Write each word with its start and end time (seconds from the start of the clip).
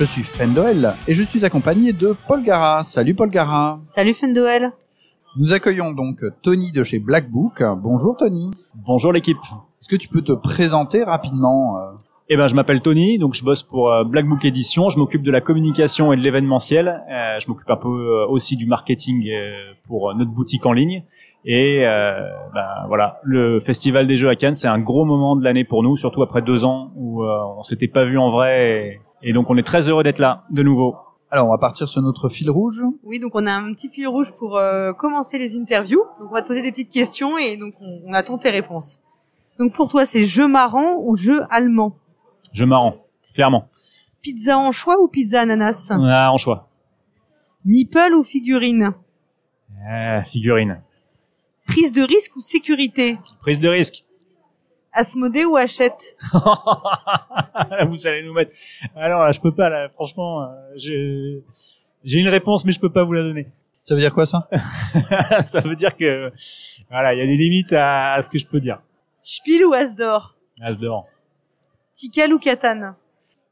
Je 0.00 0.06
suis 0.06 0.22
Fendoel 0.22 0.94
et 1.06 1.12
je 1.12 1.22
suis 1.22 1.44
accompagné 1.44 1.92
de 1.92 2.16
Paul 2.26 2.42
Gara. 2.42 2.84
Salut 2.84 3.14
Paul 3.14 3.28
Gara. 3.28 3.78
Salut 3.94 4.14
Fendoel. 4.14 4.72
Nous 5.36 5.52
accueillons 5.52 5.92
donc 5.92 6.24
Tony 6.40 6.72
de 6.72 6.82
chez 6.82 6.98
Black 6.98 7.30
Book. 7.30 7.62
Bonjour 7.82 8.16
Tony. 8.16 8.50
Bonjour 8.74 9.12
l'équipe. 9.12 9.36
Est-ce 9.78 9.90
que 9.90 9.96
tu 9.96 10.08
peux 10.08 10.22
te 10.22 10.32
présenter 10.32 11.04
rapidement 11.04 11.76
euh 11.76 11.90
Eh 12.30 12.38
ben, 12.38 12.46
je 12.46 12.54
m'appelle 12.54 12.80
Tony, 12.80 13.18
donc 13.18 13.34
je 13.34 13.44
bosse 13.44 13.62
pour 13.62 13.92
euh, 13.92 14.04
Black 14.04 14.26
Book 14.26 14.42
Édition. 14.42 14.88
Je 14.88 14.98
m'occupe 14.98 15.22
de 15.22 15.30
la 15.30 15.42
communication 15.42 16.14
et 16.14 16.16
de 16.16 16.22
l'événementiel. 16.22 16.88
Euh, 16.88 17.38
je 17.38 17.46
m'occupe 17.48 17.68
un 17.68 17.76
peu 17.76 18.24
aussi 18.30 18.56
du 18.56 18.64
marketing 18.64 19.28
pour 19.86 20.14
notre 20.14 20.30
boutique 20.30 20.64
en 20.64 20.72
ligne. 20.72 21.04
Et 21.44 21.86
euh, 21.86 22.20
ben, 22.54 22.66
voilà, 22.88 23.20
le 23.22 23.60
Festival 23.60 24.06
des 24.06 24.16
Jeux 24.16 24.28
à 24.28 24.36
Cannes, 24.36 24.54
c'est 24.54 24.68
un 24.68 24.78
gros 24.78 25.04
moment 25.04 25.36
de 25.36 25.44
l'année 25.44 25.64
pour 25.64 25.82
nous, 25.82 25.96
surtout 25.96 26.22
après 26.22 26.42
deux 26.42 26.64
ans 26.64 26.92
où 26.96 27.22
euh, 27.22 27.38
on 27.56 27.62
s'était 27.62 27.88
pas 27.88 28.04
vu 28.04 28.18
en 28.18 28.30
vrai. 28.30 28.70
Et, 28.70 29.00
et 29.22 29.32
donc 29.32 29.50
on 29.50 29.56
est 29.56 29.66
très 29.66 29.88
heureux 29.88 30.02
d'être 30.02 30.18
là 30.18 30.44
de 30.50 30.62
nouveau. 30.62 30.96
Alors 31.30 31.46
on 31.46 31.50
va 31.50 31.58
partir 31.58 31.88
sur 31.88 32.02
notre 32.02 32.28
fil 32.28 32.50
rouge. 32.50 32.82
Oui, 33.04 33.20
donc 33.20 33.32
on 33.34 33.46
a 33.46 33.52
un 33.52 33.72
petit 33.72 33.88
fil 33.88 34.08
rouge 34.08 34.32
pour 34.38 34.56
euh, 34.56 34.92
commencer 34.92 35.38
les 35.38 35.56
interviews. 35.56 36.02
Donc 36.18 36.30
on 36.30 36.34
va 36.34 36.42
te 36.42 36.48
poser 36.48 36.62
des 36.62 36.70
petites 36.70 36.90
questions 36.90 37.38
et 37.38 37.56
donc 37.56 37.74
on, 37.80 38.02
on 38.06 38.12
attend 38.14 38.36
tes 38.38 38.50
réponses. 38.50 39.00
Donc 39.58 39.74
pour 39.74 39.88
toi, 39.88 40.06
c'est 40.06 40.24
jeu 40.24 40.48
marrant 40.48 40.96
ou 40.98 41.16
jeu 41.16 41.42
allemand? 41.50 41.94
Je 42.52 42.64
marrant, 42.64 42.96
clairement. 43.34 43.68
Pizza 44.22 44.58
en 44.58 44.72
choix 44.72 45.00
ou 45.00 45.06
pizza 45.06 45.42
ananas? 45.42 45.92
Ah, 45.92 46.32
en 46.32 46.36
choix. 46.36 46.68
Meeple 47.64 48.14
ou 48.14 48.24
figurine? 48.24 48.94
Ah, 49.88 50.24
figurine. 50.24 50.82
Prise 51.66 51.92
de 51.92 52.02
risque 52.02 52.34
ou 52.34 52.40
sécurité? 52.40 53.18
Prise 53.40 53.60
de 53.60 53.68
risque. 53.68 54.04
Asmodée 54.92 55.44
ou 55.44 55.56
Hachette? 55.56 56.16
Vous 57.88 58.06
allez 58.06 58.22
nous 58.24 58.32
mettre. 58.32 58.52
Alors 58.96 59.24
là, 59.24 59.32
je 59.32 59.40
peux 59.40 59.54
pas 59.54 59.68
là. 59.68 59.88
Franchement, 59.90 60.42
euh, 60.42 60.46
j'ai 60.76 61.42
j'ai 62.04 62.18
une 62.18 62.28
réponse, 62.28 62.64
mais 62.64 62.72
je 62.72 62.80
peux 62.80 62.90
pas 62.90 63.04
vous 63.04 63.12
la 63.12 63.22
donner. 63.22 63.46
Ça 63.82 63.94
veut 63.94 64.00
dire 64.00 64.12
quoi 64.12 64.26
ça? 64.26 64.48
Ça 65.42 65.60
veut 65.60 65.76
dire 65.76 65.96
que 65.96 66.30
voilà, 66.90 67.14
il 67.14 67.18
y 67.18 67.22
a 67.22 67.26
des 67.26 67.36
limites 67.36 67.72
à, 67.72 68.14
à 68.14 68.22
ce 68.22 68.30
que 68.30 68.38
je 68.38 68.46
peux 68.46 68.60
dire. 68.60 68.80
Spiel 69.22 69.64
ou 69.64 69.72
Asdor? 69.72 70.36
As 70.62 70.78
dehors. 70.78 71.06
Tikal 71.94 72.32
ou 72.32 72.38
Catan 72.38 72.94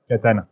Katane. 0.09 0.47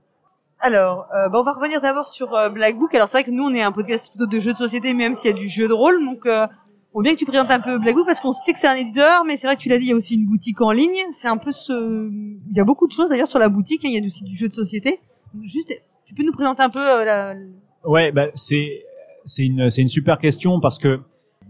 Alors, 0.61 1.07
euh, 1.15 1.29
bah, 1.29 1.39
on 1.41 1.43
va 1.43 1.53
revenir 1.53 1.81
d'abord 1.81 2.09
sur 2.09 2.35
euh, 2.35 2.49
Black 2.49 2.79
Book. 2.79 2.95
Alors 2.95 3.09
c'est 3.09 3.19
vrai 3.19 3.25
que 3.25 3.31
nous, 3.31 3.45
on 3.45 3.55
est 3.55 3.63
un 3.63 3.73
podcast 3.73 4.11
plutôt 4.11 4.27
de 4.27 4.41
jeux 4.41 4.53
de 4.53 4.59
société, 4.59 4.93
même 4.95 5.15
s'il 5.15 5.31
y 5.31 5.35
a 5.35 5.37
du 5.37 5.49
jeu 5.49 5.69
de 5.69 5.73
rôle. 5.73 6.05
Donc, 6.05 6.27
euh, 6.27 6.47
on 6.97 7.03
bien 7.03 7.13
que 7.13 7.19
tu 7.19 7.27
présentes 7.27 7.51
un 7.51 7.61
peu 7.61 7.79
Black 7.79 7.95
parce 8.07 8.21
qu'on 8.21 8.33
sait 8.33 8.55
que 8.55 8.59
c'est 8.59 8.67
un 8.67 8.75
éditeur, 8.75 9.25
mais 9.27 9.37
c'est 9.37 9.47
vrai 9.47 9.57
que 9.57 9.61
tu 9.61 9.69
l'as 9.69 9.79
dit, 9.79 9.85
il 9.85 9.89
y 9.91 9.93
a 9.93 9.97
aussi 9.97 10.15
une 10.15 10.25
boutique 10.25 10.61
en 10.63 10.73
ligne. 10.73 10.97
C'est 11.15 11.29
un 11.29 11.37
peu 11.37 11.53
ce... 11.53 11.73
Il 12.11 12.57
y 12.57 12.61
a 12.61 12.65
beaucoup 12.65 12.87
de 12.87 12.93
choses 12.93 13.11
d'ailleurs 13.11 13.29
sur 13.29 13.39
la 13.39 13.51
boutique. 13.51 13.85
hein. 13.85 13.89
Il 13.93 14.01
y 14.01 14.03
a 14.03 14.07
aussi 14.07 14.25
du 14.25 14.35
jeu 14.35 14.49
de 14.49 14.55
société. 14.55 15.01
Juste, 15.45 15.71
tu 16.07 16.15
peux 16.15 16.23
nous 16.23 16.33
présenter 16.33 16.63
un 16.63 16.71
peu 16.71 16.81
euh, 16.81 17.05
la... 17.05 17.35
Ouais, 17.85 18.13
bah 18.13 18.29
c'est 18.35 18.83
c'est 19.27 19.45
une 19.45 19.69
c'est 19.71 19.83
une 19.83 19.89
super 19.89 20.19
question 20.19 20.59
parce 20.61 20.79
que 20.79 21.01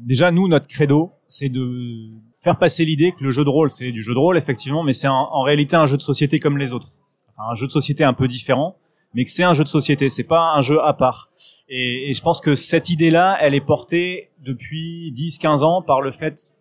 déjà 0.00 0.30
nous 0.32 0.48
notre 0.48 0.66
credo 0.66 1.12
c'est 1.28 1.48
de 1.48 2.10
faire 2.42 2.58
passer 2.58 2.84
l'idée 2.84 3.12
que 3.12 3.22
le 3.22 3.30
jeu 3.30 3.44
de 3.44 3.48
rôle 3.48 3.70
c'est 3.70 3.92
du 3.92 4.02
jeu 4.02 4.14
de 4.14 4.18
rôle 4.18 4.36
effectivement, 4.36 4.82
mais 4.82 4.92
c'est 4.92 5.08
en, 5.08 5.14
en 5.14 5.42
réalité 5.42 5.76
un 5.76 5.86
jeu 5.86 5.96
de 5.96 6.02
société 6.02 6.38
comme 6.38 6.58
les 6.58 6.72
autres. 6.72 6.92
Enfin, 7.36 7.52
un 7.52 7.54
jeu 7.54 7.66
de 7.68 7.72
société 7.72 8.02
un 8.02 8.14
peu 8.14 8.26
différent, 8.26 8.76
mais 9.14 9.24
que 9.24 9.30
c'est 9.30 9.44
un 9.44 9.52
jeu 9.52 9.62
de 9.62 9.68
société, 9.68 10.08
c'est 10.08 10.24
pas 10.24 10.52
un 10.56 10.60
jeu 10.60 10.80
à 10.82 10.92
part. 10.92 11.30
Et, 11.68 12.10
et 12.10 12.12
je 12.12 12.22
pense 12.22 12.40
que 12.40 12.54
cette 12.54 12.90
idée-là, 12.90 13.36
elle 13.40 13.54
est 13.54 13.60
portée 13.60 14.30
depuis 14.44 15.12
10-15 15.16 15.64
ans 15.64 15.82
par 15.82 16.00
le 16.00 16.12
fait 16.12 16.54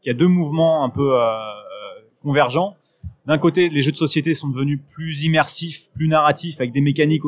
qu'il 0.00 0.12
y 0.12 0.14
a 0.14 0.18
deux 0.18 0.28
mouvements 0.28 0.84
un 0.84 0.90
peu 0.90 1.14
euh, 1.14 1.20
euh, 1.20 1.58
convergents. 2.22 2.74
D'un 3.26 3.38
côté, 3.38 3.68
les 3.68 3.82
jeux 3.82 3.90
de 3.90 3.96
société 3.96 4.32
sont 4.34 4.48
devenus 4.48 4.80
plus 4.94 5.24
immersifs, 5.24 5.90
plus 5.94 6.08
narratifs, 6.08 6.56
avec 6.60 6.72
des 6.72 6.80
mécaniques 6.80 7.22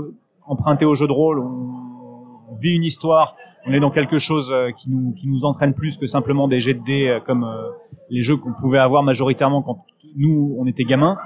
empruntées 0.46 0.86
au 0.86 0.94
jeu 0.94 1.06
de 1.06 1.12
rôle. 1.12 1.40
On, 1.40 2.56
vit 2.60 2.74
une 2.74 2.84
histoire, 2.84 3.36
on 3.64 3.72
est 3.72 3.80
dans 3.80 3.90
quelque 3.90 4.18
chose 4.18 4.50
euh, 4.52 4.70
qui 4.72 4.90
nous, 4.90 5.12
qui 5.12 5.28
nous 5.28 5.44
entraîne 5.44 5.72
plus 5.72 5.96
que 5.96 6.06
simplement 6.06 6.48
des 6.48 6.58
jets 6.58 6.74
de 6.74 6.82
dés 6.84 7.06
euh, 7.06 7.20
comme 7.20 7.46
les 8.10 8.22
jeux 8.22 8.36
qu'on 8.36 8.52
pouvait 8.52 8.78
avoir 8.78 9.02
majoritairement 9.02 9.62
quand 9.62 9.84
nous, 10.16 10.56
on 10.58 10.66
était 10.66 10.84
gamins. 10.84 11.16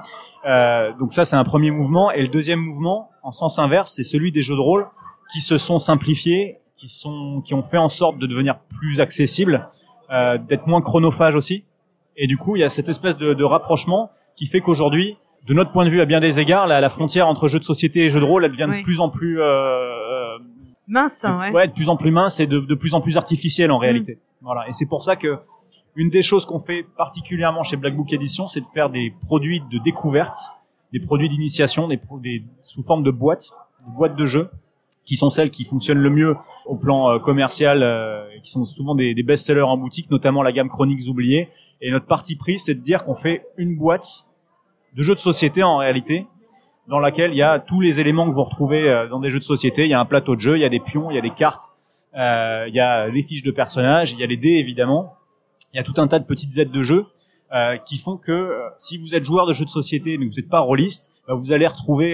Euh, 0.45 0.91
donc 0.99 1.13
ça, 1.13 1.25
c'est 1.25 1.35
un 1.35 1.43
premier 1.43 1.71
mouvement. 1.71 2.11
Et 2.11 2.21
le 2.21 2.27
deuxième 2.27 2.59
mouvement, 2.59 3.09
en 3.23 3.31
sens 3.31 3.59
inverse, 3.59 3.91
c'est 3.91 4.03
celui 4.03 4.31
des 4.31 4.41
jeux 4.41 4.55
de 4.55 4.61
rôle 4.61 4.87
qui 5.33 5.41
se 5.41 5.57
sont 5.57 5.79
simplifiés, 5.79 6.57
qui 6.77 6.87
sont, 6.87 7.41
qui 7.45 7.53
ont 7.53 7.63
fait 7.63 7.77
en 7.77 7.87
sorte 7.87 8.17
de 8.17 8.27
devenir 8.27 8.59
plus 8.77 8.99
accessibles, 9.01 9.69
euh, 10.11 10.37
d'être 10.37 10.67
moins 10.67 10.81
chronophages 10.81 11.35
aussi. 11.35 11.63
Et 12.17 12.27
du 12.27 12.37
coup, 12.37 12.55
il 12.55 12.59
y 12.59 12.63
a 12.63 12.69
cette 12.69 12.89
espèce 12.89 13.17
de, 13.17 13.33
de 13.33 13.43
rapprochement 13.43 14.11
qui 14.35 14.45
fait 14.45 14.61
qu'aujourd'hui, 14.61 15.17
de 15.47 15.53
notre 15.53 15.71
point 15.71 15.85
de 15.85 15.89
vue, 15.89 16.01
à 16.01 16.05
bien 16.05 16.19
des 16.19 16.39
égards, 16.39 16.67
la, 16.67 16.81
la 16.81 16.89
frontière 16.89 17.27
entre 17.27 17.47
jeux 17.47 17.59
de 17.59 17.63
société 17.63 18.01
et 18.03 18.09
jeux 18.09 18.19
de 18.19 18.25
rôle, 18.25 18.45
elle 18.45 18.51
devient 18.51 18.67
Oui. 18.69 18.79
de 18.79 18.83
plus 18.83 18.99
en 18.99 19.09
plus, 19.09 19.41
euh, 19.41 19.45
euh, 19.45 20.37
mince, 20.87 21.21
de, 21.21 21.27
hein, 21.27 21.39
ouais. 21.39 21.51
ouais, 21.51 21.67
de 21.67 21.73
plus 21.73 21.89
en 21.89 21.97
plus 21.97 22.11
mince 22.11 22.39
et 22.39 22.47
de, 22.47 22.59
de 22.59 22.75
plus 22.75 22.93
en 22.93 23.01
plus 23.01 23.17
artificielle 23.17 23.71
en 23.71 23.77
réalité. 23.77 24.19
Voilà. 24.41 24.67
Et 24.67 24.71
c'est 24.71 24.87
pour 24.87 25.03
ça 25.03 25.15
que 25.15 25.37
une 25.95 26.09
des 26.09 26.21
choses 26.21 26.45
qu'on 26.45 26.59
fait 26.59 26.85
particulièrement 26.97 27.63
chez 27.63 27.77
Black 27.77 27.95
Book 27.95 28.11
Edition, 28.11 28.47
c'est 28.47 28.59
de 28.59 28.65
faire 28.73 28.89
des 28.89 29.13
produits 29.25 29.61
de 29.71 29.77
découverte, 29.79 30.35
des 30.91 30.99
produits 30.99 31.29
d'initiation, 31.29 31.87
des, 31.87 31.99
des 32.21 32.43
sous 32.63 32.83
forme 32.83 33.03
de 33.03 33.11
boîtes, 33.11 33.51
de 33.87 33.95
boîtes 33.95 34.15
de 34.15 34.25
jeux, 34.25 34.49
qui 35.05 35.15
sont 35.15 35.29
celles 35.29 35.51
qui 35.51 35.65
fonctionnent 35.65 35.99
le 35.99 36.09
mieux 36.09 36.35
au 36.65 36.75
plan 36.75 37.11
euh, 37.11 37.19
commercial, 37.19 37.83
euh, 37.83 38.27
et 38.35 38.41
qui 38.41 38.49
sont 38.49 38.65
souvent 38.65 38.95
des, 38.95 39.13
best-sellers 39.23 39.61
en 39.61 39.77
boutique, 39.77 40.09
notamment 40.09 40.43
la 40.43 40.51
gamme 40.51 40.69
Chroniques 40.69 41.07
oubliées. 41.07 41.49
Et 41.81 41.91
notre 41.91 42.05
parti 42.05 42.35
pris, 42.35 42.57
c'est 42.57 42.75
de 42.75 42.81
dire 42.81 43.03
qu'on 43.03 43.15
fait 43.15 43.45
une 43.57 43.75
boîte 43.75 44.27
de 44.95 45.03
jeux 45.03 45.15
de 45.15 45.19
société 45.19 45.61
en 45.61 45.77
réalité, 45.77 46.25
dans 46.87 46.99
laquelle 46.99 47.31
il 47.31 47.37
y 47.37 47.43
a 47.43 47.59
tous 47.59 47.81
les 47.81 47.99
éléments 47.99 48.29
que 48.29 48.33
vous 48.33 48.43
retrouvez 48.43 48.87
euh, 48.87 49.07
dans 49.07 49.19
des 49.19 49.29
jeux 49.29 49.39
de 49.39 49.43
société. 49.43 49.83
Il 49.83 49.89
y 49.89 49.93
a 49.93 49.99
un 49.99 50.05
plateau 50.05 50.35
de 50.35 50.41
jeu, 50.41 50.57
il 50.57 50.61
y 50.61 50.65
a 50.65 50.69
des 50.69 50.79
pions, 50.79 51.11
il 51.11 51.15
y 51.15 51.17
a 51.17 51.21
des 51.21 51.31
cartes, 51.31 51.73
euh, 52.15 52.65
il 52.67 52.75
y 52.75 52.79
a 52.79 53.07
les 53.07 53.23
fiches 53.23 53.43
de 53.43 53.51
personnages, 53.51 54.11
il 54.11 54.19
y 54.19 54.23
a 54.23 54.27
les 54.27 54.37
dés 54.37 54.57
évidemment. 54.57 55.13
Il 55.73 55.77
y 55.77 55.79
a 55.79 55.83
tout 55.83 55.93
un 55.97 56.07
tas 56.07 56.19
de 56.19 56.25
petites 56.25 56.57
aides 56.57 56.71
de 56.71 56.83
jeu 56.83 57.05
euh, 57.53 57.77
qui 57.77 57.97
font 57.97 58.17
que 58.17 58.57
si 58.77 58.97
vous 58.97 59.15
êtes 59.15 59.23
joueur 59.23 59.45
de 59.45 59.51
jeux 59.51 59.65
de 59.65 59.69
société 59.69 60.17
mais 60.17 60.27
que 60.27 60.33
vous 60.33 60.39
n'êtes 60.39 60.49
pas 60.49 60.59
rôliste, 60.59 61.11
bah, 61.27 61.33
vous 61.33 61.51
allez 61.51 61.67
retrouver 61.67 62.13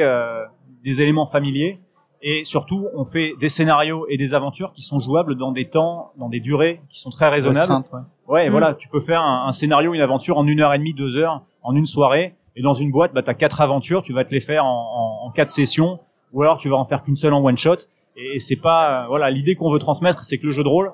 des 0.83 1.01
éléments 1.01 1.27
familiers. 1.27 1.79
Et 2.23 2.43
surtout, 2.43 2.87
on 2.95 3.03
fait 3.05 3.33
des 3.39 3.49
scénarios 3.49 4.05
et 4.09 4.17
des 4.17 4.33
aventures 4.35 4.73
qui 4.73 4.81
sont 4.83 4.99
jouables 4.99 5.35
dans 5.35 5.51
des 5.51 5.69
temps, 5.69 6.11
dans 6.17 6.29
des 6.29 6.39
durées 6.39 6.81
qui 6.89 6.99
sont 6.99 7.09
très 7.09 7.29
raisonnables. 7.29 7.71
Restreinte, 7.73 7.91
ouais. 7.93 8.33
Ouais, 8.33 8.45
et 8.45 8.49
Mm. 8.49 8.51
voilà, 8.51 8.73
tu 8.75 8.87
peux 8.89 9.01
faire 9.01 9.21
un, 9.21 9.47
un 9.47 9.51
scénario, 9.51 9.93
une 9.93 10.01
aventure 10.01 10.37
en 10.37 10.45
une 10.45 10.59
heure 10.61 10.73
et 10.73 10.77
demie, 10.77 10.93
deux 10.93 11.17
heures, 11.17 11.41
en 11.63 11.75
une 11.75 11.85
soirée. 11.87 12.35
Et 12.55 12.61
dans 12.61 12.73
une 12.73 12.91
boîte, 12.91 13.13
bah, 13.13 13.23
t'as 13.23 13.33
quatre 13.33 13.59
aventures, 13.61 14.03
tu 14.03 14.13
vas 14.13 14.23
te 14.25 14.31
les 14.31 14.39
faire 14.41 14.65
en, 14.65 15.21
en, 15.23 15.27
en 15.27 15.31
quatre 15.31 15.49
sessions, 15.49 15.99
ou 16.33 16.41
alors 16.43 16.57
tu 16.57 16.69
vas 16.69 16.75
en 16.75 16.85
faire 16.85 17.03
qu'une 17.03 17.15
seule 17.15 17.33
en 17.33 17.43
one 17.43 17.57
shot. 17.57 17.77
Et, 18.17 18.39
c'est 18.39 18.55
pas, 18.57 19.03
euh, 19.03 19.07
voilà, 19.07 19.31
l'idée 19.31 19.55
qu'on 19.55 19.71
veut 19.71 19.79
transmettre, 19.79 20.23
c'est 20.23 20.37
que 20.37 20.45
le 20.45 20.51
jeu 20.51 20.63
de 20.63 20.67
rôle, 20.67 20.91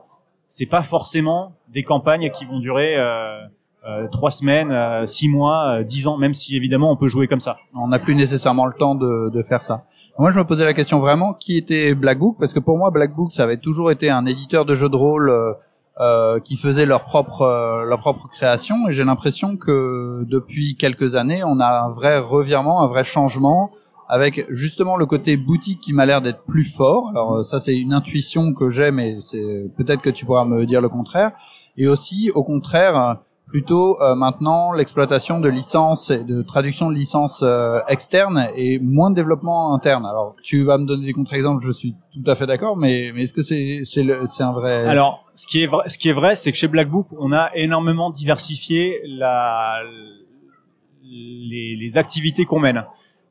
c'est 0.48 0.68
pas 0.68 0.84
forcément 0.84 1.54
des 1.68 1.82
campagnes 1.84 2.30
qui 2.32 2.46
vont 2.46 2.60
durer 2.60 2.96
euh, 2.96 3.40
euh, 3.88 4.08
trois 4.12 4.32
semaines, 4.32 4.72
euh, 4.72 5.06
six 5.06 5.28
mois, 5.28 5.80
euh, 5.80 5.84
dix 5.84 6.08
ans, 6.08 6.16
même 6.18 6.34
si 6.34 6.56
évidemment 6.56 6.92
on 6.92 6.96
peut 6.96 7.08
jouer 7.10 7.28
comme 7.28 7.40
ça. 7.42 7.58
On 7.74 7.88
n'a 7.90 8.00
plus 8.00 8.16
nécessairement 8.16 8.66
le 8.66 8.74
temps 8.74 8.96
de, 8.96 9.30
de 9.30 9.44
faire 9.44 9.64
ça. 9.64 9.84
Moi, 10.20 10.32
je 10.32 10.40
me 10.40 10.46
posais 10.46 10.66
la 10.66 10.74
question 10.74 11.00
vraiment 11.00 11.34
qui 11.36 11.58
était 11.58 11.94
Black 11.94 12.18
Book? 12.18 12.38
Parce 12.40 12.52
que 12.52 12.60
pour 12.60 12.78
moi, 12.78 12.90
Black 12.90 13.16
Book, 13.16 13.34
ça 13.34 13.44
avait 13.44 13.58
toujours 13.58 13.92
été 13.92 14.10
un 14.10 14.26
éditeur 14.26 14.66
de 14.66 14.74
jeux 14.74 14.90
de 14.90 14.96
rôle 14.96 15.30
euh, 15.30 15.54
euh, 16.00 16.40
qui 16.40 16.58
faisait 16.58 16.88
leur 16.88 17.06
propre 17.06 17.44
euh, 17.44 17.84
leur 17.86 18.00
propre 18.00 18.28
création 18.28 18.88
et 18.88 18.92
j'ai 18.92 19.04
l'impression 19.04 19.58
que 19.58 20.24
depuis 20.26 20.76
quelques 20.76 21.16
années, 21.16 21.44
on 21.44 21.60
a 21.60 21.68
un 21.68 21.90
vrai 21.90 22.18
revirement, 22.18 22.82
un 22.84 22.88
vrai 22.88 23.04
changement 23.04 23.72
avec 24.10 24.46
justement 24.50 24.96
le 24.96 25.06
côté 25.06 25.38
boutique 25.38 25.82
qui 25.82 25.94
m'a 25.94 26.06
l'air 26.06 26.22
d'être 26.22 26.44
plus 26.46 26.64
fort. 26.64 27.10
Alors 27.10 27.38
euh, 27.38 27.44
ça, 27.44 27.60
c'est 27.60 27.76
une 27.78 27.94
intuition 27.94 28.54
que 28.54 28.70
j'ai, 28.70 28.92
mais 28.92 29.18
c'est 29.22 29.72
peut-être 29.78 30.02
que 30.02 30.10
tu 30.10 30.26
pourras 30.26 30.46
me 30.46 30.66
dire 30.66 30.82
le 30.82 30.90
contraire. 30.90 31.32
Et 31.78 31.88
aussi, 31.88 32.32
au 32.34 32.44
contraire, 32.44 32.98
euh, 32.98 33.14
plutôt 33.48 34.02
euh, 34.02 34.14
maintenant 34.14 34.74
l'exploitation 34.74 35.40
de 35.40 35.48
licences 35.48 36.12
et 36.12 36.26
de 36.26 36.42
traduction 36.42 36.90
de 36.90 36.96
licences 36.96 37.42
euh, 37.44 37.80
externes 37.88 38.50
et 38.56 38.80
moins 38.80 39.10
de 39.10 39.16
développement 39.16 39.74
interne. 39.74 40.06
Alors 40.06 40.36
tu 40.44 40.64
vas 40.66 40.78
me 40.78 40.86
donner 40.86 41.06
des 41.06 41.14
contre-exemples, 41.14 41.66
je 41.66 41.72
suis 41.72 41.96
tout 42.14 42.30
à 42.30 42.36
fait 42.36 42.46
d'accord, 42.46 42.76
mais, 42.76 43.12
mais 43.16 43.24
est-ce 43.24 43.34
que 43.34 43.42
c'est 43.42 43.82
c'est 43.84 44.06
c'est 44.30 44.44
un 44.44 44.52
vrai 44.52 44.86
Alors, 44.86 45.26
ce 45.34 45.48
qui 45.48 45.64
est 45.64 45.68
vrai, 45.68 45.88
ce 45.88 45.98
qui 45.98 46.10
est 46.10 46.14
vrai, 46.14 46.36
c'est 46.36 46.52
que 46.52 46.58
chez 46.58 46.68
Black 46.68 46.90
Book, 46.90 47.08
on 47.18 47.32
a 47.32 47.50
énormément 47.56 48.10
diversifié 48.10 49.00
la, 49.06 49.80
les, 51.04 51.78
les 51.78 51.98
activités 51.98 52.44
qu'on 52.44 52.60
mène. 52.60 52.84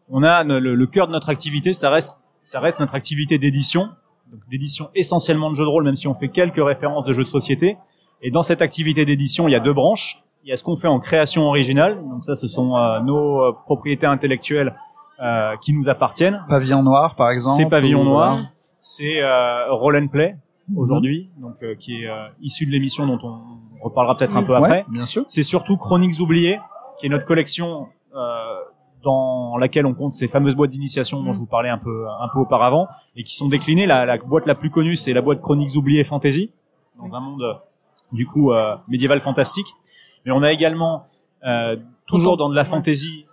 On 0.09 0.23
a 0.23 0.45
le, 0.45 0.75
le 0.75 0.87
cœur 0.87 1.09
de 1.09 1.13
notre 1.13 1.29
activité, 1.29 1.73
ça 1.73 1.91
reste, 1.91 2.19
ça 2.43 2.61
reste 2.61 2.81
notre 2.81 2.95
activité 2.95 3.39
d'édition, 3.39 3.89
donc 4.31 4.41
d'édition 4.51 4.89
essentiellement 4.95 5.51
de 5.51 5.57
jeux 5.57 5.65
de 5.65 5.69
rôle, 5.69 5.85
même 5.85 5.97
si 5.97 6.09
on 6.09 6.15
fait 6.15 6.29
quelques 6.29 6.65
références 6.65 7.05
de 7.05 7.13
jeux 7.13 7.25
de 7.25 7.29
société. 7.29 7.77
Et 8.23 8.31
dans 8.31 8.43
cette 8.43 8.63
activité 8.63 9.05
d'édition, 9.05 9.49
il 9.49 9.53
y 9.53 9.55
a 9.55 9.61
deux 9.61 9.73
branches. 9.75 10.23
Il 10.45 10.49
y 10.51 10.53
a 10.53 10.57
ce 10.57 10.63
qu'on 10.65 10.77
fait 10.77 10.89
en 10.89 11.01
création 11.01 11.43
originale, 11.43 11.99
donc 12.09 12.25
ça, 12.25 12.35
ce 12.37 12.47
sont 12.49 12.77
euh, 12.77 13.01
nos 13.01 13.43
euh, 13.43 13.53
propriétés 13.65 14.07
intellectuelles 14.07 14.75
euh, 15.21 15.57
qui 15.61 15.73
nous 15.73 15.89
appartiennent. 15.89 16.45
Pavillon 16.49 16.83
noir, 16.83 17.17
par 17.17 17.31
exemple. 17.31 17.57
C'est 17.57 17.69
Pavillon 17.69 18.05
Noir, 18.05 18.39
c'est 18.81 19.21
euh, 19.23 19.73
Roll 19.73 19.97
and 19.97 20.09
Play 20.09 20.37
Mhm. 20.69 20.79
aujourd'hui, 20.79 21.31
donc 21.39 21.55
qui 21.79 21.95
est 22.03 22.09
issu 22.41 22.67
de 22.67 22.73
l'émission 22.73 23.07
dont 23.07 23.21
on 23.23 23.85
reparlera 23.85 24.17
peut-être 24.17 24.37
un 24.37 24.43
peu 24.43 24.51
Ouais, 24.53 24.59
après. 24.59 24.85
bien 24.89 25.07
sûr. 25.07 25.23
C'est 25.29 25.45
surtout 25.45 25.77
Chroniques 25.77 26.19
oubliées, 26.19 26.59
qui 26.99 27.07
est 27.07 27.09
notre 27.09 27.25
collection 27.25 27.87
dans 29.05 29.57
laquelle 29.59 29.87
on 29.87 29.95
compte 29.95 30.11
ces 30.13 30.27
fameuses 30.27 30.57
boîtes 30.57 30.71
d'initiation 30.71 31.23
dont 31.23 31.33
je 31.33 31.39
vous 31.39 31.47
parlais 31.47 31.69
un 31.69 31.79
peu 31.79 32.07
un 32.09 32.29
peu 32.33 32.41
auparavant 32.41 32.89
et 33.15 33.23
qui 33.23 33.35
sont 33.35 33.47
déclinées. 33.49 33.87
La, 33.87 34.05
la 34.07 34.19
boîte 34.19 34.47
la 34.47 34.55
plus 34.57 34.71
connue, 34.71 34.97
c'est 34.97 35.13
la 35.13 35.23
boîte 35.23 35.41
Chroniques 35.41 35.77
oubliées 35.77 36.03
Fantasy, 36.03 36.51
dans 36.99 37.15
un 37.15 37.21
monde 37.21 37.45
du 38.13 38.27
coup 38.27 38.53
euh, 38.53 38.77
médiéval 38.89 39.21
fantastique. 39.21 39.67
Mais 40.25 40.33
on 40.33 40.43
a 40.43 40.53
également 40.53 41.07
euh, 41.45 41.77
toujours 42.07 42.37
dans 42.37 42.49
de 42.49 42.55
la 42.55 42.65
fantasy 42.65 43.27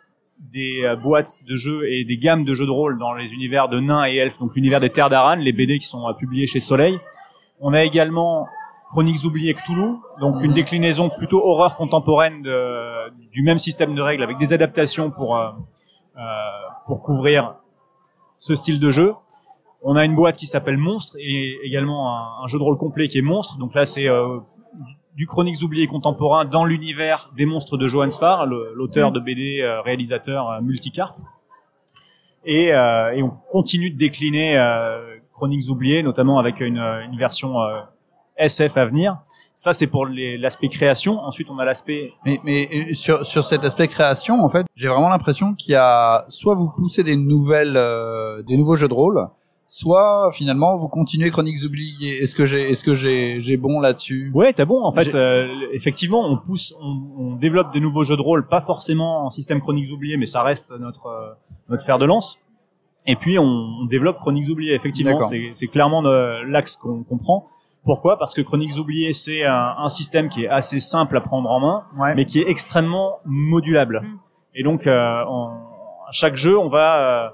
des 0.52 0.84
euh, 0.84 0.96
boîtes 0.96 1.40
de 1.48 1.56
jeux 1.56 1.90
et 1.90 2.04
des 2.06 2.18
gammes 2.18 2.44
de 2.44 2.54
jeux 2.54 2.66
de 2.66 2.72
rôle 2.72 2.98
dans 3.00 3.14
les 3.14 3.30
univers 3.31 3.70
de 3.70 3.80
nains 3.80 4.06
et 4.06 4.16
elfes, 4.18 4.40
donc 4.40 4.56
l'univers 4.56 4.80
des 4.80 4.90
terres 4.90 5.10
d'Aran, 5.10 5.36
les 5.36 5.54
BD 5.54 5.78
qui 5.80 5.86
sont 5.86 6.04
publiés 6.20 6.46
chez 6.48 6.60
Soleil. 6.60 7.00
On 7.62 7.74
a 7.74 7.84
également 7.84 8.48
Chroniques 8.92 9.24
oubliées 9.24 9.54
Cthulhu, 9.56 9.96
donc 10.20 10.36
une 10.42 10.50
Mhm. 10.50 10.54
déclinaison 10.54 11.10
plutôt 11.10 11.42
horreur 11.44 11.75
contemporaine 11.75 12.42
de, 12.44 13.10
du 13.31 13.42
même 13.42 13.58
système 13.58 13.96
de 13.96 14.02
règles 14.02 14.22
avec 14.22 14.38
des 14.38 14.54
adaptations 14.54 15.10
pour 15.10 15.38
euh, 15.38 15.50
pour 16.86 17.02
couvrir 17.02 17.56
ce 18.38 18.54
style 18.56 18.80
de 18.80 18.90
jeu. 18.92 19.14
On 19.81 19.96
a 19.96 20.06
une 20.06 20.16
boîte 20.16 20.36
qui 20.36 20.46
s'appelle 20.46 20.78
Monstre 20.78 21.16
et 21.20 21.58
également 21.64 22.16
un, 22.16 22.44
un 22.44 22.48
jeu 22.48 22.58
de 22.60 22.64
rôle 22.64 22.78
complet 22.78 23.08
qui 23.08 23.18
est 23.18 23.22
Monstre. 23.24 23.58
Donc 23.58 23.74
là, 23.74 23.86
c'est 23.86 24.08
euh, 24.08 24.40
du 25.16 25.28
Chroniques 25.28 25.62
oubliées 25.62 25.88
contemporain 25.88 26.46
dans 26.46 26.66
l'univers 26.66 27.31
des 27.36 27.46
monstres 27.46 27.78
de 27.78 27.88
Johann 27.88 28.10
Sfar, 28.10 28.46
l'auteur 28.46 29.12
de 29.12 29.20
BD, 29.20 29.62
euh, 29.62 29.81
réalisateur 29.81 30.50
euh, 30.50 30.62
multicarte. 30.62 31.22
Et, 32.46 32.74
euh, 32.74 33.14
et 33.14 33.24
on 33.24 33.31
continue 33.52 33.90
de 33.90 33.98
décliner 33.98 34.60
Chroniques 35.34 35.70
oubliées, 35.70 36.04
notamment 36.04 36.40
avec 36.40 36.60
une, 36.60 36.78
une 36.78 37.18
version 37.18 37.56
SF 38.38 38.75
à 38.78 38.86
venir. 38.86 39.18
Ça, 39.56 39.74
c'est 39.74 39.88
pour 39.88 40.08
l'aspect 40.08 40.68
création. 40.68 41.20
Ensuite, 41.20 41.48
on 41.52 41.60
a 41.60 41.66
l'aspect 41.66 42.12
Mais, 42.25 42.40
mais 42.44 42.94
sur, 42.96 43.24
sur 43.25 43.44
cet 43.44 43.64
aspect 43.64 43.88
création, 43.88 44.44
en 44.44 44.50
fait, 44.50 44.66
j'ai 44.75 44.88
vraiment 44.88 45.10
l'impression 45.10 45.54
qu'il 45.54 45.74
y 45.74 45.75
a 45.75 46.25
soit 46.28 46.56
vous 46.56 46.72
poussez 46.75 47.04
des 47.04 47.16
nouvelles, 47.16 47.78
euh, 47.78 48.42
des 48.44 48.58
nouveaux 48.58 48.75
jeux 48.75 48.88
de 48.88 48.94
rôle, 48.94 49.28
soit 49.75 50.30
finalement 50.34 50.75
vous 50.78 50.88
continuez 50.88 51.31
Chroniques 51.31 51.64
oubliées. 51.66 52.22
Est-ce 52.22 52.36
que 52.36 52.46
j'ai, 52.46 52.70
est-ce 52.70 52.84
que 52.84 52.94
j'ai, 52.94 53.42
j'ai 53.42 53.58
bon 53.58 53.80
là-dessus? 53.80 54.31
Ouais, 54.36 54.54
t'as 54.54 54.66
bon. 54.66 54.84
En 54.84 54.92
fait, 54.92 55.16
euh, 55.16 55.48
effectivement, 55.74 56.22
on 56.30 56.38
pousse, 56.38 56.75
on, 56.80 57.02
on 57.18 57.36
développe 57.38 57.74
des 57.74 57.80
nouveaux 57.80 58.04
jeux 58.04 58.16
de 58.16 58.22
rôle, 58.22 58.48
pas 58.48 58.62
forcément 58.62 59.25
en 59.25 59.31
système 59.31 59.62
Chroniques 59.62 59.92
oubliées, 59.92 60.18
mais 60.18 60.28
ça 60.28 60.44
reste 60.44 60.72
notre 60.80 61.08
euh, 61.08 61.34
notre 61.70 61.84
fer 61.84 61.98
de 61.98 62.06
lance. 62.06 62.40
Et 63.08 63.16
puis, 63.16 63.40
on, 63.40 63.44
on 63.46 63.86
développe 63.86 64.18
Chroniques 64.20 64.48
oubliées. 64.48 64.75
Effectivement, 64.75 65.14
D'accord. 65.14 65.28
c'est 65.30 65.50
c'est 65.54 65.68
clairement 65.68 66.04
l'axe 66.04 66.75
qu'on 66.78 67.02
qu'on 67.04 67.18
prend. 67.18 67.48
Pourquoi? 67.84 68.18
Parce 68.20 68.36
que 68.36 68.42
Chroniques 68.42 68.78
oubliées, 68.78 69.12
c'est 69.12 69.44
un, 69.44 69.74
un 69.80 69.90
système 69.90 70.30
qui 70.30 70.44
est 70.44 70.50
assez 70.50 70.80
simple 70.80 71.18
à 71.18 71.22
prendre 71.22 71.50
en 71.50 71.60
main, 71.60 71.84
Ouais. 71.98 72.14
mais 72.16 72.25
qui 72.25 72.40
est 72.40 72.48
extrêmement 72.48 73.18
modulable. 73.25 74.02
Mm. 74.04 74.20
Et 74.54 74.64
donc, 74.64 74.86
euh, 74.86 75.24
en, 75.28 75.48
à 76.08 76.12
chaque 76.12 76.36
jeu, 76.36 76.58
on 76.60 76.70
va 76.70 77.25
euh, 77.25 77.30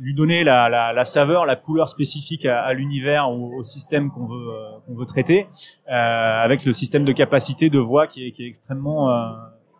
lui 0.00 0.14
donner 0.14 0.44
la, 0.44 0.68
la, 0.68 0.92
la 0.92 1.04
saveur, 1.04 1.46
la 1.46 1.56
couleur 1.56 1.88
spécifique 1.88 2.44
à, 2.46 2.60
à 2.62 2.72
l'univers 2.72 3.30
ou 3.30 3.58
au 3.58 3.64
système 3.64 4.10
qu'on 4.10 4.26
veut 4.26 4.48
euh, 4.50 4.78
qu'on 4.86 4.94
veut 4.94 5.06
traiter, 5.06 5.46
euh, 5.90 6.44
avec 6.44 6.64
le 6.64 6.72
système 6.72 7.04
de 7.04 7.12
capacité 7.12 7.70
de 7.70 7.78
voix 7.78 8.06
qui 8.06 8.26
est, 8.26 8.32
qui 8.32 8.44
est 8.44 8.48
extrêmement 8.48 9.10
euh, 9.10 9.28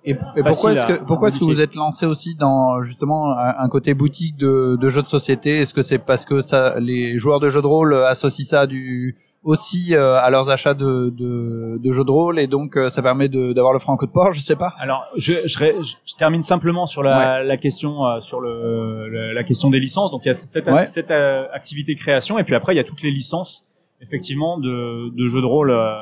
Et, 0.04 0.12
et 0.12 0.42
pourquoi 0.42 0.72
est-ce 0.72 0.80
à- 0.86 0.86
que 0.98 1.04
pourquoi 1.04 1.28
est-ce 1.28 1.40
que 1.40 1.44
vous 1.44 1.60
êtes 1.60 1.74
lancé 1.74 2.06
aussi 2.06 2.34
dans 2.36 2.82
justement 2.82 3.30
un, 3.36 3.68
côté 3.68 3.94
boutique 3.94 4.36
de, 4.36 4.76
de 4.80 4.88
jeux 4.88 5.02
de 5.02 5.08
société? 5.08 5.60
Est-ce 5.60 5.74
que 5.74 5.82
c'est 5.82 5.98
parce 5.98 6.24
que 6.24 6.40
ça, 6.42 6.78
les 6.80 7.18
joueurs 7.18 7.40
de 7.40 7.48
jeux 7.48 7.62
de 7.62 7.66
rôle 7.66 7.94
associent 7.94 8.44
ça 8.46 8.66
du 8.66 9.16
aussi 9.44 9.94
euh, 9.94 10.18
à 10.18 10.30
leurs 10.30 10.50
achats 10.50 10.74
de, 10.74 11.10
de, 11.10 11.78
de 11.78 11.92
jeux 11.92 12.04
de 12.04 12.10
rôle 12.10 12.38
et 12.40 12.46
donc 12.48 12.76
euh, 12.76 12.90
ça 12.90 13.02
permet 13.02 13.28
de- 13.28 13.52
d'avoir 13.52 13.72
le 13.72 13.78
franc 13.78 13.96
coup 13.96 14.06
de 14.06 14.10
port 14.10 14.32
Je 14.32 14.40
sais 14.40 14.56
pas. 14.56 14.74
Alors, 14.78 15.04
je, 15.16 15.34
je, 15.44 15.58
je- 15.58 15.94
je 16.06 16.14
termine 16.16 16.42
simplement 16.42 16.86
sur 16.86 17.02
la, 17.02 17.42
la 17.44 17.56
question 17.56 18.04
euh, 18.06 18.20
sur 18.20 18.40
le, 18.40 19.08
le- 19.08 19.32
la 19.32 19.44
question 19.44 19.70
des 19.70 19.78
licences. 19.80 20.10
Donc, 20.10 20.22
il 20.24 20.28
y 20.28 20.30
a 20.30 20.34
cette, 20.34 20.66
Ouais. 20.66 20.86
cette 20.86 21.10
euh, 21.12 21.46
activité 21.52 21.94
création, 21.94 22.38
et 22.38 22.44
puis 22.44 22.54
après, 22.54 22.74
il 22.74 22.76
y 22.78 22.80
a 22.80 22.84
toutes 22.84 23.02
les 23.02 23.10
licences 23.12 23.64
effectivement 24.00 24.58
de, 24.58 25.10
de 25.16 25.26
jeux 25.26 25.40
de 25.40 25.46
rôle 25.46 25.70
euh, 25.70 25.94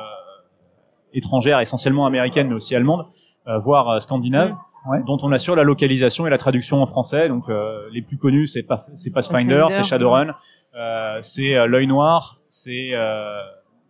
étrangères, 1.13 1.59
essentiellement 1.59 2.05
américaines, 2.05 2.47
mais 2.49 2.55
aussi 2.55 2.75
allemandes, 2.75 3.05
euh, 3.47 3.59
voire 3.59 4.01
scandinaves, 4.01 4.53
Ouais. 4.89 4.99
dont 5.05 5.17
on 5.23 5.31
assure 5.31 5.55
la 5.55 5.63
localisation 5.63 6.25
et 6.27 6.29
la 6.29 6.37
traduction 6.37 6.81
en 6.81 6.85
français. 6.87 7.27
Donc, 7.27 7.49
euh, 7.49 7.87
les 7.91 8.01
plus 8.01 8.17
connus, 8.17 8.47
c'est 8.47 8.63
pas- 8.63 8.77
c'est 8.95 9.11
Pathfinder, 9.11 9.55
Pathfinder, 9.61 9.65
c'est 9.69 9.83
Shadowrun, 9.83 10.35
euh, 10.75 11.17
c'est 11.21 11.55
euh, 11.55 11.65
l'œil 11.67 11.87
noir, 11.87 12.37
c'est 12.47 12.91
euh, 12.93 13.39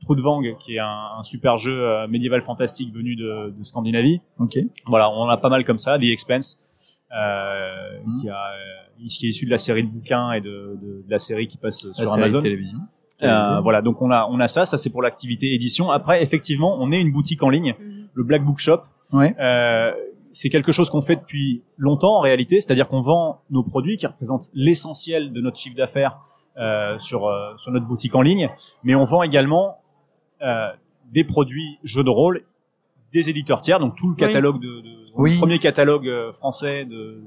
Trudvang, 0.03 0.41
qui 0.63 0.75
est 0.75 0.79
un, 0.79 1.09
un 1.19 1.23
super 1.23 1.57
jeu 1.57 1.73
euh, 1.77 2.07
médiéval 2.07 2.41
fantastique 2.41 2.93
venu 2.93 3.15
de, 3.15 3.53
de 3.57 3.63
Scandinavie. 3.63 4.21
Ok. 4.39 4.57
Voilà, 4.85 5.09
on 5.09 5.21
en 5.21 5.29
a 5.29 5.37
pas 5.37 5.49
mal 5.49 5.65
comme 5.65 5.77
ça, 5.77 5.97
The 5.99 6.03
Expense, 6.03 6.59
euh, 7.15 7.99
Mhm. 8.05 8.21
qui, 8.21 8.29
a, 8.29 8.33
euh, 8.33 9.05
qui 9.07 9.25
est 9.25 9.29
issu 9.29 9.45
de 9.45 9.51
la 9.51 9.57
série 9.57 9.83
de 9.83 9.89
bouquins 9.89 10.31
et 10.31 10.41
de, 10.41 10.77
de, 10.81 11.03
de 11.05 11.09
la 11.09 11.17
série 11.17 11.47
qui 11.47 11.57
passe 11.57 11.85
La 11.85 11.93
sur 11.93 12.07
série 12.07 12.21
Amazon. 12.21 12.41
télévision. 12.41 12.79
Euh, 13.23 13.59
voilà, 13.61 13.81
donc 13.81 13.99
on 14.03 14.11
a 14.11 14.27
on 14.29 14.39
a 14.39 14.45
ça, 14.47 14.65
ça 14.67 14.77
c'est 14.77 14.91
pour 14.91 15.01
l'activité 15.01 15.51
édition. 15.53 15.89
Après, 15.89 16.21
effectivement, 16.21 16.77
on 16.79 16.91
est 16.91 17.01
une 17.01 17.11
boutique 17.11 17.41
en 17.41 17.49
ligne, 17.49 17.73
Mhm. 17.79 18.07
le 18.13 18.23
Black 18.23 18.43
Book 18.43 18.59
Shop. 18.59 18.81
Ouais. 19.11 19.35
Euh, 19.39 19.91
c'est 20.31 20.49
quelque 20.49 20.71
chose 20.71 20.89
qu'on 20.89 21.01
fait 21.01 21.15
depuis 21.15 21.63
longtemps 21.77 22.17
en 22.17 22.19
réalité, 22.21 22.59
c'est-à-dire 22.61 22.87
qu'on 22.87 23.01
vend 23.01 23.41
nos 23.49 23.63
produits 23.63 23.97
qui 23.97 24.05
représentent 24.07 24.49
l'essentiel 24.53 25.31
de 25.33 25.41
notre 25.41 25.57
chiffre 25.57 25.75
d'affaires 25.75 26.19
euh, 26.57 26.97
sur 26.99 27.27
euh, 27.27 27.55
sur 27.57 27.71
notre 27.71 27.85
boutique 27.85 28.15
en 28.15 28.21
ligne, 28.21 28.49
mais 28.83 28.95
on 28.95 29.05
vend 29.05 29.23
également 29.23 29.77
euh, 30.41 30.69
des 31.11 31.23
produits 31.23 31.77
jeux 31.83 32.03
de 32.03 32.09
rôle 32.09 32.45
des 33.13 33.29
éditeurs 33.29 33.61
tiers, 33.61 33.79
donc 33.79 33.95
tout 33.95 34.09
le 34.09 34.15
catalogue 34.15 34.59
de, 34.61 34.81
de 34.81 34.89
Oui. 35.15 35.33
le 35.33 35.37
premier 35.39 35.59
catalogue 35.59 36.09
français 36.33 36.85
de 36.85 37.23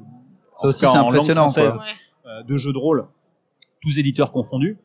en 0.58 0.68
aussi, 0.68 0.84
en 0.86 0.94
langue 0.94 1.06
impressionnant, 1.14 1.42
française. 1.48 1.74
Ouais. 1.74 2.30
euh, 2.30 2.42
de 2.42 2.56
jeux 2.58 2.72
de 2.72 2.78
rôle, 2.78 3.06
tous 3.80 3.98
éditeurs 3.98 4.30
confondus, 4.30 4.76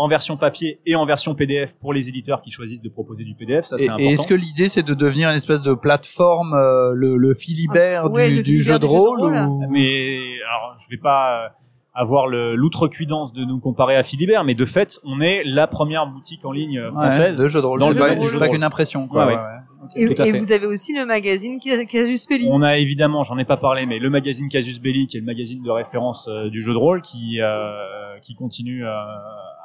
en 0.00 0.08
version 0.08 0.36
papier 0.36 0.78
et 0.86 0.94
en 0.94 1.04
version 1.06 1.34
PDF 1.34 1.74
pour 1.80 1.92
les 1.92 2.08
éditeurs 2.08 2.40
qui 2.40 2.50
choisissent 2.50 2.82
de 2.82 2.88
proposer 2.88 3.24
du 3.24 3.34
PDF, 3.34 3.64
ça 3.64 3.76
c'est 3.78 3.88
important. 3.88 4.02
et 4.04 4.12
est-ce 4.12 4.26
que 4.28 4.34
l'idée 4.34 4.68
c'est 4.68 4.84
de 4.84 4.94
devenir 4.94 5.28
une 5.28 5.34
espèce 5.34 5.60
de 5.62 5.74
plateforme, 5.74 6.54
euh, 6.54 6.92
le, 6.94 7.16
le 7.16 7.34
Philibert 7.34 8.02
Ah, 8.04 8.08
ouais, 8.08 8.28
du, 8.30 8.36
le 8.36 8.42
du 8.42 8.50
Philibert 8.62 8.74
jeu 8.74 8.78
de 8.78 8.86
du 8.86 8.86
jeu 8.86 8.96
de 8.96 9.00
rôle 9.00 9.20
rôle. 9.20 9.34
ou... 9.36 9.70
mais 9.70 10.18
alors 10.48 10.76
je 10.78 10.88
vais 10.88 11.00
pas 11.02 11.46
euh, 11.46 11.48
avoir 11.94 12.28
le- 12.28 12.54
l'outrecuidance 12.54 13.32
de 13.32 13.44
nous 13.44 13.58
comparer 13.58 13.96
à 13.96 14.04
Philibert, 14.04 14.44
mais 14.44 14.54
de 14.54 14.64
fait, 14.64 15.00
on 15.04 15.20
est 15.20 15.42
la 15.44 15.66
première 15.66 16.06
boutique 16.06 16.44
en 16.44 16.52
ligne 16.52 16.78
euh, 16.78 16.86
Ouais, 16.90 17.08
française. 17.08 17.42
de 17.42 17.48
jeu 17.48 17.60
de 17.60 17.66
rôle. 17.66 17.80
dans 17.80 17.88
C'est 17.88 17.94
le 17.94 17.98
pas, 17.98 18.08
jeu 18.26 18.38
pas 18.38 18.46
de 18.46 18.50
qu'une 18.52 18.58
rôle. 18.58 18.64
impression, 18.64 19.08
quoi. 19.08 19.26
Ouais, 19.26 19.32
ouais, 19.34 19.38
ouais. 19.38 19.42
ouais. 19.42 20.28
Et, 20.28 20.38
vous 20.38 20.52
avez 20.52 20.66
aussi 20.66 20.96
le 20.96 21.06
magazine 21.06 21.58
Ca- 21.60 21.84
Casus 21.86 22.26
Belli. 22.28 22.48
On 22.52 22.62
a 22.62 22.76
évidemment, 22.78 23.22
j'en 23.24 23.38
ai 23.38 23.44
pas 23.44 23.56
parlé, 23.56 23.84
mais 23.86 23.98
le 23.98 24.10
magazine 24.10 24.48
Casus 24.48 24.80
Belli, 24.80 25.06
qui 25.08 25.16
est 25.16 25.20
le 25.20 25.26
magazine 25.26 25.62
de 25.62 25.70
référence 25.70 26.28
euh, 26.28 26.50
du 26.50 26.62
jeu 26.62 26.72
de 26.72 26.78
rôle, 26.78 27.00
qui 27.02 27.40
euh, 27.40 28.18
qui 28.22 28.34
continue 28.34 28.84
euh, 28.86 28.90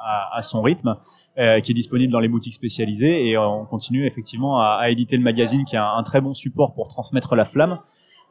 à, 0.05 0.35
à 0.37 0.41
son 0.41 0.61
rythme, 0.61 0.95
euh, 1.37 1.59
qui 1.61 1.71
est 1.71 1.75
disponible 1.75 2.11
dans 2.11 2.19
les 2.19 2.27
boutiques 2.27 2.53
spécialisées, 2.53 3.29
et 3.29 3.37
euh, 3.37 3.47
on 3.47 3.65
continue 3.65 4.05
effectivement 4.05 4.59
à, 4.59 4.77
à 4.81 4.89
éditer 4.89 5.15
le 5.17 5.23
magazine, 5.23 5.63
qui 5.65 5.75
a 5.77 5.83
un, 5.85 5.97
un 5.97 6.03
très 6.03 6.21
bon 6.21 6.33
support 6.33 6.73
pour 6.73 6.87
transmettre 6.89 7.35
la 7.35 7.45
flamme, 7.45 7.79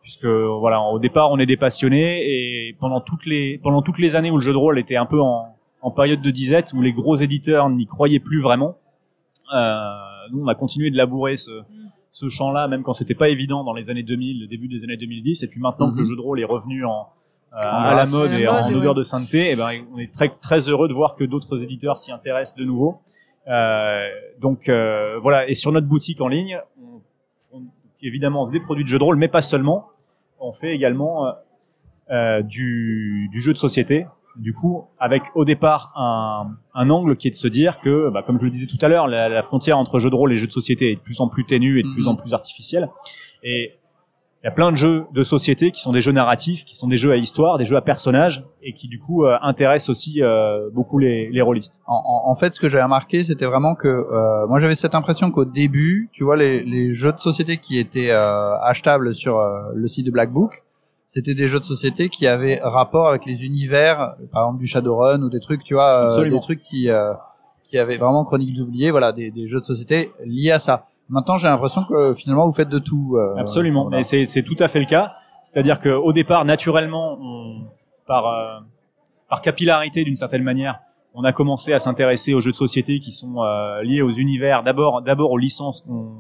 puisque 0.03 0.27
voilà, 0.27 0.81
au 0.83 0.99
départ, 0.99 1.31
on 1.31 1.39
est 1.39 1.47
des 1.47 1.57
passionnés, 1.57 2.69
et 2.69 2.77
pendant 2.81 3.01
toutes 3.01 3.25
les 3.27 3.59
pendant 3.59 3.83
toutes 3.83 3.99
les 3.99 4.17
années 4.17 4.31
où 4.31 4.37
le 4.37 4.43
jeu 4.43 4.53
de 4.53 4.59
rôle 4.59 4.79
était 4.79 4.97
un 4.97 5.07
peu 5.07 5.21
en, 5.21 5.57
en 5.81 5.91
période 5.91 6.21
de 6.21 6.31
disette, 6.31 6.73
où 6.75 6.83
les 6.83 6.93
gros 6.93 7.15
éditeurs 7.17 7.71
n'y 7.71 7.87
croyaient 7.87 8.21
plus 8.21 8.41
vraiment, 8.43 8.77
euh, 9.55 9.89
nous 10.33 10.43
on 10.43 10.49
a 10.49 10.55
continué 10.55 10.91
de 10.91 10.97
labourer 10.97 11.37
ce 11.37 11.51
ce 12.15 12.29
champ-là, 12.29 12.69
même 12.69 12.83
quand 12.83 12.93
c'était 12.93 13.15
pas 13.15 13.31
évident 13.31 13.65
dans 13.65 13.73
les 13.73 13.89
années 13.89 14.03
2000, 14.03 14.41
le 14.43 14.47
début 14.47 14.69
des 14.69 14.85
années 14.85 14.99
2010, 14.99 15.45
et 15.45 15.49
puis 15.49 15.61
maintenant 15.61 15.89
que 15.91 15.95
Mhm. 15.95 16.01
le 16.03 16.09
jeu 16.11 16.17
de 16.17 16.21
rôle 16.21 16.41
est 16.41 16.45
revenu 16.45 16.85
en, 16.85 16.91
En 16.91 17.07
à 17.55 17.91
la 17.91 17.95
grâce. 17.95 18.13
mode 18.13 18.31
À 18.31 18.33
la 18.33 18.41
et 18.41 18.45
mode, 18.47 18.55
en 18.65 18.69
ouais. 18.71 18.75
odeur 18.77 18.95
de 18.95 19.03
sainteté, 19.03 19.51
et 19.53 19.57
ben 19.57 19.71
on 19.95 19.99
est 19.99 20.13
très 20.13 20.29
très 20.29 20.69
heureux 20.69 20.89
de 20.89 20.95
voir 20.95 21.17
que 21.17 21.25
d'autres 21.25 21.63
éditeurs 21.63 21.97
s'y 21.97 22.11
intéressent 22.13 22.57
de 22.59 22.65
nouveau. 22.65 23.01
Euh, 23.49 24.07
donc 24.41 24.69
euh, 24.69 25.19
voilà, 25.21 25.49
et 25.49 25.55
sur 25.55 25.73
notre 25.73 25.87
boutique 25.87 26.21
en 26.21 26.29
ligne, 26.29 26.59
on, 26.81 27.01
on- 27.59 27.63
évidemment 28.01 28.47
des 28.47 28.61
produits 28.61 28.85
de 28.85 28.89
jeux 28.89 28.99
de 28.99 29.05
rôle, 29.05 29.17
mais 29.17 29.29
pas 29.29 29.43
seulement. 29.43 29.89
On 30.41 30.53
fait 30.53 30.75
également 30.75 31.27
euh, 31.27 31.31
euh, 32.11 32.43
du, 32.43 33.29
du 33.33 33.41
jeu 33.43 33.53
de 33.53 33.59
société. 33.59 34.07
Du 34.37 34.55
coup, 34.55 34.87
avec 34.99 35.23
au 35.35 35.45
départ 35.45 35.93
un, 35.95 36.57
un 36.75 36.89
angle 36.89 37.17
qui 37.17 37.29
est 37.29 37.33
de 37.33 37.37
se 37.37 37.49
dire 37.49 37.81
que, 37.81 38.09
bah, 38.09 38.23
comme 38.27 38.39
je 38.39 38.45
le 38.45 38.51
disais 38.51 38.67
tout 38.67 38.79
à 38.81 38.89
l'heure, 38.89 39.07
la, 39.07 39.29
la 39.29 39.43
frontière 39.43 39.77
entre 39.79 39.99
jeu 39.99 40.09
de 40.09 40.15
rôle 40.15 40.33
et 40.33 40.37
jeu 40.37 40.47
de 40.47 40.53
société 40.53 40.91
est 40.93 40.97
de 40.97 41.01
plus 41.01 41.21
en 41.21 41.29
plus 41.29 41.45
ténue 41.45 41.79
et 41.79 41.83
de 41.83 41.93
plus 41.93 42.09
en 42.09 42.17
plus 42.17 42.33
artificielle. 42.33 42.89
Et 43.43 43.75
il 44.43 44.47
y 44.47 44.49
a 44.49 44.53
plein 44.53 44.73
de 44.73 44.77
jeux 44.77 45.05
de 45.15 45.23
société 45.23 45.71
qui 45.71 45.81
sont 45.81 45.93
des 45.93 46.01
jeux 46.01 46.11
narratifs, 46.11 46.65
qui 46.65 46.75
sont 46.75 46.89
des 46.89 46.97
jeux 46.97 47.13
à 47.13 47.17
histoire, 47.17 47.59
des 47.59 47.65
jeux 47.65 47.77
à 47.77 47.81
personnages, 47.81 48.45
et 48.61 48.73
qui 48.73 48.89
du 48.89 48.99
coup 48.99 49.25
euh, 49.25 49.37
intéressent 49.41 49.91
aussi 49.91 50.21
euh, 50.21 50.69
beaucoup 50.73 50.99
les, 50.99 51.31
les 51.31 51.43
rôlistes. 51.43 51.81
En, 51.87 51.95
en, 51.95 52.31
en 52.31 52.35
fait, 52.35 52.53
ce 52.53 52.59
que 52.61 52.69
j'avais 52.69 52.83
remarqué, 52.83 53.23
c'était 53.23 53.47
vraiment 53.47 53.77
que 53.77 53.87
euh, 53.87 54.47
moi 54.49 54.59
j'avais 54.59 54.75
cette 54.75 54.97
impression 54.97 55.31
qu'au 55.31 55.45
début, 55.45 56.11
tu 56.13 56.25
vois, 56.25 56.37
les, 56.37 56.65
les 56.65 56.93
jeux 56.93 57.13
de 57.13 57.19
société 57.19 57.59
qui 57.59 57.79
étaient 57.79 58.11
euh, 58.11 58.59
achetables 58.63 59.15
sur 59.15 59.39
euh, 59.39 59.61
le 59.75 59.87
site 59.87 60.07
de 60.07 60.11
Black 60.11 60.33
Book, 60.33 60.65
c'était 61.07 61.35
des 61.35 61.47
jeux 61.47 61.61
de 61.61 61.65
société 61.65 62.09
qui 62.09 62.27
avaient 62.27 62.59
rapport 62.63 63.07
avec 63.07 63.27
les 63.27 63.45
univers, 63.45 64.17
par 64.33 64.45
exemple 64.45 64.59
du 64.59 64.67
Shadowrun 64.67 65.23
ou 65.23 65.31
des 65.31 65.41
trucs, 65.41 65.63
tu 65.63 65.75
vois, 65.75 66.11
euh, 66.11 66.29
des 66.29 66.41
trucs 66.41 66.63
qui 66.63 66.89
euh, 66.91 67.13
qui 67.65 67.79
avaient 67.79 67.99
vraiment 67.99 68.25
Chronique 68.25 68.57
d'oublié, 68.57 68.91
voilà, 68.91 69.13
des, 69.13 69.31
des 69.31 69.47
jeux 69.47 69.61
de 69.61 69.65
société 69.65 70.11
liés 70.25 70.51
à 70.51 70.59
ça. 70.59 70.87
Maintenant, 71.13 71.37
j'ai 71.37 71.47
l'impression 71.49 71.85
que 71.85 72.15
finalement 72.15 72.47
vous 72.47 72.55
faites 72.55 72.71
de 72.71 72.79
tout. 72.79 73.17
euh, 73.17 73.37
Absolument, 73.37 73.83
voilà. 73.85 74.01
et 74.01 74.03
c'est 74.03 74.25
c'est 74.27 74.43
tout 74.43 74.57
à 74.59 74.67
fait 74.69 74.81
le 74.81 74.87
cas. 74.87 75.13
C'est-à-dire 75.43 75.81
qu'au 75.81 76.13
départ, 76.13 76.45
naturellement, 76.45 77.19
on, 77.21 77.65
par 78.07 78.27
euh, 78.27 78.59
par 79.29 79.43
capillarité 79.43 80.05
d'une 80.05 80.15
certaine 80.15 80.43
manière, 80.43 80.81
on 81.15 81.23
a 81.25 81.33
commencé 81.33 81.73
à 81.75 81.79
s'intéresser 81.79 82.33
aux 82.33 82.41
jeux 82.41 82.53
de 82.53 82.57
société 82.57 82.99
qui 83.01 83.13
sont 83.13 83.43
euh, 83.43 83.83
liés 83.83 84.01
aux 84.03 84.11
univers. 84.13 84.63
D'abord, 84.63 85.03
d'abord 85.03 85.31
aux 85.31 85.39
licences 85.39 85.83
qu'on 85.83 86.15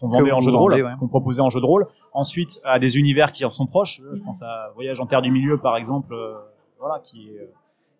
qu'on 0.00 0.08
vendait 0.08 0.32
en 0.32 0.40
jeu 0.40 0.50
de 0.50 0.56
rôle, 0.56 0.74
ouais. 0.74 0.82
qu'on 0.98 1.08
proposait 1.08 1.40
en 1.40 1.48
jeu 1.48 1.60
de 1.60 1.66
rôle. 1.66 1.86
Ensuite, 2.12 2.60
à 2.64 2.78
des 2.78 2.98
univers 2.98 3.32
qui 3.32 3.44
en 3.46 3.50
sont 3.50 3.66
proches. 3.66 4.02
Je 4.14 4.22
pense 4.22 4.42
à 4.42 4.70
Voyage 4.74 5.00
en 5.00 5.06
Terre 5.06 5.22
du 5.22 5.30
Milieu, 5.30 5.58
par 5.58 5.76
exemple, 5.76 6.12
euh, 6.12 6.34
voilà, 6.80 7.00
qui 7.04 7.28
est 7.28 7.40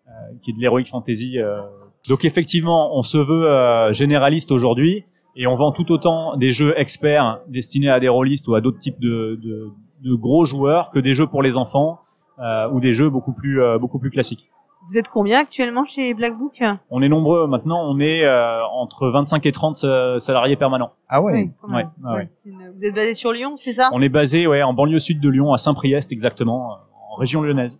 euh, 0.07 0.11
qui 0.43 0.51
est 0.51 0.53
de 0.53 0.61
l'heroic 0.61 0.83
fantasy. 0.85 1.39
euh. 1.39 1.61
Donc 2.09 2.23
effectivement, 2.23 2.95
on 2.97 3.01
se 3.01 3.17
veut 3.17 3.49
euh, 3.49 3.91
généraliste 3.93 4.51
aujourd'hui 4.51 5.05
et 5.37 5.47
on 5.47 5.55
vend 5.55 5.71
tout 5.71 5.89
autant 5.91 6.35
des 6.35 6.49
jeux 6.49 6.73
experts 6.77 7.39
destinés 7.47 7.89
à 7.89 7.99
des 7.99 8.09
rôlistes 8.09 8.47
ou 8.47 8.55
à 8.55 8.61
d'autres 8.61 8.79
types 8.79 8.99
de, 8.99 9.39
de, 9.41 9.69
de 10.03 10.15
gros 10.15 10.43
joueurs 10.45 10.91
que 10.91 10.99
des 10.99 11.13
jeux 11.13 11.27
pour 11.27 11.41
les 11.43 11.55
enfants 11.57 11.99
euh, 12.39 12.69
ou 12.71 12.79
des 12.79 12.91
jeux 12.93 13.09
beaucoup 13.09 13.31
plus 13.33 13.61
euh, 13.61 13.77
beaucoup 13.79 13.99
plus 13.99 14.09
classiques. 14.09 14.49
Vous 14.89 14.97
êtes 14.97 15.09
combien 15.09 15.39
actuellement 15.39 15.85
chez 15.85 16.13
Black 16.13 16.37
Book? 16.37 16.63
On 16.89 17.01
est 17.01 17.09
nombreux 17.09 17.45
maintenant, 17.47 17.81
on 17.89 17.99
est 17.99 18.23
euh, 18.23 18.61
entre 18.71 19.09
25 19.09 19.45
et 19.45 19.51
30 19.51 19.83
euh, 19.83 20.17
salariés 20.19 20.55
permanents. 20.55 20.91
Ah 21.09 21.21
ouais. 21.21 21.51
Oui. 21.63 21.73
Ouais, 21.75 21.85
ah 22.05 22.13
ouais. 22.15 22.29
Une- 22.45 22.71
Vous 22.75 22.83
êtes 22.85 22.95
basé 22.95 23.13
sur 23.13 23.31
Lyon, 23.33 23.53
c'est 23.55 23.73
ça? 23.73 23.89
On 23.91 24.01
est 24.01 24.07
basé 24.09 24.47
ouais 24.47 24.63
en 24.63 24.73
banlieue 24.73 24.99
sud 24.99 25.19
de 25.19 25.29
Lyon 25.29 25.51
à 25.53 25.57
Saint-Priest 25.57 26.11
exactement, 26.11 26.71
euh, 26.71 26.75
en 27.11 27.15
région 27.15 27.41
lyonnaise. 27.41 27.79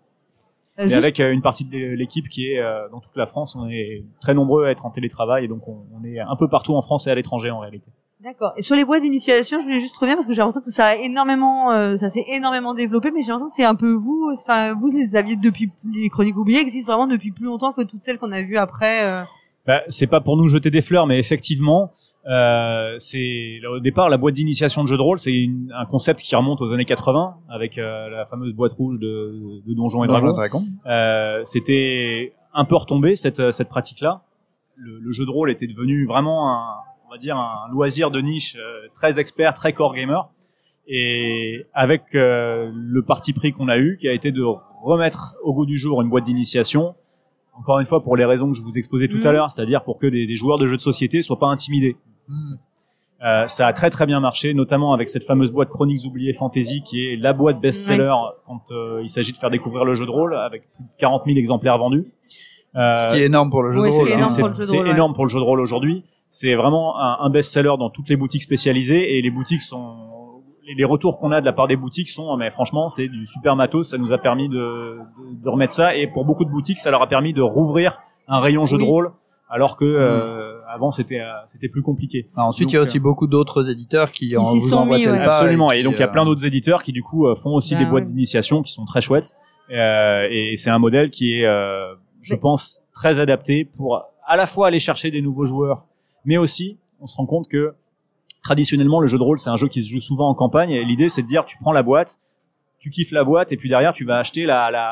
Euh, 0.79 0.83
Et 0.85 0.89
juste- 0.89 0.97
avec 1.03 1.19
euh, 1.19 1.31
une 1.31 1.41
partie 1.41 1.65
de 1.65 1.77
l'équipe 1.77 2.29
qui 2.29 2.51
est 2.51 2.59
euh, 2.59 2.87
dans 2.89 2.99
toute 2.99 3.15
la 3.15 3.25
France, 3.27 3.55
on 3.55 3.67
est 3.67 4.03
très 4.21 4.33
nombreux 4.33 4.65
à 4.65 4.71
être 4.71 4.85
en 4.85 4.91
télétravail 4.91 5.45
et 5.45 5.47
donc 5.47 5.67
on, 5.67 5.85
on 5.99 6.03
est 6.05 6.19
un 6.19 6.35
peu 6.35 6.47
partout 6.47 6.75
en 6.75 6.81
France 6.81 7.07
et 7.07 7.11
à 7.11 7.15
l'étranger 7.15 7.49
en 7.49 7.59
réalité. 7.59 7.89
D'accord. 8.19 8.53
Et 8.57 8.61
sur 8.63 8.75
les 8.75 8.83
boîtes 8.83 9.03
d'initiation, 9.03 9.59
je 9.59 9.63
voulais 9.63 9.79
juste 9.79 9.95
revenir 9.97 10.15
parce 10.17 10.27
que 10.27 10.33
j'ai 10.33 10.39
l'impression 10.39 10.61
que 10.61 10.71
ça 10.71 10.85
a 10.87 10.95
énormément, 10.95 11.71
euh, 11.71 11.97
ça 11.97 12.09
s'est 12.09 12.25
énormément 12.29 12.73
développé, 12.73 13.11
mais 13.11 13.21
j'ai 13.21 13.27
l'impression 13.29 13.45
que 13.47 13.51
c'est 13.53 13.63
un 13.63 13.75
peu 13.75 13.91
vous, 13.93 14.31
enfin 14.33 14.73
vous 14.73 14.87
les 14.87 15.15
aviez 15.15 15.35
depuis 15.35 15.71
les 15.93 16.09
chroniques 16.09 16.35
oubliées 16.37 16.59
existent 16.59 16.91
vraiment 16.93 17.07
depuis 17.07 17.31
plus 17.31 17.45
longtemps 17.45 17.73
que 17.73 17.81
toutes 17.83 18.01
celles 18.03 18.17
qu'on 18.17 18.31
a 18.31 18.41
vues 18.41 18.57
après. 18.57 19.03
euh. 19.03 19.23
Bah, 19.67 19.81
c'est 19.89 20.07
pas 20.07 20.21
pour 20.21 20.37
nous 20.37 20.47
jeter 20.47 20.71
des 20.71 20.81
fleurs, 20.81 21.05
mais 21.05 21.19
effectivement, 21.19 21.91
euh, 22.27 22.95
c'est 22.97 23.59
au 23.69 23.79
départ 23.79 24.09
la 24.09 24.17
boîte 24.17 24.33
d'initiation 24.35 24.81
de 24.83 24.87
jeu 24.87 24.97
de 24.97 25.01
rôle, 25.01 25.19
c'est 25.19 25.47
un 25.75 25.85
concept 25.85 26.21
qui 26.21 26.35
remonte 26.35 26.61
aux 26.61 26.73
années 26.73 26.85
80 26.85 27.35
avec 27.49 27.77
euh, 27.77 28.09
la 28.09 28.25
fameuse 28.25 28.53
boîte 28.53 28.71
rouge 28.73 28.97
de, 28.99 29.61
de 29.67 29.73
Donjons 29.73 30.03
et 30.03 30.07
Dragons. 30.07 30.31
et 30.31 30.33
Dragons. 30.35 30.65
Euh, 30.85 31.41
C'était 31.43 32.33
un 32.53 32.65
peu 32.65 32.75
retombé 32.75 33.15
cette 33.15 33.51
cette 33.51 33.69
pratique-là. 33.69 34.21
Le, 34.75 34.99
le 34.99 35.11
jeu 35.11 35.25
de 35.25 35.31
rôle 35.31 35.51
était 35.51 35.67
devenu 35.67 36.05
vraiment 36.05 36.49
un, 36.51 36.63
on 37.07 37.11
va 37.11 37.17
dire 37.17 37.37
un 37.37 37.67
loisir 37.71 38.11
de 38.11 38.19
niche 38.21 38.55
euh, 38.57 38.87
très 38.93 39.19
expert, 39.19 39.53
très 39.53 39.73
core 39.73 39.93
gamer. 39.95 40.29
Et 40.87 41.65
avec 41.73 42.03
euh, 42.15 42.71
le 42.73 43.01
parti 43.03 43.33
pris 43.33 43.51
qu'on 43.51 43.67
a 43.67 43.77
eu, 43.77 43.97
qui 43.99 44.07
a 44.07 44.13
été 44.13 44.31
de 44.31 44.43
remettre 44.83 45.35
au 45.43 45.53
goût 45.53 45.65
du 45.65 45.77
jour 45.77 46.01
une 46.01 46.09
boîte 46.09 46.23
d'initiation, 46.23 46.95
encore 47.59 47.79
une 47.79 47.85
fois 47.85 48.03
pour 48.03 48.15
les 48.15 48.25
raisons 48.25 48.49
que 48.51 48.57
je 48.57 48.61
vous 48.61 48.77
exposais 48.77 49.07
tout 49.07 49.19
à 49.23 49.27
Mhm. 49.27 49.33
l'heure, 49.33 49.49
c'est-à-dire 49.49 49.83
pour 49.83 49.97
que 49.97 50.07
des, 50.07 50.27
des 50.27 50.35
joueurs 50.35 50.57
de 50.57 50.65
jeux 50.65 50.77
de 50.77 50.81
société 50.81 51.21
soient 51.21 51.39
pas 51.39 51.47
intimidés. 51.47 51.95
Hmm. 52.27 52.55
Euh, 53.25 53.47
ça 53.47 53.65
a 53.65 53.73
très 53.73 53.89
très 53.89 54.05
bien 54.05 54.19
marché, 54.19 54.53
notamment 54.53 54.93
avec 54.93 55.09
cette 55.09 55.23
fameuse 55.23 55.51
boîte 55.51 55.69
Chroniques 55.69 56.05
oubliées 56.05 56.33
Fantasy, 56.33 56.83
qui 56.83 57.03
est 57.03 57.15
la 57.15 57.33
boîte 57.33 57.59
best-seller 57.59 58.13
quand 58.45 58.61
euh, 58.71 58.99
il 59.01 59.09
s'agit 59.09 59.31
de 59.31 59.37
faire 59.37 59.49
découvrir 59.49 59.85
le 59.85 59.95
jeu 59.95 60.05
de 60.05 60.11
rôle, 60.11 60.35
avec 60.35 60.71
plus 60.75 60.83
de 60.83 60.89
40 60.99 61.23
000 61.25 61.37
exemplaires 61.37 61.79
vendus. 61.79 62.05
Euh, 62.75 62.95
Ce 62.95 63.07
qui 63.13 63.19
est 63.21 63.25
énorme 63.25 63.49
pour 63.49 63.63
le 63.63 63.71
jeu 63.71 63.81
de 63.81 63.87
c'est 63.87 63.97
rôle. 64.01 64.09
énorme 64.11 64.23
hein. 64.25 64.53
c'est 64.61 64.79
ouais. 64.79 64.89
énorme 64.91 65.13
pour 65.15 65.25
le 65.25 65.29
jeu 65.29 65.39
de 65.39 65.43
rôle 65.45 65.59
aujourd'hui. 65.61 66.03
C'est 66.29 66.53
vraiment 66.53 66.99
un, 66.99 67.17
un 67.21 67.29
best-seller 67.31 67.73
dans 67.79 67.89
toutes 67.89 68.07
les 68.09 68.17
boutiques 68.17 68.43
spécialisées 68.43 69.17
et 69.17 69.21
les 69.23 69.31
boutiques 69.31 69.63
sont 69.63 69.95
les, 70.67 70.75
les 70.75 70.83
retours 70.85 71.17
qu'on 71.19 71.31
a 71.31 71.39
de 71.41 71.45
la 71.45 71.53
part 71.53 71.67
des 71.67 71.75
boutiques 71.77 72.09
sont 72.09 72.35
mais 72.37 72.51
franchement 72.51 72.89
c'est 72.89 73.07
du 73.07 73.25
super 73.25 73.55
matos. 73.55 73.89
Ça 73.89 73.97
nous 73.97 74.13
a 74.13 74.17
permis 74.17 74.49
de, 74.49 74.55
de, 74.55 75.43
de 75.43 75.49
remettre 75.49 75.73
ça 75.73 75.95
et 75.95 76.07
pour 76.07 76.25
beaucoup 76.25 76.45
de 76.45 76.49
boutiques 76.51 76.79
ça 76.79 76.91
leur 76.91 77.01
a 77.01 77.07
permis 77.07 77.33
de 77.33 77.41
rouvrir 77.41 77.99
un 78.27 78.39
rayon 78.39 78.65
jeu 78.65 78.77
de 78.77 78.83
rôle 78.83 79.11
alors 79.49 79.77
que 79.77 79.85
euh, 79.85 80.59
avant 80.69 80.91
c'était 80.91 81.21
euh, 81.21 81.31
c'était 81.47 81.69
plus 81.69 81.81
compliqué. 81.81 82.27
Ah, 82.35 82.45
ensuite, 82.45 82.65
Donc, 82.67 82.73
il 82.73 82.75
y 82.75 82.79
a 82.79 82.81
aussi 82.81 82.99
beaucoup 82.99 83.27
d'autres 83.27 83.69
éditeurs 83.69 84.11
qui 84.11 84.35
en 84.35 84.43
vous 84.43 84.59
sont 84.67 84.75
envoient 84.79 84.97
mis, 84.97 85.07
ouais. 85.07 85.17
Absolument. 85.19 85.69
qui, 85.69 85.77
Et 85.77 85.83
donc 85.83 85.93
il 85.93 85.99
y 85.99 86.03
a 86.03 86.07
euh, 86.07 86.11
plein 86.11 86.25
d'autres 86.25 86.45
éditeurs 86.45 86.83
qui 86.83 86.91
du 86.91 87.01
coup 87.01 87.25
euh, 87.27 87.35
font 87.35 87.51
aussi 87.51 87.73
Bah, 87.75 87.79
des 87.79 87.85
boîtes 87.85 88.03
ouais. 88.03 88.09
d'initiation 88.09 88.61
qui 88.61 88.73
sont 88.73 88.83
très 88.83 88.99
chouettes. 88.99 89.37
Euh, 89.71 90.27
et 90.29 90.53
c'est 90.57 90.69
un 90.69 90.79
modèle 90.79 91.09
qui 91.09 91.39
est, 91.39 91.45
euh, 91.45 91.93
je 92.21 92.33
Mais- 92.33 92.39
pense, 92.39 92.81
très 92.93 93.19
adapté 93.21 93.65
pour 93.77 94.01
à 94.25 94.35
la 94.35 94.47
fois 94.47 94.67
aller 94.67 94.79
chercher 94.79 95.11
des 95.11 95.21
nouveaux 95.21 95.45
joueurs, 95.45 95.85
mais 96.25 96.35
aussi 96.37 96.77
on 96.99 97.07
se 97.07 97.15
rend 97.15 97.25
compte 97.25 97.47
que 97.47 97.73
traditionnellement 98.47 98.99
le 99.01 99.07
jeu 99.07 99.17
de 99.17 99.23
rôle 99.23 99.37
c'est 99.43 99.49
un 99.49 99.55
jeu 99.57 99.67
qui 99.67 99.83
se 99.83 99.89
joue 99.93 99.99
souvent 99.99 100.29
en 100.29 100.35
campagne. 100.43 100.71
Et 100.71 100.83
l'idée 100.85 101.09
c'est 101.09 101.21
de 101.23 101.27
dire 101.27 101.43
tu 101.45 101.57
prends 101.57 101.73
la 101.73 101.83
boîte, 101.83 102.11
tu 102.79 102.89
kiffes 102.89 103.11
la 103.11 103.23
boîte 103.23 103.51
et 103.51 103.57
puis 103.57 103.69
derrière 103.69 103.93
tu 103.93 104.05
vas 104.05 104.17
acheter 104.17 104.45
la, 104.45 104.71
la, 104.71 104.85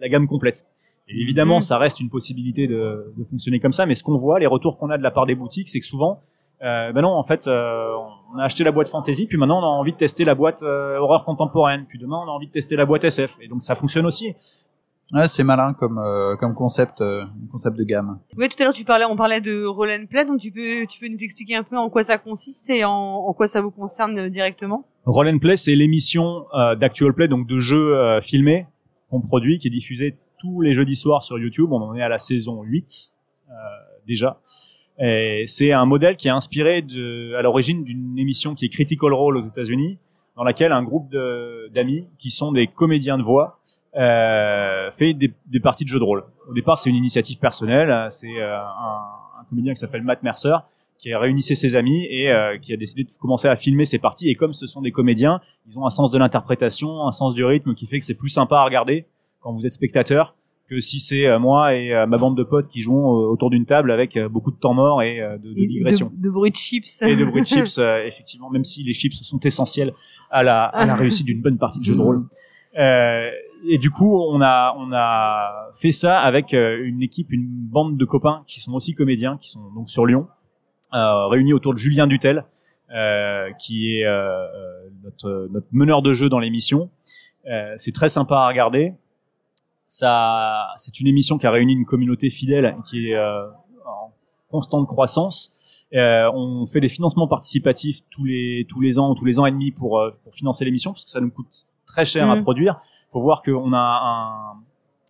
la 0.00 0.08
gamme 0.08 0.26
complète. 0.26 0.66
Et 1.08 1.20
évidemment, 1.20 1.56
Mhm. 1.56 1.60
ça 1.70 1.78
reste 1.78 1.98
une 2.00 2.10
possibilité 2.10 2.66
de, 2.66 3.12
de 3.18 3.24
fonctionner 3.30 3.58
comme 3.60 3.72
ça, 3.72 3.86
mais 3.86 3.94
ce 3.94 4.02
qu'on 4.04 4.18
voit, 4.18 4.38
les 4.38 4.46
retours 4.46 4.76
qu'on 4.78 4.90
a 4.90 4.98
de 4.98 5.02
la 5.02 5.10
part 5.10 5.26
des 5.26 5.34
boutiques, 5.34 5.68
c'est 5.68 5.80
que 5.80 5.86
souvent, 5.86 6.20
euh, 6.62 6.92
ben 6.92 7.02
non, 7.02 7.10
en 7.22 7.24
fait, 7.24 7.48
euh, 7.48 7.92
on 8.32 8.38
a 8.38 8.44
acheté 8.44 8.62
la 8.62 8.70
boîte 8.70 8.88
fantasy, 8.88 9.26
puis 9.26 9.36
maintenant 9.36 9.58
on 9.60 9.64
a 9.64 9.72
envie 9.80 9.92
de 9.92 9.96
tester 9.96 10.24
la 10.24 10.34
boîte 10.36 10.62
euh, 10.62 10.96
horreur 10.98 11.24
contemporaine, 11.24 11.86
puis 11.88 11.98
demain 11.98 12.18
on 12.24 12.28
a 12.28 12.32
envie 12.38 12.46
de 12.46 12.52
tester 12.52 12.76
la 12.76 12.86
boîte 12.86 13.02
SF, 13.04 13.36
et 13.40 13.48
donc 13.48 13.62
ça 13.62 13.74
fonctionne 13.74 14.06
aussi. 14.06 14.34
Ouais, 15.12 15.28
c'est 15.28 15.44
malin 15.44 15.74
comme 15.74 15.98
euh, 15.98 16.36
comme 16.36 16.54
concept, 16.54 17.00
euh, 17.00 17.24
concept 17.50 17.76
de 17.76 17.84
gamme. 17.84 18.18
Oui, 18.36 18.48
tout 18.48 18.56
à 18.60 18.64
l'heure 18.64 18.72
tu 18.72 18.84
parlais, 18.84 19.04
on 19.04 19.14
parlait 19.16 19.40
de 19.42 19.64
roll 19.64 19.90
and 19.90 20.06
play, 20.06 20.24
donc 20.24 20.40
tu 20.40 20.50
peux, 20.50 20.86
tu 20.86 20.98
peux 21.00 21.08
nous 21.08 21.22
expliquer 21.22 21.56
un 21.56 21.64
peu 21.64 21.76
en 21.76 21.90
quoi 21.90 22.02
ça 22.02 22.16
consiste 22.16 22.70
et 22.70 22.84
en, 22.84 22.90
en 22.92 23.32
quoi 23.34 23.46
ça 23.46 23.60
vous 23.60 23.70
concerne 23.70 24.18
euh, 24.18 24.30
directement? 24.30 24.86
Roll 25.04 25.28
and 25.28 25.38
Play, 25.38 25.56
c'est 25.56 25.74
l'émission 25.74 26.46
euh, 26.54 26.76
d'actual 26.76 27.12
play, 27.12 27.26
donc 27.28 27.46
de 27.48 27.58
jeux 27.58 27.96
euh, 27.96 28.20
filmés 28.20 28.66
qu'on 29.10 29.20
produit, 29.20 29.58
qui 29.58 29.66
est 29.66 29.70
diffusée 29.70 30.16
tous 30.38 30.60
les 30.60 30.72
jeudis 30.72 30.96
soirs 30.96 31.22
sur 31.22 31.38
YouTube. 31.38 31.72
On 31.72 31.82
en 31.82 31.94
est 31.96 32.02
à 32.02 32.08
la 32.08 32.18
saison 32.18 32.62
8 32.62 33.12
euh, 33.50 33.52
déjà. 34.06 34.40
Et 35.00 35.42
C'est 35.46 35.72
un 35.72 35.86
modèle 35.86 36.16
qui 36.16 36.28
est 36.28 36.32
inspiré 36.32 36.82
de, 36.82 37.34
à 37.36 37.42
l'origine 37.42 37.82
d'une 37.82 38.16
émission 38.16 38.54
qui 38.54 38.66
est 38.66 38.68
Critical 38.68 39.12
Role 39.12 39.36
aux 39.36 39.46
États-Unis, 39.46 39.98
dans 40.36 40.44
laquelle 40.44 40.72
un 40.72 40.82
groupe 40.82 41.10
d'amis 41.72 42.06
qui 42.18 42.30
sont 42.30 42.52
des 42.52 42.66
comédiens 42.66 43.18
de 43.18 43.22
voix 43.22 43.58
euh, 43.96 44.90
fait 44.92 45.12
des, 45.12 45.32
des 45.46 45.60
parties 45.60 45.84
de 45.84 45.88
jeux 45.88 45.98
de 45.98 46.04
rôle. 46.04 46.24
Au 46.48 46.54
départ, 46.54 46.78
c'est 46.78 46.88
une 46.90 46.96
initiative 46.96 47.38
personnelle. 47.38 48.06
C'est 48.10 48.40
euh, 48.40 48.58
un, 48.58 49.40
un 49.40 49.44
comédien 49.50 49.74
qui 49.74 49.80
s'appelle 49.80 50.02
Matt 50.02 50.22
Mercer 50.22 50.56
qui 51.02 51.12
a 51.12 51.18
réunissé 51.18 51.56
ses 51.56 51.74
amis 51.74 52.06
et 52.08 52.30
euh, 52.30 52.56
qui 52.58 52.72
a 52.72 52.76
décidé 52.76 53.02
de 53.02 53.10
commencer 53.20 53.48
à 53.48 53.56
filmer 53.56 53.84
ses 53.84 53.98
parties. 53.98 54.30
Et 54.30 54.36
comme 54.36 54.52
ce 54.52 54.68
sont 54.68 54.80
des 54.80 54.92
comédiens, 54.92 55.40
ils 55.68 55.76
ont 55.76 55.84
un 55.84 55.90
sens 55.90 56.12
de 56.12 56.18
l'interprétation, 56.18 57.06
un 57.06 57.10
sens 57.10 57.34
du 57.34 57.44
rythme 57.44 57.74
qui 57.74 57.86
fait 57.86 57.98
que 57.98 58.04
c'est 58.04 58.14
plus 58.14 58.28
sympa 58.28 58.58
à 58.58 58.64
regarder 58.64 59.06
quand 59.40 59.52
vous 59.52 59.66
êtes 59.66 59.72
spectateur 59.72 60.36
que 60.72 60.80
si 60.80 61.00
c'est 61.00 61.38
moi 61.38 61.74
et 61.74 61.92
ma 62.06 62.16
bande 62.16 62.36
de 62.36 62.42
potes 62.42 62.68
qui 62.68 62.80
jouons 62.80 63.20
euh, 63.20 63.28
autour 63.28 63.50
d'une 63.50 63.66
table 63.66 63.92
avec 63.92 64.16
euh, 64.16 64.28
beaucoup 64.28 64.50
de 64.50 64.56
temps 64.56 64.72
mort 64.72 65.02
et 65.02 65.20
euh, 65.20 65.36
de, 65.36 65.52
de 65.52 65.66
digression. 65.66 66.10
De, 66.14 66.22
de 66.22 66.30
bruit 66.30 66.50
de 66.50 66.56
chips. 66.56 67.02
Et 67.02 67.14
de 67.14 67.24
bruit 67.26 67.42
de 67.42 67.46
chips, 67.54 67.78
effectivement, 68.06 68.48
même 68.48 68.64
si 68.64 68.82
les 68.82 68.94
chips 68.94 69.14
sont 69.22 69.40
essentiels 69.40 69.92
à 70.30 70.42
la, 70.42 70.64
à 70.64 70.86
la 70.86 70.94
réussite 70.94 71.26
d'une 71.26 71.42
bonne 71.42 71.58
partie 71.58 71.78
de 71.78 71.84
jeu 71.84 71.94
de 71.94 72.00
rôle. 72.00 72.24
Euh, 72.78 73.28
et 73.68 73.76
du 73.76 73.90
coup, 73.90 74.18
on 74.18 74.40
a 74.40 74.74
on 74.78 74.90
a 74.92 75.72
fait 75.78 75.92
ça 75.92 76.18
avec 76.18 76.52
une 76.52 77.02
équipe, 77.02 77.30
une 77.30 77.46
bande 77.46 77.98
de 77.98 78.04
copains 78.06 78.42
qui 78.48 78.60
sont 78.60 78.72
aussi 78.72 78.94
comédiens, 78.94 79.38
qui 79.40 79.50
sont 79.50 79.70
donc 79.74 79.90
sur 79.90 80.06
Lyon, 80.06 80.26
euh, 80.94 81.26
réunis 81.26 81.52
autour 81.52 81.74
de 81.74 81.78
Julien 81.78 82.06
Dutel, 82.06 82.44
euh, 82.94 83.50
qui 83.60 83.98
est 83.98 84.06
notre 85.04 85.48
notre 85.52 85.66
meneur 85.70 86.00
de 86.00 86.14
jeu 86.14 86.30
dans 86.30 86.38
l'émission. 86.38 86.88
Euh, 87.48 87.74
c'est 87.76 87.92
très 87.92 88.08
sympa 88.08 88.36
à 88.36 88.48
regarder. 88.48 88.94
Ça, 89.96 90.68
c'est 90.78 91.00
une 91.00 91.06
émission 91.06 91.36
qui 91.36 91.46
a 91.46 91.50
réuni 91.50 91.74
une 91.74 91.84
communauté 91.84 92.30
fidèle 92.30 92.74
qui 92.88 93.10
est 93.10 93.14
euh, 93.14 93.46
en 93.84 94.10
constante 94.50 94.86
croissance. 94.86 95.52
Euh, 95.92 96.30
on 96.32 96.64
fait 96.66 96.80
des 96.80 96.88
financements 96.88 97.28
participatifs 97.28 97.98
tous 98.08 98.24
les 98.24 98.64
tous 98.70 98.80
les 98.80 98.98
ans 98.98 99.10
ou 99.10 99.14
tous 99.14 99.26
les 99.26 99.38
ans 99.38 99.44
et 99.44 99.50
demi 99.50 99.70
pour 99.70 100.00
euh, 100.00 100.10
pour 100.24 100.34
financer 100.34 100.64
l'émission 100.64 100.92
parce 100.92 101.04
que 101.04 101.10
ça 101.10 101.20
nous 101.20 101.30
coûte 101.30 101.66
très 101.86 102.06
cher 102.06 102.30
à 102.30 102.36
Mhm. 102.36 102.42
produire. 102.42 102.80
Faut 103.12 103.20
voir 103.20 103.42
qu'on 103.42 103.74
a 103.74 104.00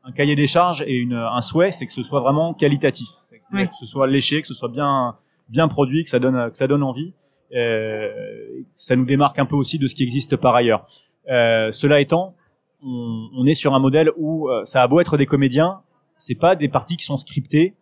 un, 0.05 0.09
un 0.09 0.13
cahier 0.13 0.35
des 0.35 0.47
charges 0.49 0.83
et 0.89 0.95
une, 0.95 1.15
un 1.15 1.41
souhait, 1.43 1.71
c'est 1.71 1.87
que 1.87 1.93
ce 1.93 2.03
soit 2.03 2.19
vraiment 2.19 2.53
qualitatif, 2.53 3.07
que 3.53 3.77
ce 3.79 3.87
soit 3.87 4.09
léché, 4.09 4.41
que 4.43 4.49
ce 4.49 4.55
soit 4.55 4.69
bien 4.69 5.15
bien 5.49 5.69
produit, 5.69 6.03
que 6.03 6.09
ça 6.11 6.19
donne 6.19 6.51
que 6.51 6.57
ça 6.57 6.67
donne 6.67 6.83
envie. 6.83 7.13
Euh, 7.55 8.11
ça 8.75 8.97
nous 8.97 9.05
démarque 9.05 9.39
un 9.39 9.47
peu 9.47 9.55
aussi 9.55 9.79
de 9.79 9.87
ce 9.87 9.95
qui 9.95 10.03
existe 10.03 10.35
par 10.37 10.57
ailleurs. 10.57 10.89
Cela 11.29 12.01
étant, 12.01 12.35
on, 12.85 13.29
on, 13.37 13.47
est 13.47 13.55
sur 13.55 13.75
un 13.75 13.79
modèle 13.79 14.11
où 14.17 14.49
euh, 14.49 14.65
ça 14.65 14.83
a 14.83 14.89
beau 14.89 15.01
être 15.01 15.17
des 15.17 15.27
comédiens, 15.27 15.81
c'est 16.17 16.35
pas 16.35 16.57
des 16.57 16.69
parties 16.69 16.97
qui 16.97 17.05
sont 17.05 17.17
scriptées, 17.17 17.75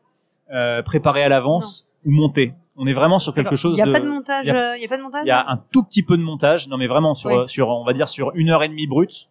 euh, 0.52 0.83
préparées 0.83 1.23
à 1.23 1.28
l'avance 1.28 1.88
ou 2.04 2.11
montées. 2.11 2.54
On 2.76 2.87
est 2.87 2.92
vraiment 2.95 3.19
sur 3.19 3.35
quelque 3.35 3.57
chose. 3.57 3.76
Il 3.76 3.80
y 3.80 3.83
a 3.83 3.87
de, 3.87 3.92
pas 3.92 4.00
de 4.00 4.09
montage. 4.09 4.45
il 4.45 4.49
y 4.49 4.50
euh, 4.52 4.76
y 4.78 4.85
a 4.85 4.88
pas 4.88 4.97
de 4.97 5.02
montage. 5.02 5.23
il 5.25 5.28
y 5.28 5.33
a 5.33 5.45
un 5.50 5.59
tout 5.71 5.83
petit 5.83 6.02
peu 6.02 6.16
de 6.16 6.23
montage. 6.23 6.66
Non, 6.69 6.76
mais 6.78 6.87
vraiment 6.87 7.12
sur, 7.14 7.30
Oui. 7.30 7.37
sur, 7.49 7.69
on 7.69 7.85
va 7.85 7.92
dire 7.92 8.09
sur 8.09 8.33
une 8.35 8.49
heure 8.50 8.62
et 8.62 8.69
demie 8.69 8.87
brute. 8.87 9.28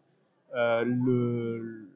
Euh, 0.56 0.84
le, 0.86 1.88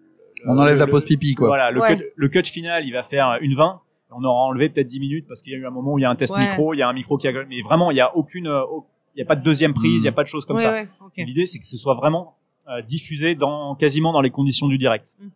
On 0.48 0.58
enlève 0.58 0.74
le- 0.74 0.80
la 0.80 0.88
pause 0.88 1.06
pipi, 1.06 1.36
quoi. 1.36 1.48
Voilà, 1.48 1.72
le, 1.72 1.80
Ouais. 1.82 1.98
cut, 1.98 2.04
le 2.16 2.28
cut 2.30 2.44
final, 2.44 2.86
il 2.86 2.92
va 2.92 3.04
faire 3.04 3.38
une 3.42 3.56
20. 3.56 3.82
On 4.16 4.24
aura 4.24 4.42
enlevé 4.44 4.70
peut-être 4.70 4.88
10 4.88 5.00
minutes 5.00 5.26
parce 5.28 5.42
qu'il 5.42 5.54
y 5.54 5.56
a 5.56 5.60
eu 5.60 5.66
un 5.66 5.72
moment 5.72 5.94
où 5.94 6.00
il 6.00 6.04
y 6.04 6.06
a 6.06 6.10
un 6.10 6.16
test 6.16 6.36
Ouais. 6.36 6.42
micro, 6.42 6.74
il 6.74 6.78
y 6.78 6.82
a 6.84 6.88
un 6.90 6.94
micro 6.94 7.18
qui 7.18 7.28
a 7.28 7.32
mais 7.32 7.62
vraiment 7.64 7.90
il 7.92 7.98
y 7.98 8.02
a 8.02 8.16
aucune, 8.16 8.48
euh, 8.48 8.62
au- 8.66 8.86
il 9.16 9.20
y 9.20 9.22
a 9.24 9.26
pas 9.26 9.36
de 9.36 9.44
deuxième 9.44 9.74
prise, 9.74 10.04
il 10.04 10.06
y 10.06 10.08
a 10.08 10.12
Mm. 10.12 10.16
pas 10.16 10.24
de 10.24 10.28
choses 10.28 10.46
comme 10.46 10.58
Ouais, 10.58 10.62
ça. 10.62 10.72
ouais. 10.74 10.88
L'idée 11.18 11.46
c'est 11.48 11.58
que 11.60 11.66
ce 11.66 11.78
soit 11.78 11.96
vraiment 11.96 12.36
euh, 12.38 12.43
diffusé 12.88 13.36
dans 13.36 13.76
quasiment 13.76 14.12
dans 14.14 14.22
les 14.22 14.30
conditions 14.32 14.68
du 14.68 14.78
direct. 14.78 15.14
Mm. 15.20 15.28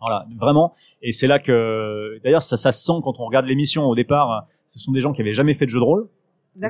Voilà, 0.00 0.26
vraiment. 0.38 0.74
Et 1.00 1.12
c'est 1.12 1.28
là 1.28 1.38
que, 1.38 2.20
d'ailleurs, 2.24 2.42
ça, 2.42 2.56
ça 2.56 2.72
se 2.72 2.82
sent 2.84 2.98
quand 3.04 3.20
on 3.20 3.24
regarde 3.26 3.46
l'émission 3.46 3.84
au 3.86 3.94
départ. 3.94 4.32
euh, 4.32 4.40
Ce 4.66 4.78
sont 4.80 4.90
des 4.92 5.00
gens 5.00 5.12
qui 5.12 5.20
avaient 5.20 5.32
jamais 5.32 5.54
fait 5.54 5.64
de 5.66 5.70
jeu 5.70 5.78
de 5.78 5.84
rôle, 5.84 6.08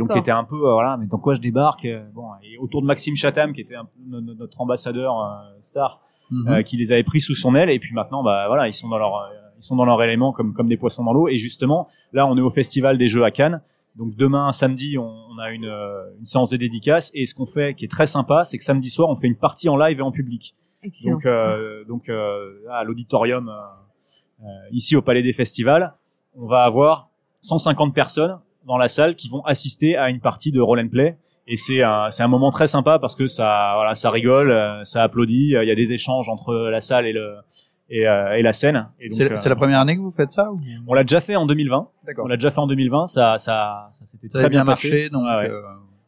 donc 0.01 0.13
qui 0.13 0.19
étaient 0.19 0.31
un 0.31 0.45
peu, 0.45 0.57
euh, 0.57 0.73
voilà, 0.73 0.97
mais 0.99 1.07
dans 1.07 1.19
quoi 1.19 1.35
je 1.35 1.41
débarque 1.41 1.85
euh, 1.87 2.05
Bon, 2.15 2.27
et 2.43 2.59
autour 2.59 2.83
de 2.83 2.87
Maxime 2.87 3.15
Chatham, 3.17 3.53
qui 3.55 3.63
était 3.63 3.75
un 3.77 3.87
peu 3.87 4.21
notre 4.21 4.61
ambassadeur 4.61 5.19
euh, 5.21 5.59
star, 5.63 6.01
Mhm. 6.31 6.49
euh, 6.49 6.63
qui 6.63 6.77
les 6.79 6.93
avait 6.93 7.03
pris 7.03 7.21
sous 7.21 7.35
son 7.35 7.55
aile 7.55 7.69
et 7.69 7.79
puis 7.79 7.93
maintenant 7.93 8.23
bah 8.23 8.47
voilà 8.47 8.67
ils 8.67 8.73
sont 8.73 8.89
dans 8.89 8.97
leur 8.97 9.15
euh, 9.17 9.27
ils 9.59 9.63
sont 9.63 9.77
dans 9.77 9.85
leur 9.85 10.03
élément 10.03 10.33
comme 10.33 10.55
comme 10.55 10.67
des 10.67 10.79
poissons 10.79 11.05
dans 11.05 11.13
l'eau 11.13 11.29
et 11.29 11.37
justement 11.37 11.89
là 12.15 12.27
on 12.27 12.39
est 12.39 12.41
au 12.41 12.49
festival 12.51 12.97
des 12.97 13.07
jeux 13.07 13.23
à 13.25 13.31
Cannes 13.31 13.61
donc 13.97 14.17
demain 14.17 14.51
samedi 14.53 14.97
on, 14.99 15.11
on 15.31 15.39
a 15.39 15.51
une, 15.51 15.67
euh, 15.67 16.19
une 16.19 16.25
séance 16.25 16.49
de 16.49 16.57
dédicace. 16.57 17.11
Et 17.15 17.27
ce 17.27 17.35
qu'on 17.35 17.47
fait 17.47 17.75
qui 17.75 17.85
est 17.85 17.91
très 17.91 18.07
sympa 18.07 18.45
c'est 18.45 18.59
que 18.59 18.65
samedi 18.65 18.91
soir 18.91 19.09
on 19.09 19.17
fait 19.17 19.27
une 19.27 19.37
partie 19.37 19.69
en 19.69 19.77
live 19.77 19.99
et 19.99 20.03
en 20.03 20.13
public. 20.13 20.55
Excellent. 20.83 21.15
donc 21.15 21.27
euh, 21.27 21.85
donc 21.85 22.09
euh, 22.09 22.51
à 22.71 22.83
l'auditorium 22.85 23.49
euh, 23.49 23.53
euh, 24.43 24.47
ici 24.73 24.97
au 24.97 25.03
Palais 25.03 25.23
des 25.23 25.33
Festivals 25.33 25.95
on 26.37 26.47
va 26.47 26.65
avoir 26.65 27.09
150 27.43 27.95
personnes 27.95 28.39
dans 28.67 28.79
la 28.79 28.89
salle 28.89 29.15
qui 29.17 29.29
vont 29.29 29.43
assister 29.45 29.97
à 29.97 30.09
une 30.11 30.21
partie 30.21 30.51
de 30.53 30.61
roll 30.61 30.81
and 30.81 30.89
play. 30.89 31.17
Et 31.49 31.57
c'est 31.57 31.83
un 31.83 32.09
c'est 32.11 32.23
un 32.23 32.29
moment 32.29 32.51
très 32.51 32.69
sympa 32.69 32.99
parce 33.01 33.17
que 33.17 33.27
ça 33.27 33.73
voilà 33.75 33.95
ça 33.95 34.11
rigole 34.11 34.51
euh, 34.53 34.85
ça 34.85 35.03
applaudit. 35.03 35.55
Il 35.61 35.69
y 35.69 35.71
a 35.71 35.75
des 35.75 35.93
échanges 35.93 36.29
entre 36.29 36.55
la 36.55 36.81
salle 36.81 37.07
et 37.07 37.13
le 37.13 37.35
et, 37.95 38.09
euh, 38.09 38.37
et 38.39 38.43
la 38.43 38.53
scène 38.53 38.89
et 39.01 39.09
donc, 39.09 39.17
C'est 39.19 39.31
euh, 39.33 39.37
c'est 39.37 39.49
la 39.49 39.57
première 39.57 39.79
année 39.81 39.95
que 39.97 40.01
vous 40.01 40.11
faites 40.11 40.31
ça 40.33 40.51
ou... 40.51 40.59
on 40.89 40.95
l'a 40.95 41.05
déjà 41.05 41.21
fait 41.21 41.37
en 41.37 41.47
2020 41.47 41.89
D'accord. 42.07 42.25
on 42.25 42.29
l'a 42.29 42.37
déjà 42.37 42.51
fait 42.51 42.59
en 42.59 42.67
2020 42.67 43.07
ça 43.07 43.37
ça 43.39 43.89
ça 43.93 44.07
s'était 44.07 44.29
Ça 44.33 44.39
très 44.41 44.49
bien 44.49 44.65
passé 44.65 44.89
marché, 44.91 45.11
donc. 45.11 45.25
Ouais. 45.25 45.49
euh, 45.51 45.61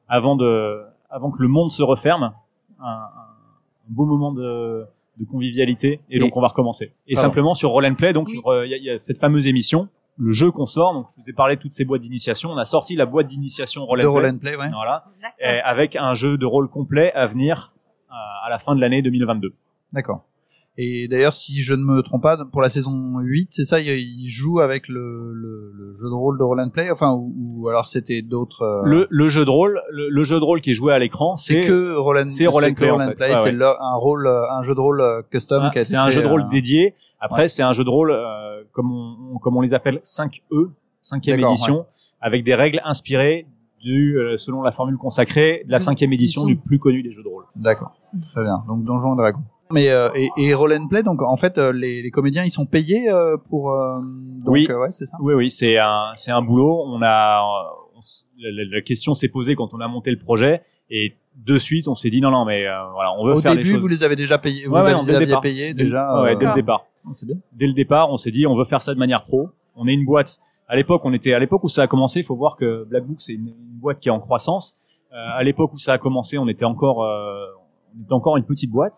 avant 0.08 0.34
de 0.36 0.82
avant 1.10 1.30
que 1.30 1.40
le 1.42 1.48
monde 1.48 1.70
se 1.70 1.82
referme 1.82 2.32
un, 2.80 2.84
un 2.86 3.08
beau 3.88 4.06
moment 4.06 4.32
de 4.32 4.84
de 5.20 5.24
convivialité 5.24 6.00
et, 6.10 6.16
Et- 6.16 6.18
donc 6.18 6.36
on 6.36 6.40
va 6.40 6.48
recommencer 6.48 6.92
et 7.06 7.14
Pardon. 7.14 7.28
simplement 7.28 7.54
sur 7.54 7.70
Roll 7.70 7.86
and 7.86 7.94
Play 7.94 8.12
donc 8.12 8.28
Oui. 8.28 8.40
euh, 8.46 8.66
il 8.66 8.70
y, 8.70 8.74
a- 8.74 8.78
il 8.78 8.84
y 8.84 8.90
a 8.90 8.98
cette 8.98 9.18
fameuse 9.18 9.46
émission 9.46 9.88
le 10.16 10.32
jeu 10.32 10.50
qu'on 10.50 10.66
sort 10.66 10.92
donc 10.94 11.06
je 11.16 11.22
vous 11.22 11.30
ai 11.30 11.32
parlé 11.32 11.56
de 11.56 11.60
toutes 11.60 11.72
ces 11.72 11.84
boîtes 11.84 12.00
d'initiation 12.02 12.50
on 12.50 12.56
a 12.56 12.64
sorti 12.64 12.96
la 12.96 13.06
boîte 13.06 13.26
d'initiation 13.28 13.84
Roll 13.84 14.00
de 14.00 14.06
and 14.06 14.12
Play 14.12 14.20
roll 14.22 14.30
and 14.34 14.38
play, 14.38 14.56
ouais. 14.56 14.70
voilà 14.72 15.04
avec 15.64 15.96
un 15.96 16.14
jeu 16.14 16.36
de 16.38 16.46
rôle 16.46 16.68
complet 16.68 17.12
à 17.12 17.26
venir 17.26 17.72
euh, 18.10 18.14
à 18.46 18.48
la 18.50 18.58
fin 18.58 18.74
de 18.74 18.80
l'année 18.80 19.02
2022 19.02 19.52
D'accord. 19.92 20.24
Et 20.76 21.06
d'ailleurs, 21.06 21.34
si 21.34 21.62
je 21.62 21.72
ne 21.72 21.84
me 21.84 22.02
trompe 22.02 22.22
pas, 22.22 22.36
pour 22.50 22.60
la 22.60 22.68
saison 22.68 23.18
8, 23.20 23.48
c'est 23.50 23.64
ça, 23.64 23.78
il 23.80 24.26
joue 24.28 24.58
avec 24.58 24.88
le, 24.88 25.32
le, 25.32 25.70
le 25.72 25.94
jeu 25.94 26.08
de 26.08 26.14
rôle 26.14 26.36
de 26.36 26.42
roll 26.42 26.58
and 26.60 26.70
play, 26.70 26.90
enfin, 26.90 27.12
ou, 27.12 27.30
ou 27.62 27.68
alors 27.68 27.86
c'était 27.86 28.22
d'autres. 28.22 28.62
euh, 28.62 28.82
le, 28.84 29.06
le 29.08 29.28
jeu 29.28 29.44
de 29.44 29.50
rôle 29.50 29.80
le, 29.92 30.08
le 30.08 30.24
jeu 30.24 30.40
de 30.40 30.44
rôle 30.44 30.60
qui 30.60 30.70
est 30.70 30.74
joué 30.74 30.92
à 30.92 30.98
l'écran 30.98 31.36
c'est 31.36 31.60
que 31.60 31.94
roll 31.94 32.18
and, 32.18 32.28
c'est 32.28 32.48
roll 32.48 32.64
and 32.64 32.74
play, 32.74 32.90
en 32.90 32.98
fait. 32.98 33.04
Ouais, 33.20 33.36
c'est 33.36 33.56
ouais. 33.56 33.64
un 33.80 33.94
rôle, 33.94 34.26
un 34.26 34.62
jeu 34.62 34.74
de 34.74 34.80
rôle 34.80 35.00
euh, 35.00 35.22
custom 35.30 35.70
Ah, 35.72 35.82
c'est 35.84 35.96
un 35.96 36.10
jeu 36.10 36.22
de 36.22 36.26
rôle 36.26 36.42
euh, 36.42 36.50
dédié. 36.50 36.94
Après, 37.20 37.42
ouais. 37.42 37.48
c'est 37.48 37.62
un 37.62 37.72
jeu 37.72 37.84
de 37.84 37.90
rôle 37.90 38.10
euh, 38.10 38.64
comme 38.72 38.90
on, 38.90 39.34
on- 39.34 39.38
comme 39.38 39.56
on 39.56 39.60
les 39.60 39.74
appelle 39.74 40.00
5E, 40.02 40.70
cinquième 41.00 41.36
D'accord, 41.36 41.52
édition, 41.52 41.86
avec 42.20 42.42
des 42.42 42.54
règles 42.56 42.80
inspirées 42.84 43.46
du 43.80 44.18
euh, 44.18 44.36
selon 44.38 44.62
la 44.62 44.72
formule 44.72 44.96
consacrée 44.96 45.62
de 45.66 45.70
la 45.70 45.78
cinquième 45.78 46.12
édition 46.12 46.40
Ils 46.40 46.44
sont- 46.44 46.48
du 46.48 46.56
plus 46.56 46.78
connu 46.80 47.02
des 47.04 47.12
jeux 47.12 47.22
de 47.22 47.28
rôle. 47.28 47.44
D'accord. 47.54 47.92
Très 48.32 48.42
bien. 48.42 48.64
Donc 48.66 48.82
Donjons 48.84 49.14
et 49.14 49.18
Dragons. 49.18 49.42
Mais 49.70 49.88
euh, 49.90 50.10
et, 50.14 50.28
et 50.36 50.54
roll 50.54 50.72
and 50.74 50.88
play, 50.88 51.02
donc 51.02 51.22
en 51.22 51.36
fait, 51.36 51.56
euh, 51.58 51.72
les, 51.72 52.02
les 52.02 52.10
comédiens, 52.10 52.44
ils 52.44 52.50
sont 52.50 52.66
payés 52.66 53.10
euh, 53.10 53.36
pour. 53.48 53.72
euh, 53.72 53.98
donc, 54.44 54.52
Oui. 54.54 54.66
euh, 54.70 54.78
ouais, 54.80 54.90
c'est 54.90 55.06
ça. 55.06 55.16
Oui, 55.20 55.34
oui, 55.34 55.50
c'est 55.50 55.78
un 55.78 56.10
c'est 56.14 56.30
un 56.30 56.42
boulot. 56.42 56.82
On 56.86 57.00
a 57.02 57.40
on 57.94 58.00
la, 58.38 58.64
la- 58.70 58.82
question 58.82 59.14
s'est 59.14 59.28
posée 59.28 59.54
quand 59.56 59.72
on 59.72 59.80
a 59.80 59.88
monté 59.88 60.10
le 60.10 60.18
projet 60.18 60.62
et 60.90 61.14
de 61.36 61.56
suite 61.56 61.88
on 61.88 61.94
s'est 61.94 62.10
dit 62.10 62.20
non 62.20 62.30
non 62.30 62.44
mais 62.44 62.66
euh, 62.66 62.72
voilà 62.92 63.12
on 63.18 63.26
veut 63.26 63.34
Au 63.34 63.40
faire 63.40 63.52
les 63.52 63.58
début, 63.58 63.70
choses. 63.72 63.80
vous 63.80 63.86
les 63.88 64.02
avez 64.04 64.16
déjà 64.16 64.38
payés. 64.38 64.66
Vous 64.66 64.74
Ouais, 64.74 64.82
ouais, 64.82 64.88
les 64.88 64.94
non, 64.94 65.02
dès 65.04 65.12
le 65.12 65.18
aviez 65.18 65.36
payés 65.40 65.72
déjà. 65.74 66.20
ouais, 66.22 66.36
dès 66.36 66.44
le 66.46 66.54
départ. 66.54 66.84
C'est 67.12 67.26
bien. 67.26 67.36
dès 67.52 67.66
le 67.66 67.72
départ, 67.72 68.10
on 68.10 68.16
s'est 68.16 68.30
dit 68.30 68.46
on 68.46 68.56
veut 68.56 68.64
faire 68.66 68.80
ça 68.80 68.92
de 68.92 68.98
manière 68.98 69.24
pro. 69.24 69.48
On 69.76 69.86
est 69.88 69.94
une 69.94 70.04
boîte. 70.04 70.38
À 70.68 70.76
l'époque, 70.76 71.02
on 71.04 71.12
était 71.12 71.32
à 71.34 71.38
l'époque 71.38 71.62
où 71.64 71.68
ça 71.68 71.82
a 71.82 71.86
commencé. 71.86 72.20
Il 72.20 72.24
faut 72.24 72.36
voir 72.36 72.56
que 72.56 72.84
Black 72.84 73.04
Book 73.04 73.16
c'est 73.20 73.32
une, 73.34 73.48
une 73.48 73.78
boîte 73.80 73.98
qui 74.00 74.08
est 74.08 74.12
en 74.12 74.20
croissance. 74.20 74.74
Euh, 75.12 75.16
à 75.16 75.42
l'époque 75.42 75.72
où 75.72 75.78
ça 75.78 75.94
a 75.94 75.98
commencé, 75.98 76.36
on 76.38 76.48
était 76.48 76.64
encore 76.64 77.02
euh, 77.04 77.46
on 77.98 78.02
était 78.02 78.12
encore 78.12 78.36
une 78.36 78.44
petite 78.44 78.70
boîte. 78.70 78.96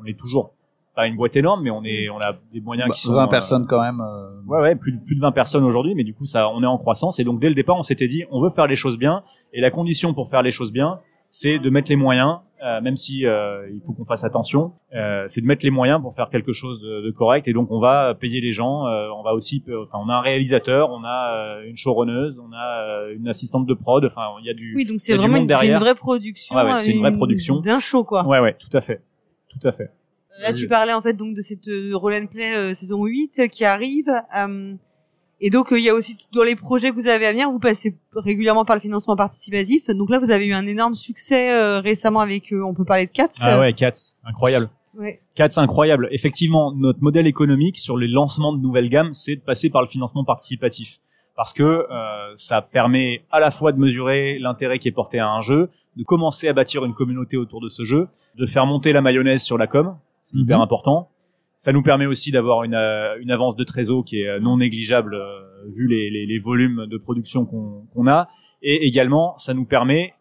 On 0.00 0.04
est 0.06 0.18
toujours 0.18 0.52
pas 0.94 1.06
une 1.06 1.16
boîte 1.16 1.36
énorme, 1.36 1.62
mais 1.62 1.70
on 1.70 1.82
est 1.84 2.08
on 2.08 2.18
a 2.18 2.32
des 2.54 2.60
moyens 2.60 2.88
Bah, 2.88 2.94
qui 2.94 3.02
sont 3.02 3.12
20 3.14 3.24
euh, 3.24 3.26
personnes 3.28 3.66
quand 3.66 3.82
même. 3.82 4.00
euh, 4.00 4.40
Ouais, 4.46 4.60
ouais, 4.62 4.76
plus, 4.76 4.92
de- 4.92 5.00
plus 5.04 5.14
de 5.16 5.20
20 5.20 5.32
personnes 5.32 5.64
aujourd'hui, 5.64 5.94
mais 5.94 6.04
du 6.04 6.14
coup, 6.14 6.24
ça, 6.24 6.48
on 6.50 6.62
est 6.62 6.66
en 6.66 6.78
croissance. 6.78 7.18
Et 7.20 7.24
donc, 7.24 7.38
dès 7.40 7.48
le 7.50 7.54
départ, 7.54 7.76
on 7.76 7.82
s'était 7.82 8.08
dit, 8.08 8.24
on 8.30 8.40
veut 8.40 8.50
faire 8.50 8.66
les 8.66 8.76
choses 8.76 8.98
bien. 8.98 9.22
Et 9.52 9.60
la 9.60 9.70
condition 9.70 10.14
pour 10.14 10.30
faire 10.30 10.42
les 10.42 10.50
choses 10.50 10.72
bien, 10.72 11.00
c'est 11.28 11.58
de 11.58 11.68
mettre 11.68 11.90
les 11.90 11.96
moyens, 11.96 12.38
euh, 12.64 12.80
même 12.80 12.96
si 12.96 13.26
euh, 13.26 13.68
il 13.74 13.82
faut 13.84 13.92
qu'on 13.92 14.06
fasse 14.06 14.24
attention, 14.24 14.72
euh, 14.94 15.24
c'est 15.28 15.42
de 15.42 15.46
mettre 15.46 15.64
les 15.66 15.70
moyens 15.70 16.00
pour 16.00 16.14
faire 16.14 16.30
quelque 16.30 16.52
chose 16.52 16.80
de, 16.80 17.02
de 17.04 17.10
correct. 17.10 17.46
Et 17.46 17.52
donc, 17.52 17.70
on 17.70 17.78
va 17.80 18.14
payer 18.14 18.40
les 18.40 18.52
gens. 18.52 18.86
euh, 18.86 19.08
on 19.14 19.22
va 19.22 19.34
aussi, 19.34 19.62
enfin, 19.68 19.98
on 20.02 20.08
a 20.08 20.14
un 20.14 20.20
réalisateur, 20.22 20.88
on 20.92 21.04
a 21.04 21.58
euh, 21.58 21.68
une 21.68 21.76
showrunneuse, 21.76 22.38
on 22.38 22.52
a 22.54 22.80
euh, 23.10 23.14
une 23.16 23.28
assistante 23.28 23.66
de 23.66 23.74
prod. 23.74 24.02
Enfin, 24.06 24.22
il 24.40 24.46
y 24.46 24.50
a 24.50 24.54
du. 24.54 24.72
Oui, 24.74 24.86
donc 24.86 25.00
c'est 25.00 25.12
vraiment 25.14 25.36
une, 25.36 25.42
une 25.74 25.78
vraie 25.78 25.94
production. 25.94 26.56
Ouais, 26.56 26.62
ouais, 26.64 26.78
c'est 26.78 26.92
une 26.92 27.00
vraie 27.00 27.12
production. 27.12 27.60
D'un 27.60 27.80
show, 27.80 28.02
quoi. 28.04 28.26
Ouais, 28.26 28.40
ouais, 28.40 28.56
tout 28.58 28.74
à 28.74 28.80
fait, 28.80 29.02
tout 29.60 29.68
à 29.68 29.72
fait. 29.72 29.90
Là, 30.42 30.52
tu 30.52 30.68
parlais 30.68 30.92
en 30.92 31.00
fait 31.00 31.14
donc 31.14 31.34
de 31.34 31.40
cette 31.40 31.66
euh, 31.68 31.96
roll 31.96 32.14
and 32.14 32.26
play 32.26 32.54
euh, 32.54 32.74
saison 32.74 33.04
8 33.04 33.38
euh, 33.38 33.46
qui 33.48 33.64
arrive. 33.64 34.10
euh, 34.36 34.74
et 35.40 35.50
donc 35.50 35.72
euh, 35.72 35.78
il 35.78 35.84
y 35.84 35.88
a 35.90 35.94
aussi 35.94 36.16
dans 36.32 36.42
les 36.42 36.56
projets 36.56 36.90
que 36.90 36.94
vous 36.94 37.06
avez 37.08 37.26
à 37.26 37.32
venir, 37.32 37.50
vous 37.50 37.58
passez 37.58 37.94
régulièrement 38.14 38.64
par 38.64 38.76
le 38.76 38.80
financement 38.80 39.16
participatif. 39.16 39.86
Donc 39.88 40.10
là, 40.10 40.18
vous 40.18 40.30
avez 40.30 40.46
eu 40.46 40.52
un 40.54 40.66
énorme 40.66 40.94
succès 40.94 41.50
euh, 41.52 41.80
récemment 41.80 42.20
avec, 42.20 42.52
euh, 42.52 42.62
on 42.62 42.74
peut 42.74 42.84
parler 42.84 43.06
de 43.06 43.12
Cats. 43.12 43.28
Ah 43.40 43.58
ouais, 43.58 43.72
Cats, 43.72 44.14
incroyable. 44.24 44.68
Ouais. 44.98 45.20
4, 45.34 45.52
c'est 45.52 45.60
incroyable. 45.60 46.08
Effectivement, 46.10 46.72
notre 46.72 47.02
modèle 47.02 47.26
économique 47.26 47.76
sur 47.78 47.98
les 47.98 48.08
lancements 48.08 48.54
de 48.54 48.62
nouvelles 48.62 48.88
gammes, 48.88 49.12
c'est 49.12 49.36
de 49.36 49.40
passer 49.42 49.68
par 49.68 49.82
le 49.82 49.88
financement 49.88 50.24
participatif. 50.24 51.00
Parce 51.36 51.52
que 51.52 51.62
euh, 51.62 52.32
ça 52.36 52.62
permet 52.62 53.22
à 53.30 53.40
la 53.40 53.50
fois 53.50 53.72
de 53.72 53.78
mesurer 53.78 54.38
l'intérêt 54.38 54.78
qui 54.78 54.88
est 54.88 54.92
porté 54.92 55.18
à 55.18 55.28
un 55.28 55.42
jeu, 55.42 55.68
de 55.96 56.02
commencer 56.02 56.48
à 56.48 56.52
bâtir 56.52 56.84
une 56.84 56.94
communauté 56.94 57.36
autour 57.36 57.60
de 57.60 57.68
ce 57.68 57.84
jeu, 57.84 58.08
de 58.36 58.46
faire 58.46 58.66
monter 58.66 58.92
la 58.92 59.00
mayonnaise 59.02 59.42
sur 59.42 59.58
la 59.58 59.66
com, 59.66 59.96
c'est 60.24 60.38
hyper 60.38 60.58
Mhm. 60.58 60.62
important. 60.62 61.10
Ça 61.58 61.72
nous 61.72 61.82
permet 61.82 62.04
aussi 62.06 62.32
d'avoir 62.32 62.64
une, 62.64 62.74
euh, 62.74 63.16
une 63.20 63.30
avance 63.30 63.56
de 63.56 63.64
trésor 63.64 64.04
qui 64.04 64.20
est 64.20 64.28
euh, 64.28 64.40
non 64.40 64.58
négligeable 64.58 65.14
euh, 65.14 65.40
vu 65.74 65.86
les, 65.88 66.10
les, 66.10 66.26
les 66.26 66.38
volumes 66.38 66.86
de 66.86 66.98
production 66.98 67.46
qu'on 67.46 67.86
qu'on 67.94 68.06
a. 68.06 68.28
Et 68.62 68.86
également, 68.86 69.34
ça 69.36 69.54
nous 69.54 69.64
permet 69.64 70.14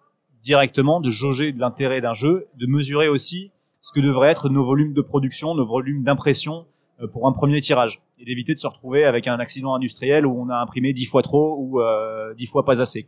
directement 0.44 1.02
de 1.02 1.10
jauger 1.10 1.52
de 1.52 1.60
l'intérêt 1.60 2.00
d'un 2.02 2.14
jeu, 2.14 2.48
de 2.58 2.68
mesurer 2.68 3.08
aussi 3.10 3.52
ce 3.82 3.92
que 3.92 4.00
devraient 4.00 4.32
être 4.32 4.50
nos 4.50 4.64
volumes 4.66 4.94
de 4.94 5.02
production, 5.02 5.56
nos 5.56 5.66
volumes 5.66 6.04
d'impression 6.04 6.66
pour 7.12 7.28
un 7.28 7.32
premier 7.34 7.60
tirage, 7.60 8.02
et 8.20 8.26
d'éviter 8.26 8.54
de 8.54 8.60
se 8.60 8.68
retrouver 8.68 9.06
avec 9.06 9.28
un 9.28 9.40
accident 9.40 9.76
industriel 9.76 10.26
où 10.26 10.40
on 10.40 10.50
a 10.50 10.58
imprimé 10.58 10.94
dix 10.94 11.06
fois 11.06 11.22
trop 11.22 11.58
ou 11.60 11.82
euh, 11.82 12.34
dix 12.36 12.46
fois 12.46 12.66
pas 12.66 12.82
assez. 12.82 13.06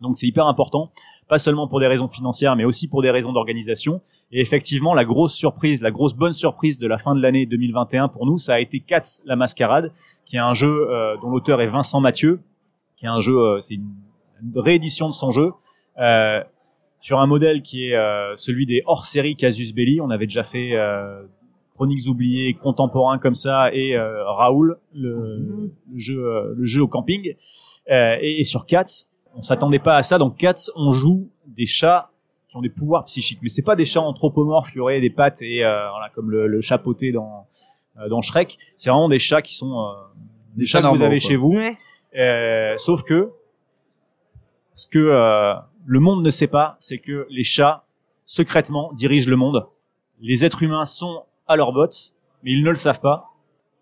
Donc 0.00 0.16
c'est 0.16 0.26
hyper 0.26 0.46
important, 0.46 0.90
pas 1.28 1.38
seulement 1.38 1.68
pour 1.68 1.80
des 1.80 1.86
raisons 1.86 2.08
financières, 2.08 2.56
mais 2.56 2.64
aussi 2.64 2.88
pour 2.88 3.02
des 3.02 3.10
raisons 3.10 3.32
d'organisation. 3.32 4.00
Et 4.32 4.40
effectivement, 4.40 4.94
la 4.94 5.04
grosse 5.04 5.34
surprise, 5.34 5.82
la 5.82 5.90
grosse 5.90 6.14
bonne 6.14 6.32
surprise 6.32 6.78
de 6.78 6.86
la 6.86 6.98
fin 6.98 7.14
de 7.14 7.20
l'année 7.20 7.44
2021 7.44 8.08
pour 8.08 8.26
nous, 8.26 8.38
ça 8.38 8.54
a 8.54 8.60
été 8.60 8.80
Cats 8.80 9.20
la 9.26 9.36
Mascarade, 9.36 9.92
qui 10.24 10.36
est 10.36 10.40
un 10.40 10.54
jeu 10.54 10.90
euh, 10.90 11.16
dont 11.18 11.30
l'auteur 11.30 11.60
est 11.60 11.66
Vincent 11.66 12.00
Mathieu, 12.00 12.40
qui 12.96 13.04
est 13.04 13.10
un 13.10 13.20
jeu, 13.20 13.36
euh, 13.38 13.60
c'est 13.60 13.74
une, 13.74 13.92
réédition 14.56 15.08
de 15.08 15.14
son 15.14 15.30
jeu. 15.30 15.52
Euh, 15.98 16.42
sur 17.00 17.20
un 17.20 17.26
modèle 17.26 17.62
qui 17.62 17.86
est 17.86 17.96
celui 18.36 18.64
des 18.64 18.82
hors-série 18.86 19.34
Casus 19.34 19.74
Belli. 19.74 20.00
On 20.00 20.10
avait 20.10 20.26
déjà 20.26 20.44
fait 20.44 20.70
Chroniques 21.82 22.06
oubliées, 22.08 22.54
contemporains 22.54 23.18
comme 23.18 23.34
ça, 23.34 23.74
et 23.74 23.96
euh, 23.96 24.24
Raoul, 24.24 24.78
le, 24.94 25.16
Mhm. 25.38 25.70
le 25.92 25.98
jeu, 25.98 26.24
euh, 26.24 26.54
le 26.56 26.64
jeu 26.64 26.82
au 26.82 26.86
camping. 26.86 27.34
Euh, 27.90 28.16
et, 28.20 28.38
et 28.38 28.44
sur 28.44 28.66
Cats, 28.66 28.84
on 29.34 29.40
s'attendait 29.40 29.80
pas 29.80 29.96
à 29.96 30.02
ça. 30.02 30.16
Dans 30.18 30.30
Cats, 30.30 30.70
on 30.76 30.92
joue 30.92 31.28
des 31.46 31.66
chats 31.66 32.10
qui 32.48 32.56
ont 32.56 32.60
des 32.60 32.68
pouvoirs 32.68 33.04
psychiques, 33.06 33.40
mais 33.42 33.48
c'est 33.48 33.64
pas 33.64 33.74
des 33.74 33.84
chats 33.84 34.00
anthropomorphes 34.00 34.70
qui 34.70 34.78
auraient 34.78 35.00
des 35.00 35.10
pattes 35.10 35.42
et 35.42 35.64
euh, 35.64 35.90
voilà, 35.90 36.08
comme 36.14 36.30
le, 36.30 36.46
le 36.46 36.60
chat 36.60 36.78
poté 36.78 37.10
dans 37.10 37.48
euh, 37.98 38.08
dans 38.08 38.20
Shrek. 38.22 38.58
C'est 38.76 38.90
vraiment 38.90 39.08
des 39.08 39.18
chats 39.18 39.42
qui 39.42 39.54
sont 39.54 39.72
euh, 39.80 39.92
des, 40.54 40.60
Des 40.60 40.66
chats 40.66 40.80
chats 40.82 40.88
que 40.92 40.96
vous 40.96 41.02
avez 41.02 41.18
quoi. 41.18 41.28
chez 41.28 41.36
vous. 41.36 41.54
Ouais. 41.54 41.76
Euh, 42.16 42.74
sauf 42.76 43.02
que 43.02 43.30
ce 44.74 44.86
que 44.86 44.98
euh, 45.00 45.54
le 45.84 45.98
monde 45.98 46.22
ne 46.22 46.30
sait 46.30 46.46
pas, 46.46 46.76
c'est 46.78 46.98
que 46.98 47.26
les 47.28 47.42
chats 47.42 47.82
secrètement 48.24 48.92
dirigent 48.92 49.28
le 49.30 49.36
monde. 49.36 49.66
Les 50.20 50.44
êtres 50.44 50.62
humains 50.62 50.84
sont 50.84 51.24
à 51.46 51.56
leur 51.56 51.72
botte, 51.72 52.12
mais 52.42 52.52
ils 52.52 52.62
ne 52.62 52.70
le 52.70 52.76
savent 52.76 53.00
pas. 53.00 53.30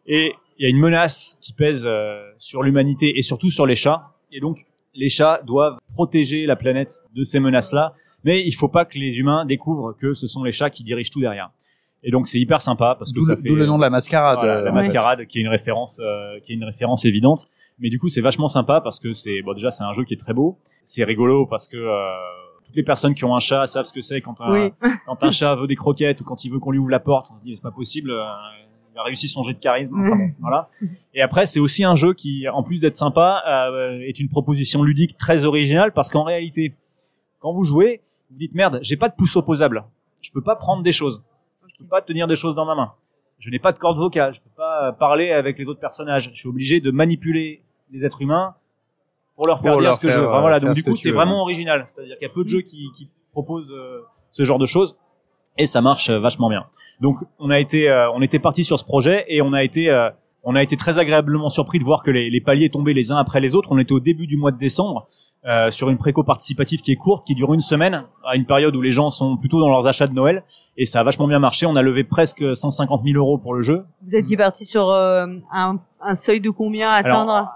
Et 0.06 0.34
il 0.58 0.64
y 0.64 0.66
a 0.66 0.68
une 0.68 0.78
menace 0.78 1.38
qui 1.40 1.52
pèse 1.52 1.86
euh, 1.86 2.22
sur 2.38 2.62
l'humanité 2.62 3.18
et 3.18 3.22
surtout 3.22 3.50
sur 3.50 3.66
les 3.66 3.74
chats. 3.74 4.10
Et 4.32 4.40
donc, 4.40 4.66
les 4.94 5.08
chats 5.08 5.40
doivent 5.44 5.78
protéger 5.94 6.46
la 6.46 6.56
planète 6.56 7.04
de 7.14 7.22
ces 7.22 7.40
menaces-là. 7.40 7.94
Mais 8.24 8.42
il 8.44 8.52
faut 8.52 8.68
pas 8.68 8.84
que 8.84 8.98
les 8.98 9.18
humains 9.18 9.46
découvrent 9.46 9.94
que 9.98 10.12
ce 10.12 10.26
sont 10.26 10.44
les 10.44 10.52
chats 10.52 10.70
qui 10.70 10.84
dirigent 10.84 11.10
tout 11.10 11.20
derrière. 11.20 11.50
Et 12.02 12.10
donc 12.10 12.28
c'est 12.28 12.38
hyper 12.38 12.60
sympa 12.60 12.96
parce 12.98 13.12
que 13.12 13.20
ça 13.20 13.34
le, 13.34 13.42
fait 13.42 13.48
d'où 13.48 13.54
le 13.54 13.66
nom 13.66 13.76
de 13.76 13.82
la 13.82 13.90
mascarade. 13.90 14.38
voilà, 14.38 14.62
la 14.62 14.70
euh, 14.70 14.72
mascarade 14.72 15.26
qui 15.26 15.38
est 15.38 15.42
une 15.42 15.48
référence 15.48 16.00
euh, 16.02 16.40
qui 16.40 16.52
est 16.52 16.54
une 16.54 16.64
référence 16.64 17.04
évidente. 17.04 17.46
Mais 17.78 17.90
du 17.90 17.98
coup 17.98 18.08
c'est 18.08 18.20
vachement 18.22 18.48
sympa 18.48 18.80
parce 18.80 19.00
que 19.00 19.12
c'est 19.12 19.42
bon 19.42 19.52
déjà 19.52 19.70
c'est 19.70 19.84
un 19.84 19.92
jeu 19.92 20.04
qui 20.04 20.14
est 20.14 20.20
très 20.20 20.32
beau. 20.32 20.58
C'est 20.84 21.04
rigolo 21.04 21.46
parce 21.46 21.68
que 21.68 21.76
euh, 21.76 22.10
toutes 22.70 22.76
les 22.76 22.82
personnes 22.84 23.14
qui 23.14 23.24
ont 23.24 23.34
un 23.34 23.40
chat 23.40 23.66
savent 23.66 23.84
ce 23.84 23.92
que 23.92 24.00
c'est 24.00 24.20
quand 24.20 24.40
un 24.40 24.52
Oui. 24.52 24.72
quand 25.06 25.22
un 25.24 25.30
chat 25.32 25.56
veut 25.56 25.66
des 25.66 25.74
croquettes 25.76 26.20
ou 26.20 26.24
quand 26.24 26.44
il 26.44 26.52
veut 26.52 26.60
qu'on 26.60 26.70
lui 26.70 26.78
ouvre 26.78 26.90
la 26.90 27.00
porte, 27.00 27.30
on 27.32 27.36
se 27.36 27.42
dit 27.42 27.56
c'est 27.56 27.62
pas 27.62 27.70
possible. 27.72 28.10
euh, 28.12 28.24
il 28.94 28.98
a 28.98 29.02
réussi 29.02 29.28
son 29.28 29.42
jet 29.42 29.54
de 29.54 29.58
charisme. 29.58 29.94
Enfin 29.98 30.16
bon, 30.16 30.30
voilà. 30.40 30.68
Et 31.14 31.20
après, 31.22 31.46
c'est 31.46 31.60
aussi 31.60 31.84
un 31.84 31.94
jeu 31.94 32.12
qui, 32.14 32.48
en 32.48 32.62
plus 32.62 32.80
d'être 32.80 32.94
sympa, 32.96 33.42
euh, 33.48 33.98
est 34.00 34.18
une 34.20 34.28
proposition 34.28 34.82
ludique 34.82 35.16
très 35.16 35.44
originale 35.44 35.92
parce 35.92 36.10
qu'en 36.10 36.22
réalité, 36.24 36.74
quand 37.40 37.52
vous 37.52 37.64
jouez, 37.64 38.00
vous 38.30 38.38
dites 38.38 38.54
merde, 38.54 38.78
j'ai 38.82 38.96
pas 38.96 39.08
de 39.08 39.14
pouce 39.14 39.34
opposable. 39.36 39.84
Je 40.22 40.30
peux 40.30 40.42
pas 40.42 40.54
prendre 40.56 40.82
des 40.82 40.92
choses. 40.92 41.24
Je 41.68 41.76
peux 41.78 41.88
pas 41.88 42.02
tenir 42.02 42.28
des 42.28 42.36
choses 42.36 42.54
dans 42.54 42.66
ma 42.66 42.74
main. 42.74 42.92
Je 43.38 43.48
n'ai 43.50 43.58
pas 43.58 43.72
de 43.72 43.78
corde 43.78 43.96
vocale. 43.96 44.34
Je 44.34 44.40
peux 44.40 44.50
pas 44.56 44.92
parler 44.92 45.30
avec 45.32 45.58
les 45.58 45.64
autres 45.66 45.80
personnages. 45.80 46.30
Je 46.34 46.38
suis 46.38 46.48
obligé 46.48 46.80
de 46.80 46.90
manipuler 46.90 47.62
des 47.90 48.04
êtres 48.04 48.20
humains 48.22 48.54
pour 49.40 49.46
leur 49.46 49.62
faire 49.62 49.72
Pour 49.72 49.80
dire 49.80 49.88
leur 49.88 49.94
ce 49.94 50.00
que 50.00 50.10
je 50.10 50.18
veux. 50.18 50.28
Enfin, 50.28 50.36
euh, 50.36 50.40
voilà. 50.42 50.60
faire 50.60 50.68
Donc 50.68 50.76
du 50.76 50.82
coup, 50.82 50.96
c'est 50.96 51.12
vraiment 51.12 51.40
original. 51.40 51.82
C'est-à-dire 51.86 52.18
qu'il 52.18 52.28
y 52.28 52.30
a 52.30 52.34
peu 52.34 52.44
de 52.44 52.48
jeux 52.48 52.60
qui, 52.60 52.88
qui 52.98 53.08
proposent 53.32 53.72
euh, 53.72 54.02
ce 54.30 54.44
genre 54.44 54.58
de 54.58 54.66
choses 54.66 54.98
et 55.56 55.64
ça 55.64 55.80
marche 55.80 56.10
euh, 56.10 56.18
vachement 56.18 56.50
bien. 56.50 56.66
Donc 57.00 57.16
on 57.38 57.48
a 57.48 57.58
été, 57.58 57.88
euh, 57.88 58.10
on 58.12 58.20
était 58.20 58.38
parti 58.38 58.64
sur 58.64 58.78
ce 58.78 58.84
projet 58.84 59.24
et 59.28 59.40
on 59.40 59.54
a 59.54 59.64
été, 59.64 59.88
euh, 59.88 60.10
on 60.44 60.56
a 60.56 60.62
été 60.62 60.76
très 60.76 60.98
agréablement 60.98 61.48
surpris 61.48 61.78
de 61.78 61.84
voir 61.84 62.02
que 62.02 62.10
les, 62.10 62.28
les 62.28 62.40
paliers 62.42 62.68
tombaient 62.68 62.92
les 62.92 63.12
uns 63.12 63.16
après 63.16 63.40
les 63.40 63.54
autres. 63.54 63.70
On 63.72 63.78
était 63.78 63.92
au 63.92 64.00
début 64.00 64.26
du 64.26 64.36
mois 64.36 64.50
de 64.52 64.58
décembre 64.58 65.08
euh, 65.46 65.70
sur 65.70 65.88
une 65.88 65.96
préco 65.96 66.22
participative 66.22 66.82
qui 66.82 66.92
est 66.92 66.96
courte, 66.96 67.26
qui 67.26 67.34
dure 67.34 67.54
une 67.54 67.60
semaine, 67.60 68.04
à 68.26 68.36
une 68.36 68.44
période 68.44 68.76
où 68.76 68.82
les 68.82 68.90
gens 68.90 69.08
sont 69.08 69.38
plutôt 69.38 69.58
dans 69.58 69.70
leurs 69.70 69.86
achats 69.86 70.06
de 70.06 70.12
Noël 70.12 70.44
et 70.76 70.84
ça 70.84 71.00
a 71.00 71.02
vachement 71.02 71.26
bien 71.26 71.38
marché. 71.38 71.64
On 71.64 71.76
a 71.76 71.82
levé 71.82 72.04
presque 72.04 72.44
150 72.54 73.00
000 73.04 73.16
euros 73.16 73.38
pour 73.38 73.54
le 73.54 73.62
jeu. 73.62 73.84
Vous 74.06 74.14
étiez 74.14 74.36
parti 74.36 74.66
sur 74.66 74.90
euh, 74.90 75.26
un, 75.50 75.78
un 76.02 76.14
seuil 76.16 76.42
de 76.42 76.50
combien 76.50 76.90
à 76.90 76.96
Alors, 76.96 77.22
atteindre? 77.22 77.48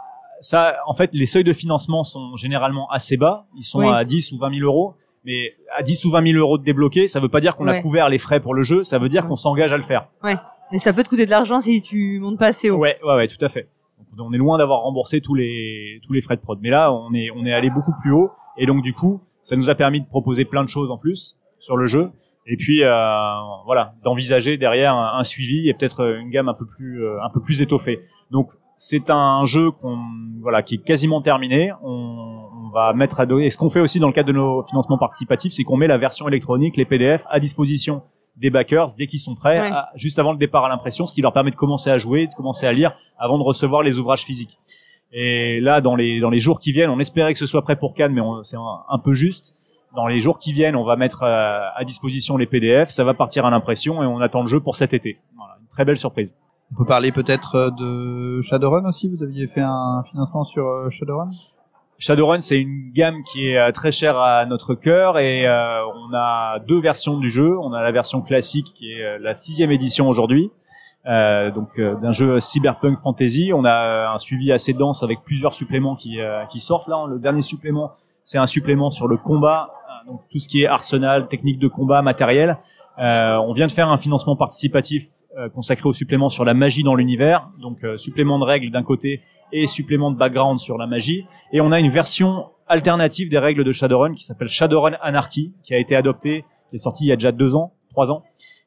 Ça, 0.45 0.77
en 0.87 0.95
fait, 0.95 1.11
les 1.15 1.27
seuils 1.27 1.45
de 1.45 1.53
financement 1.53 2.03
sont 2.03 2.37
généralement 2.37 2.89
assez 2.91 3.17
bas. 3.17 3.47
Ils 3.57 3.65
sont 3.65 3.79
Oui. 3.81 3.89
à 3.89 4.05
10 4.05 4.33
ou 4.33 4.39
20 4.39 4.51
000 4.59 4.65
euros. 4.67 4.95
Mais 5.25 5.55
à 5.77 5.83
10 5.83 6.05
ou 6.05 6.11
20 6.11 6.23
000 6.33 6.39
euros 6.39 6.59
de 6.59 6.65
débloqués, 6.65 7.07
ça 7.07 7.19
veut 7.19 7.31
pas 7.31 7.41
dire 7.41 7.57
qu'on 7.57 7.67
a 7.67 7.73
Ouais. 7.73 7.83
couvert 7.83 8.09
les 8.11 8.19
frais 8.19 8.41
pour 8.41 8.53
le 8.53 8.63
jeu. 8.63 8.85
Ça 8.85 8.99
veut 8.99 9.09
dire 9.09 9.23
Ouais. 9.23 9.29
qu'on 9.29 9.37
s'engage 9.37 9.73
à 9.73 9.79
le 9.79 9.83
faire. 9.83 10.07
Mais 10.73 10.79
ça 10.79 10.93
peut 10.93 11.03
te 11.03 11.09
coûter 11.09 11.25
de 11.25 11.31
l'argent 11.31 11.61
si 11.61 11.81
tu 11.81 12.19
montes 12.21 12.39
pas 12.39 12.49
assez 12.49 12.69
haut. 12.71 12.77
Ouais, 12.77 12.99
ouais, 13.05 13.15
ouais, 13.17 13.29
tout 13.29 13.43
à 13.43 13.49
fait. 13.49 13.69
Donc, 14.17 14.27
on 14.29 14.33
est 14.35 14.39
loin 14.39 14.59
d'avoir 14.59 14.81
remboursé 14.81 15.21
tous 15.23 15.35
les 15.35 16.01
tous 16.07 16.13
les 16.13 16.21
frais 16.21 16.37
de 16.37 16.41
prod. 16.43 16.59
Mais 16.61 16.69
là, 16.71 16.93
on 16.93 17.13
est 17.15 17.31
on 17.35 17.45
est 17.47 17.53
allé 17.55 17.71
beaucoup 17.71 17.93
plus 18.03 18.13
haut. 18.13 18.31
Et 18.59 18.67
donc 18.67 18.83
du 18.83 18.93
coup, 18.93 19.21
ça 19.43 19.57
nous 19.57 19.71
a 19.71 19.75
permis 19.75 20.01
de 20.03 20.07
proposer 20.07 20.45
plein 20.45 20.63
de 20.63 20.69
choses 20.69 20.91
en 20.91 20.99
plus 20.99 21.37
sur 21.59 21.77
le 21.77 21.87
jeu. 21.87 22.11
Et 22.47 22.57
puis 22.59 22.83
euh, 22.85 22.91
voilà, 23.65 23.95
d'envisager 24.05 24.57
derrière 24.59 24.95
un, 24.95 25.19
un 25.19 25.23
suivi 25.23 25.69
et 25.69 25.75
peut-être 25.75 26.05
une 26.21 26.29
gamme 26.31 26.49
un 26.51 26.55
peu 26.55 26.67
plus 26.67 27.03
euh, 27.03 27.23
un 27.23 27.31
peu 27.31 27.41
plus 27.41 27.63
étoffée. 27.63 28.01
Donc 28.31 28.51
c'est 28.77 29.11
un 29.11 29.45
jeu 29.45 29.71
qu'on 29.71 29.99
voilà 30.43 30.63
qui 30.63 30.77
est 30.77 30.85
quasiment 30.85 31.23
terminé. 31.23 31.73
On, 31.83 32.49
on 32.67 32.71
va 32.71 32.93
mettre 32.93 33.21
à 33.21 33.27
dos. 33.27 33.39
Et 33.39 33.51
ce 33.51 33.57
qu'on 33.57 33.71
fait 33.71 33.81
aussi 33.81 34.01
dans 34.01 34.09
le 34.09 34.13
cadre 34.13 34.29
de 34.29 34.33
nos 34.33 34.63
financements 34.65 34.99
participatifs, 34.99 35.53
c'est 35.53 35.63
qu'on 35.65 35.77
met 35.77 35.87
la 35.87 35.99
version 35.99 36.27
électronique, 36.29 36.77
les 36.77 36.85
PDF, 36.85 37.23
à 37.31 37.39
disposition 37.41 38.03
des 38.37 38.51
backers 38.51 38.95
dès 38.99 39.07
qu'ils 39.07 39.21
sont 39.21 39.37
prêts, 39.37 39.61
Ouais. 39.61 39.71
à- 39.71 39.91
juste 39.95 40.19
avant 40.19 40.33
le 40.33 40.39
départ 40.39 40.65
à 40.65 40.69
l'impression, 40.69 41.07
ce 41.07 41.15
qui 41.15 41.23
leur 41.23 41.33
permet 41.33 41.53
de 41.53 41.57
commencer 41.57 41.91
à 41.91 41.99
jouer, 41.99 42.27
de 42.27 42.35
commencer 42.35 42.67
à 42.67 42.73
lire 42.73 42.97
avant 43.17 43.39
de 43.39 43.45
recevoir 43.45 43.83
les 43.83 43.99
ouvrages 44.01 44.25
physiques. 44.25 44.59
Et 45.13 45.61
là, 45.61 45.81
dans 45.81 45.95
les 45.95 46.19
dans 46.19 46.31
les 46.31 46.41
jours 46.41 46.59
qui 46.59 46.73
viennent, 46.73 46.91
on 46.91 46.99
espérait 46.99 47.33
que 47.33 47.39
ce 47.39 47.47
soit 47.47 47.63
prêt 47.63 47.77
pour 47.77 47.95
Cannes, 47.95 48.13
mais 48.13 48.21
on- 48.21 48.43
c'est 48.43 48.57
un, 48.57 48.81
un 48.89 48.99
peu 48.99 49.13
juste. 49.15 49.55
Dans 49.95 50.09
les 50.09 50.19
jours 50.19 50.39
qui 50.39 50.53
viennent, 50.53 50.75
on 50.75 50.83
va 50.83 50.97
mettre 50.97 51.23
euh, 51.23 51.61
à 51.77 51.85
disposition 51.85 52.37
les 52.37 52.47
PDF, 52.47 52.91
ça 52.91 53.05
va 53.05 53.15
partir 53.15 53.47
à 53.47 53.51
l'impression 53.51 54.03
et 54.03 54.07
on 54.07 54.19
attend 54.19 54.41
le 54.43 54.49
jeu 54.49 54.59
pour 54.59 54.75
cet 54.75 54.93
été. 54.93 55.19
Voilà, 55.37 55.55
une 55.61 55.69
très 55.69 55.85
belle 55.85 55.97
surprise. 55.99 56.35
On 56.75 56.79
peut 56.79 56.87
parler 56.87 57.13
peut-être 57.13 57.55
euh, 57.55 57.71
de 57.71 58.43
Shadowrun 58.43 58.85
aussi? 58.87 59.09
Vous 59.09 59.23
aviez 59.23 59.47
fait 59.47 59.61
un 59.61 60.03
financement 60.11 60.43
sur 60.43 60.67
euh, 60.67 60.91
Shadowrun? 60.91 61.31
Shadowrun, 61.99 62.41
c'est 62.41 62.59
une 62.59 62.91
gamme 62.93 63.23
qui 63.31 63.47
est 63.47 63.57
euh, 63.57 63.71
très 63.71 63.93
chère 63.93 64.19
à 64.19 64.45
notre 64.45 64.75
cœur 64.75 65.17
et 65.21 65.47
on 65.47 66.13
a 66.13 66.59
deux 66.67 66.81
versions 66.81 67.17
du 67.19 67.31
jeu. 67.31 67.57
On 67.61 67.73
a 67.75 67.81
la 67.81 67.93
version 67.93 68.23
classique 68.23 68.67
qui 68.75 68.91
est 68.91 69.21
la 69.21 69.37
sixième 69.37 69.71
édition 69.71 70.09
aujourd'hui, 70.09 70.51
donc 71.05 71.79
d'un 71.79 72.11
jeu 72.11 72.41
cyberpunk 72.41 72.99
fantasy. 72.99 73.53
On 73.55 73.65
a 73.65 74.13
un 74.13 74.19
suivi 74.19 74.51
assez 74.51 74.73
dense 74.73 75.05
avec 75.05 75.21
plusieurs 75.23 75.55
suppléments 75.55 75.95
qui, 75.95 76.19
sortent 76.57 76.89
là. 76.89 77.07
Le 77.09 77.21
dernier 77.21 77.43
supplément, 77.43 77.93
c'est 78.25 78.39
un 78.39 78.47
supplément 78.47 78.91
sur 78.91 79.07
le 79.07 79.17
combat, 79.17 79.71
euh, 79.71 80.11
donc 80.11 80.23
tout 80.29 80.41
ce 80.41 80.49
qui 80.49 80.63
est 80.63 80.67
arsenal, 80.67 81.29
technique 81.29 81.61
de 81.61 81.69
combat, 81.69 82.03
matériel. 82.03 82.59
On 82.99 83.53
vient 83.53 83.69
de 83.69 83.73
faire 83.73 83.91
un 83.91 83.99
financement 83.99 84.35
participatif 84.35 85.07
consacré 85.53 85.89
au 85.89 85.93
supplément 85.93 86.29
sur 86.29 86.45
la 86.45 86.55
magie 86.55 86.83
dans 86.83 86.95
l'univers, 86.95 87.49
donc 87.61 87.83
euh, 87.85 87.97
supplément 87.97 88.39
de 88.39 88.45
règles 88.45 88.71
d'un 88.71 88.83
côté 88.83 89.21
et 89.53 89.67
supplément 89.67 90.11
de 90.11 90.17
background 90.17 90.59
sur 90.59 90.79
la 90.79 90.87
magie. 90.87 91.25
Et 91.53 91.61
on 91.61 91.73
a 91.73 91.79
une 91.79 91.89
version 91.89 92.47
alternative 92.67 93.29
des 93.29 93.39
règles 93.39 93.65
de 93.65 93.73
Shadowrun 93.73 94.15
qui 94.15 94.25
s'appelle 94.25 94.49
Shadowrun 94.49 94.97
Anarchy, 95.03 95.53
qui 95.63 95.75
a 95.75 95.79
été 95.79 95.97
adoptée, 95.97 96.45
qui 96.71 96.77
est 96.77 96.79
sortie 96.79 97.05
il 97.05 97.09
y 97.09 97.13
a 97.13 97.17
déjà 97.17 97.33
deux 97.33 97.55
ans, 97.55 97.75
trois 97.91 98.11
ans, 98.11 98.23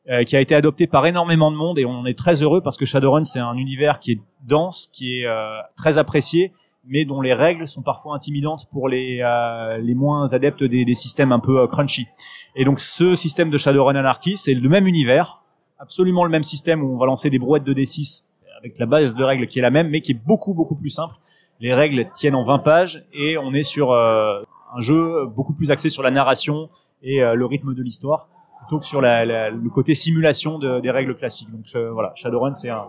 euh, 0.09 0.23
qui 0.23 0.35
a 0.35 0.41
été 0.41 0.55
adoptée 0.55 0.87
par 0.87 1.05
énormément 1.05 1.51
de 1.51 1.57
monde 1.57 1.79
et 1.79 1.85
on 1.85 1.91
en 1.91 2.05
est 2.05 2.17
très 2.17 2.41
heureux 2.41 2.61
parce 2.61 2.77
que 2.77 2.85
Shadowrun 2.85 3.23
c'est 3.23 3.39
un 3.39 3.55
univers 3.55 3.99
qui 3.99 4.13
est 4.13 4.19
dense, 4.45 4.89
qui 4.93 5.19
est 5.19 5.25
euh, 5.25 5.59
très 5.75 5.97
apprécié, 5.97 6.53
mais 6.87 7.05
dont 7.05 7.21
les 7.21 7.33
règles 7.33 7.67
sont 7.67 7.81
parfois 7.81 8.15
intimidantes 8.15 8.67
pour 8.71 8.87
les 8.87 9.19
euh, 9.21 9.77
les 9.77 9.93
moins 9.93 10.31
adeptes 10.33 10.63
des, 10.63 10.85
des 10.85 10.93
systèmes 10.93 11.31
un 11.31 11.39
peu 11.39 11.59
euh, 11.59 11.67
crunchy. 11.67 12.07
Et 12.55 12.65
donc 12.65 12.79
ce 12.79 13.15
système 13.15 13.49
de 13.49 13.57
Shadowrun 13.57 13.95
Anarchy, 13.95 14.37
c'est 14.37 14.53
le 14.53 14.69
même 14.69 14.87
univers, 14.87 15.41
absolument 15.79 16.23
le 16.23 16.29
même 16.29 16.43
système 16.43 16.83
où 16.83 16.93
on 16.93 16.97
va 16.97 17.05
lancer 17.05 17.29
des 17.29 17.39
brouettes 17.39 17.63
de 17.63 17.73
D6 17.73 18.23
avec 18.59 18.77
la 18.79 18.85
base 18.85 19.15
de 19.15 19.23
règles 19.23 19.47
qui 19.47 19.59
est 19.59 19.61
la 19.61 19.69
même, 19.69 19.89
mais 19.89 20.01
qui 20.01 20.11
est 20.13 20.19
beaucoup 20.25 20.53
beaucoup 20.53 20.75
plus 20.75 20.89
simple. 20.89 21.13
Les 21.59 21.73
règles 21.73 22.07
tiennent 22.15 22.35
en 22.35 22.43
20 22.43 22.59
pages 22.59 23.03
et 23.13 23.37
on 23.37 23.53
est 23.53 23.63
sur 23.63 23.91
euh, 23.91 24.41
un 24.75 24.79
jeu 24.81 25.25
beaucoup 25.25 25.53
plus 25.53 25.71
axé 25.71 25.89
sur 25.89 26.03
la 26.03 26.11
narration 26.11 26.69
et 27.03 27.21
euh, 27.23 27.35
le 27.35 27.45
rythme 27.45 27.73
de 27.73 27.81
l'histoire 27.83 28.29
plutôt 28.59 28.79
que 28.79 28.85
sur 28.85 29.01
le 29.01 29.69
côté 29.69 29.95
simulation 29.95 30.59
de- 30.59 30.79
des 30.81 30.91
règles 30.91 31.15
classiques. 31.15 31.51
Donc 31.51 31.65
euh, 31.75 31.91
voilà, 31.91 32.11
Shadowrun 32.15 32.53
c'est 32.53 32.69
un 32.69 32.85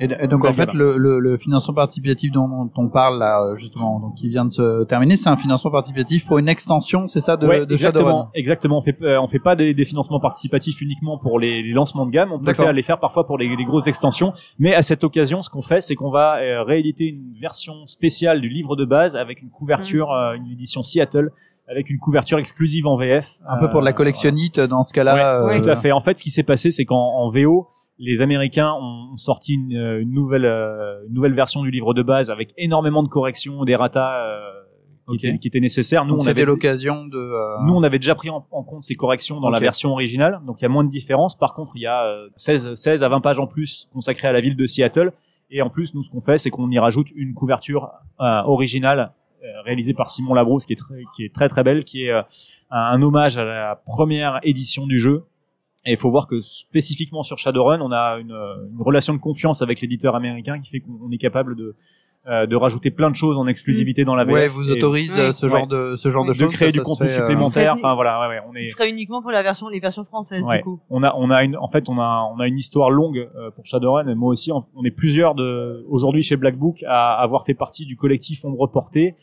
Et, 0.00 0.04
et 0.04 0.28
donc 0.28 0.44
en 0.44 0.52
fait, 0.54 0.74
le, 0.74 0.96
le, 0.96 1.18
le 1.18 1.36
financement 1.38 1.74
participatif 1.74 2.30
dont, 2.30 2.46
dont 2.48 2.70
on 2.76 2.88
parle 2.88 3.18
là 3.18 3.40
euh, 3.42 3.56
justement, 3.56 3.98
donc 3.98 4.14
qui 4.14 4.28
vient 4.28 4.44
de 4.44 4.50
se 4.52 4.84
terminer, 4.84 5.16
c'est 5.16 5.28
un 5.28 5.36
financement 5.36 5.70
participatif 5.72 6.24
pour 6.26 6.38
une 6.38 6.48
extension, 6.48 7.08
c'est 7.08 7.20
ça, 7.20 7.36
de, 7.36 7.46
Ouais, 7.48 7.66
de 7.66 7.76
Shadowrun. 7.76 8.04
exactement, 8.06 8.30
exactement. 8.34 8.78
On 8.78 8.82
fait 8.82 8.96
euh, 9.02 9.20
on 9.20 9.26
fait 9.26 9.40
pas 9.40 9.56
des, 9.56 9.74
des 9.74 9.84
financements 9.84 10.20
participatifs 10.20 10.80
uniquement 10.80 11.18
pour 11.18 11.40
les, 11.40 11.62
les 11.62 11.72
lancements 11.72 12.06
de 12.06 12.12
gamme. 12.12 12.30
On 12.32 12.38
peut 12.38 12.54
faire, 12.54 12.72
les 12.72 12.82
faire 12.82 13.00
parfois 13.00 13.26
pour 13.26 13.38
les, 13.38 13.48
les 13.56 13.64
grosses 13.64 13.88
extensions. 13.88 14.32
Mais 14.58 14.74
à 14.74 14.82
cette 14.82 15.02
occasion, 15.02 15.42
ce 15.42 15.50
qu'on 15.50 15.62
fait, 15.62 15.80
c'est 15.80 15.96
qu'on 15.96 16.10
va 16.10 16.36
euh, 16.38 16.62
rééditer 16.62 17.06
une 17.06 17.34
version 17.40 17.86
spéciale 17.86 18.40
du 18.40 18.48
livre 18.48 18.76
de 18.76 18.84
base 18.84 19.16
avec 19.16 19.42
une 19.42 19.50
couverture, 19.50 20.12
euh, 20.12 20.34
une 20.34 20.46
édition 20.52 20.82
Seattle, 20.82 21.30
avec 21.70 21.90
une 21.90 21.98
couverture 21.98 22.38
exclusive 22.38 22.86
en 22.86 22.96
VF. 22.96 23.26
Un 23.46 23.58
peu 23.58 23.68
pour 23.68 23.80
de 23.80 23.84
la 23.84 23.90
Euh, 23.90 23.94
collectionnite 23.94 24.60
dans 24.60 24.84
ce 24.84 24.92
cas-là. 24.94 25.14
Ouais, 25.46 25.56
euh, 25.56 25.60
Tout 25.60 25.68
à 25.68 25.76
fait. 25.76 25.92
En 25.92 26.00
fait, 26.00 26.16
ce 26.16 26.22
qui 26.22 26.30
s'est 26.30 26.44
passé, 26.44 26.70
c'est 26.70 26.84
qu'en 26.84 26.96
en 26.96 27.30
VO, 27.30 27.68
les 27.98 28.20
Américains 28.20 28.72
ont 28.80 29.16
sorti 29.16 29.54
une, 29.54 29.76
euh, 29.76 30.00
une 30.00 30.12
nouvelle, 30.12 30.44
euh, 30.44 31.04
une 31.08 31.14
nouvelle 31.14 31.34
version 31.34 31.62
du 31.62 31.70
livre 31.70 31.94
de 31.94 32.02
base 32.02 32.30
avec 32.30 32.52
énormément 32.56 33.02
de 33.02 33.08
corrections, 33.08 33.64
des 33.64 33.74
ratas 33.74 34.24
euh, 34.24 34.40
qui, 35.08 35.14
Ok. 35.14 35.24
étaient, 35.24 35.38
qui 35.38 35.48
étaient 35.48 35.60
nécessaires. 35.60 36.04
Nous, 36.04 36.12
Donc 36.14 36.22
on 36.24 36.26
avait, 36.28 36.44
l'occasion 36.44 37.06
de. 37.06 37.16
euh, 37.16 37.64
nous, 37.66 37.74
on 37.74 37.82
avait 37.82 37.98
déjà 37.98 38.14
pris 38.14 38.30
en, 38.30 38.46
en 38.50 38.62
compte 38.62 38.82
ces 38.82 38.94
corrections 38.94 39.40
dans 39.40 39.50
la 39.50 39.58
version 39.58 39.90
originale, 39.92 40.40
donc 40.46 40.56
il 40.60 40.62
y 40.62 40.66
a 40.66 40.68
moins 40.68 40.84
de 40.84 40.90
différence. 40.90 41.36
Par 41.36 41.54
contre, 41.54 41.72
il 41.76 41.82
y 41.82 41.86
a 41.86 42.04
euh, 42.04 42.28
16, 42.36 42.74
16 42.74 43.02
à 43.04 43.08
20 43.08 43.20
pages 43.20 43.40
en 43.40 43.46
plus 43.46 43.88
consacrées 43.92 44.28
à 44.28 44.32
la 44.32 44.40
ville 44.40 44.54
de 44.56 44.66
Seattle. 44.66 45.12
Et 45.50 45.62
en 45.62 45.70
plus, 45.70 45.94
nous, 45.94 46.02
ce 46.02 46.10
qu'on 46.10 46.20
fait, 46.20 46.36
c'est 46.36 46.50
qu'on 46.50 46.70
y 46.70 46.78
rajoute 46.78 47.08
une 47.16 47.32
couverture 47.32 47.88
euh, 48.20 48.42
originale 48.44 49.12
euh, 49.42 49.46
réalisée 49.64 49.94
par 49.94 50.10
Simon 50.10 50.34
Labrousse, 50.34 50.66
qui 50.66 50.74
est 50.74 50.76
très, 50.76 51.02
qui 51.16 51.24
est 51.24 51.34
très 51.34 51.48
très 51.48 51.62
belle, 51.62 51.84
qui 51.84 52.04
est 52.04 52.10
euh, 52.10 52.20
un 52.70 53.00
hommage 53.00 53.38
à 53.38 53.44
la 53.44 53.76
première 53.86 54.40
édition 54.42 54.86
du 54.86 54.98
jeu. 54.98 55.24
Et 55.88 55.92
il 55.92 55.96
faut 55.96 56.10
voir 56.10 56.26
que 56.26 56.40
spécifiquement 56.40 57.22
sur 57.22 57.38
Shadowrun, 57.38 57.80
on 57.80 57.92
a 57.92 58.18
une, 58.20 58.32
une 58.32 58.82
relation 58.82 59.14
de 59.14 59.18
confiance 59.18 59.62
avec 59.62 59.80
l'éditeur 59.80 60.14
américain 60.14 60.60
qui 60.60 60.70
fait 60.70 60.80
qu'on 60.80 61.10
est 61.10 61.18
capable 61.18 61.56
de 61.56 61.74
euh, 62.26 62.46
de 62.46 62.56
rajouter 62.56 62.90
plein 62.90 63.10
de 63.10 63.14
choses 63.16 63.38
en 63.38 63.46
exclusivité 63.46 64.04
dans 64.04 64.14
la 64.14 64.24
VF. 64.24 64.34
Ouais, 64.34 64.48
vous 64.48 64.70
autorise 64.70 65.16
euh, 65.18 65.32
ce 65.32 65.46
genre 65.46 65.62
Ouais. 65.62 65.66
de 65.68 65.96
ce 65.96 66.10
genre 66.10 66.24
de 66.24 66.30
de 66.30 66.34
choses. 66.34 66.52
créer 66.52 66.68
ça, 66.68 66.72
du 66.72 66.78
ça 66.78 66.84
contenu 66.84 67.06
fait, 67.08 67.14
euh, 67.14 67.16
supplémentaire. 67.16 67.74
Enfin 67.78 67.94
voilà, 67.94 68.20
ouais, 68.20 68.28
ouais, 68.36 68.42
on 68.50 68.54
est. 68.54 68.64
Ce 68.64 68.72
serait 68.72 68.90
uniquement 68.90 69.22
pour 69.22 69.30
la 69.30 69.42
version, 69.42 69.68
les 69.68 69.80
versions 69.80 70.04
françaises, 70.04 70.42
Ouais. 70.42 70.58
du 70.58 70.64
coup. 70.64 70.78
On 70.90 71.02
a, 71.04 71.14
on 71.16 71.30
a 71.30 71.42
une, 71.44 71.56
en 71.56 71.68
fait, 71.68 71.88
on 71.88 71.98
a, 71.98 72.28
on 72.34 72.38
a 72.40 72.46
une 72.46 72.58
histoire 72.58 72.90
longue 72.90 73.30
euh, 73.36 73.50
pour 73.52 73.64
Shadowrun. 73.64 74.08
Et 74.08 74.14
moi 74.14 74.30
aussi, 74.30 74.52
on, 74.52 74.62
on 74.76 74.84
est 74.84 74.90
plusieurs 74.90 75.34
de, 75.36 75.86
aujourd'hui 75.88 76.20
chez 76.22 76.36
Black 76.36 76.56
Book 76.58 76.84
à 76.86 77.14
avoir 77.14 77.46
fait 77.46 77.54
partie 77.54 77.86
du 77.86 77.96
collectif 77.96 78.44
Ombre 78.44 78.66
Portée, 78.66 79.14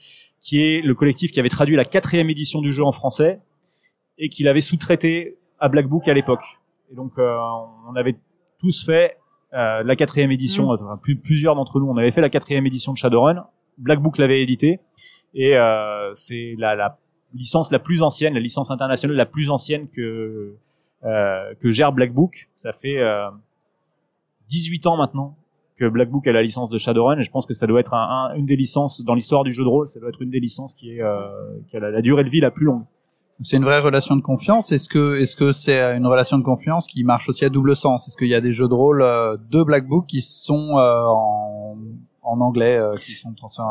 qui 0.41 0.63
est 0.63 0.81
le 0.81 0.95
collectif 0.95 1.31
qui 1.31 1.39
avait 1.39 1.49
traduit 1.49 1.75
la 1.75 1.85
quatrième 1.85 2.29
édition 2.31 2.59
du 2.61 2.71
jeu 2.71 2.83
en 2.83 2.91
français 2.93 3.39
et 4.17 4.29
qui 4.29 4.41
l'avait 4.43 4.61
sous-traité 4.61 5.37
à 5.59 5.69
Black 5.69 5.87
Book 5.87 6.07
à 6.07 6.13
l'époque. 6.13 6.43
Et 6.91 6.95
donc, 6.95 7.11
euh, 7.17 7.37
on 7.89 7.95
avait 7.95 8.15
tous 8.59 8.85
fait 8.85 9.17
euh, 9.53 9.83
la 9.83 9.95
quatrième 9.95 10.31
édition. 10.31 10.69
enfin, 10.69 10.97
plus- 11.01 11.15
plusieurs 11.17 11.55
d'entre 11.55 11.79
nous, 11.79 11.87
on 11.89 11.97
avait 11.97 12.11
fait 12.11 12.21
la 12.21 12.29
quatrième 12.29 12.65
édition 12.65 12.91
de 12.93 12.97
Shadowrun. 12.97 13.45
Black 13.77 13.99
Book 13.99 14.17
l'avait 14.17 14.41
édité 14.41 14.79
et 15.33 15.55
euh, 15.57 16.11
c'est 16.13 16.55
la, 16.57 16.75
la 16.75 16.97
licence 17.33 17.71
la 17.71 17.79
plus 17.79 18.01
ancienne, 18.01 18.33
la 18.33 18.39
licence 18.39 18.71
internationale 18.71 19.17
la 19.17 19.25
plus 19.25 19.49
ancienne 19.49 19.87
que 19.89 20.55
euh, 21.03 21.53
que 21.61 21.71
gère 21.71 21.91
Black 21.91 22.13
Book. 22.13 22.49
Ça 22.55 22.71
fait 22.71 22.97
euh, 22.99 23.29
18 24.49 24.87
ans 24.87 24.97
maintenant 24.97 25.35
que 25.77 25.87
Black 25.89 26.09
Book 26.09 26.25
a 26.27 26.31
la 26.31 26.41
licence 26.41 26.69
de 26.69 26.77
Shadowrun 26.77 27.19
et 27.19 27.23
je 27.23 27.31
pense 27.31 27.45
que 27.45 27.53
ça 27.53 27.67
doit 27.67 27.79
être 27.81 27.93
un, 27.93 28.29
un- 28.31 28.35
une 28.35 28.45
des 28.45 28.55
licences 28.55 29.03
dans 29.03 29.13
l'histoire 29.13 29.43
du 29.43 29.51
jeu 29.51 29.63
de 29.63 29.67
rôle, 29.69 29.87
ça 29.87 29.99
doit 29.99 30.09
être 30.09 30.21
une 30.21 30.29
des 30.29 30.39
licences 30.39 30.73
qui 30.73 30.91
est 30.95 31.01
euh, 31.01 31.27
qui 31.69 31.75
a 31.75 31.79
la, 31.81 31.91
la 31.91 32.01
durée 32.01 32.23
de 32.23 32.29
vie 32.29 32.39
la 32.39 32.51
plus 32.51 32.65
longue. 32.65 32.83
C'est 33.43 33.57
une 33.57 33.65
vraie 33.65 33.79
relation 33.81 34.15
de 34.15 34.21
confiance. 34.21 34.71
Est-ce 34.71 34.87
que 34.87 35.15
est-ce 35.19 35.35
que 35.35 35.51
c'est 35.51 35.77
une 35.97 36.07
relation 36.07 36.37
de 36.37 36.43
confiance 36.43 36.87
qui 36.87 37.03
marche 37.03 37.27
aussi 37.29 37.43
à 37.43 37.49
double 37.49 37.75
sens? 37.75 38.07
Est-ce 38.07 38.15
qu'il 38.17 38.29
y 38.29 38.35
a 38.35 38.41
des 38.41 38.53
jeux 38.53 38.67
de 38.69 38.73
rôle 38.73 39.01
euh, 39.01 39.35
de 39.51 39.61
Black 39.63 39.87
Book 39.87 40.05
qui 40.07 40.21
sont 40.21 40.77
euh, 40.77 41.03
en, 41.05 41.75
en 42.23 42.39
anglais, 42.41 42.77
euh, 42.77 42.93
qui 42.93 43.11
sont 43.11 43.33
transférés 43.33 43.67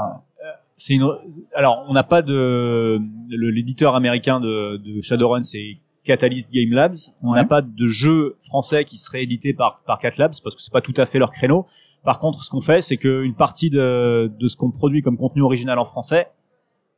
C'est 0.76 0.94
une 0.94 1.08
alors 1.56 1.84
on 1.88 1.94
n'a 1.94 2.02
pas 2.04 2.20
de 2.20 3.00
l'éditeur 3.30 3.96
américain 3.96 4.38
de, 4.40 4.76
de 4.76 5.00
Shadowrun 5.02 5.42
c'est 5.42 5.78
Catalyst 6.04 6.50
Game 6.52 6.72
Labs. 6.72 6.94
On 7.22 7.30
Ouais. 7.30 7.38
n'a 7.38 7.46
pas 7.46 7.62
de 7.62 7.86
jeu 7.86 8.36
français 8.46 8.84
qui 8.84 8.98
serait 8.98 9.22
édité 9.22 9.54
par 9.54 9.80
par 9.86 9.98
Cat 9.98 10.12
Labs 10.18 10.34
parce 10.42 10.54
que 10.54 10.60
c'est 10.60 10.72
pas 10.72 10.82
tout 10.82 10.92
à 10.98 11.06
fait 11.06 11.18
leur 11.18 11.30
créneau. 11.30 11.66
Par 12.04 12.18
contre, 12.20 12.44
ce 12.44 12.50
qu'on 12.50 12.60
fait, 12.60 12.82
c'est 12.82 12.98
qu'une 12.98 13.34
partie 13.34 13.70
de, 13.70 14.30
de 14.38 14.46
ce 14.46 14.58
qu'on 14.58 14.70
produit 14.70 15.00
comme 15.00 15.16
contenu 15.16 15.40
original 15.40 15.78
en 15.78 15.86
français 15.86 16.26
euh, 16.26 16.30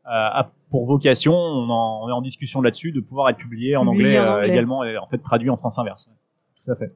a 0.09 0.51
pour 0.71 0.87
vocation, 0.87 1.35
on, 1.35 1.69
en- 1.71 2.05
on 2.05 2.09
est 2.09 2.13
en 2.13 2.21
discussion 2.23 2.61
là-dessus, 2.61 2.93
de 2.93 3.01
pouvoir 3.01 3.29
être 3.31 3.37
publié 3.39 3.77
en 3.77 3.85
Publié 3.87 4.19
anglais, 4.19 4.19
en 4.19 4.23
euh, 4.23 4.37
anglais. 4.37 4.49
également, 4.49 4.85
et 4.85 4.97
en 4.99 5.07
fait 5.07 5.19
traduit 5.19 5.51
en 5.51 5.57
sens 5.57 5.79
inverse. 5.79 6.11
Tout 6.65 6.73
à 6.73 6.77
fait. 6.77 6.93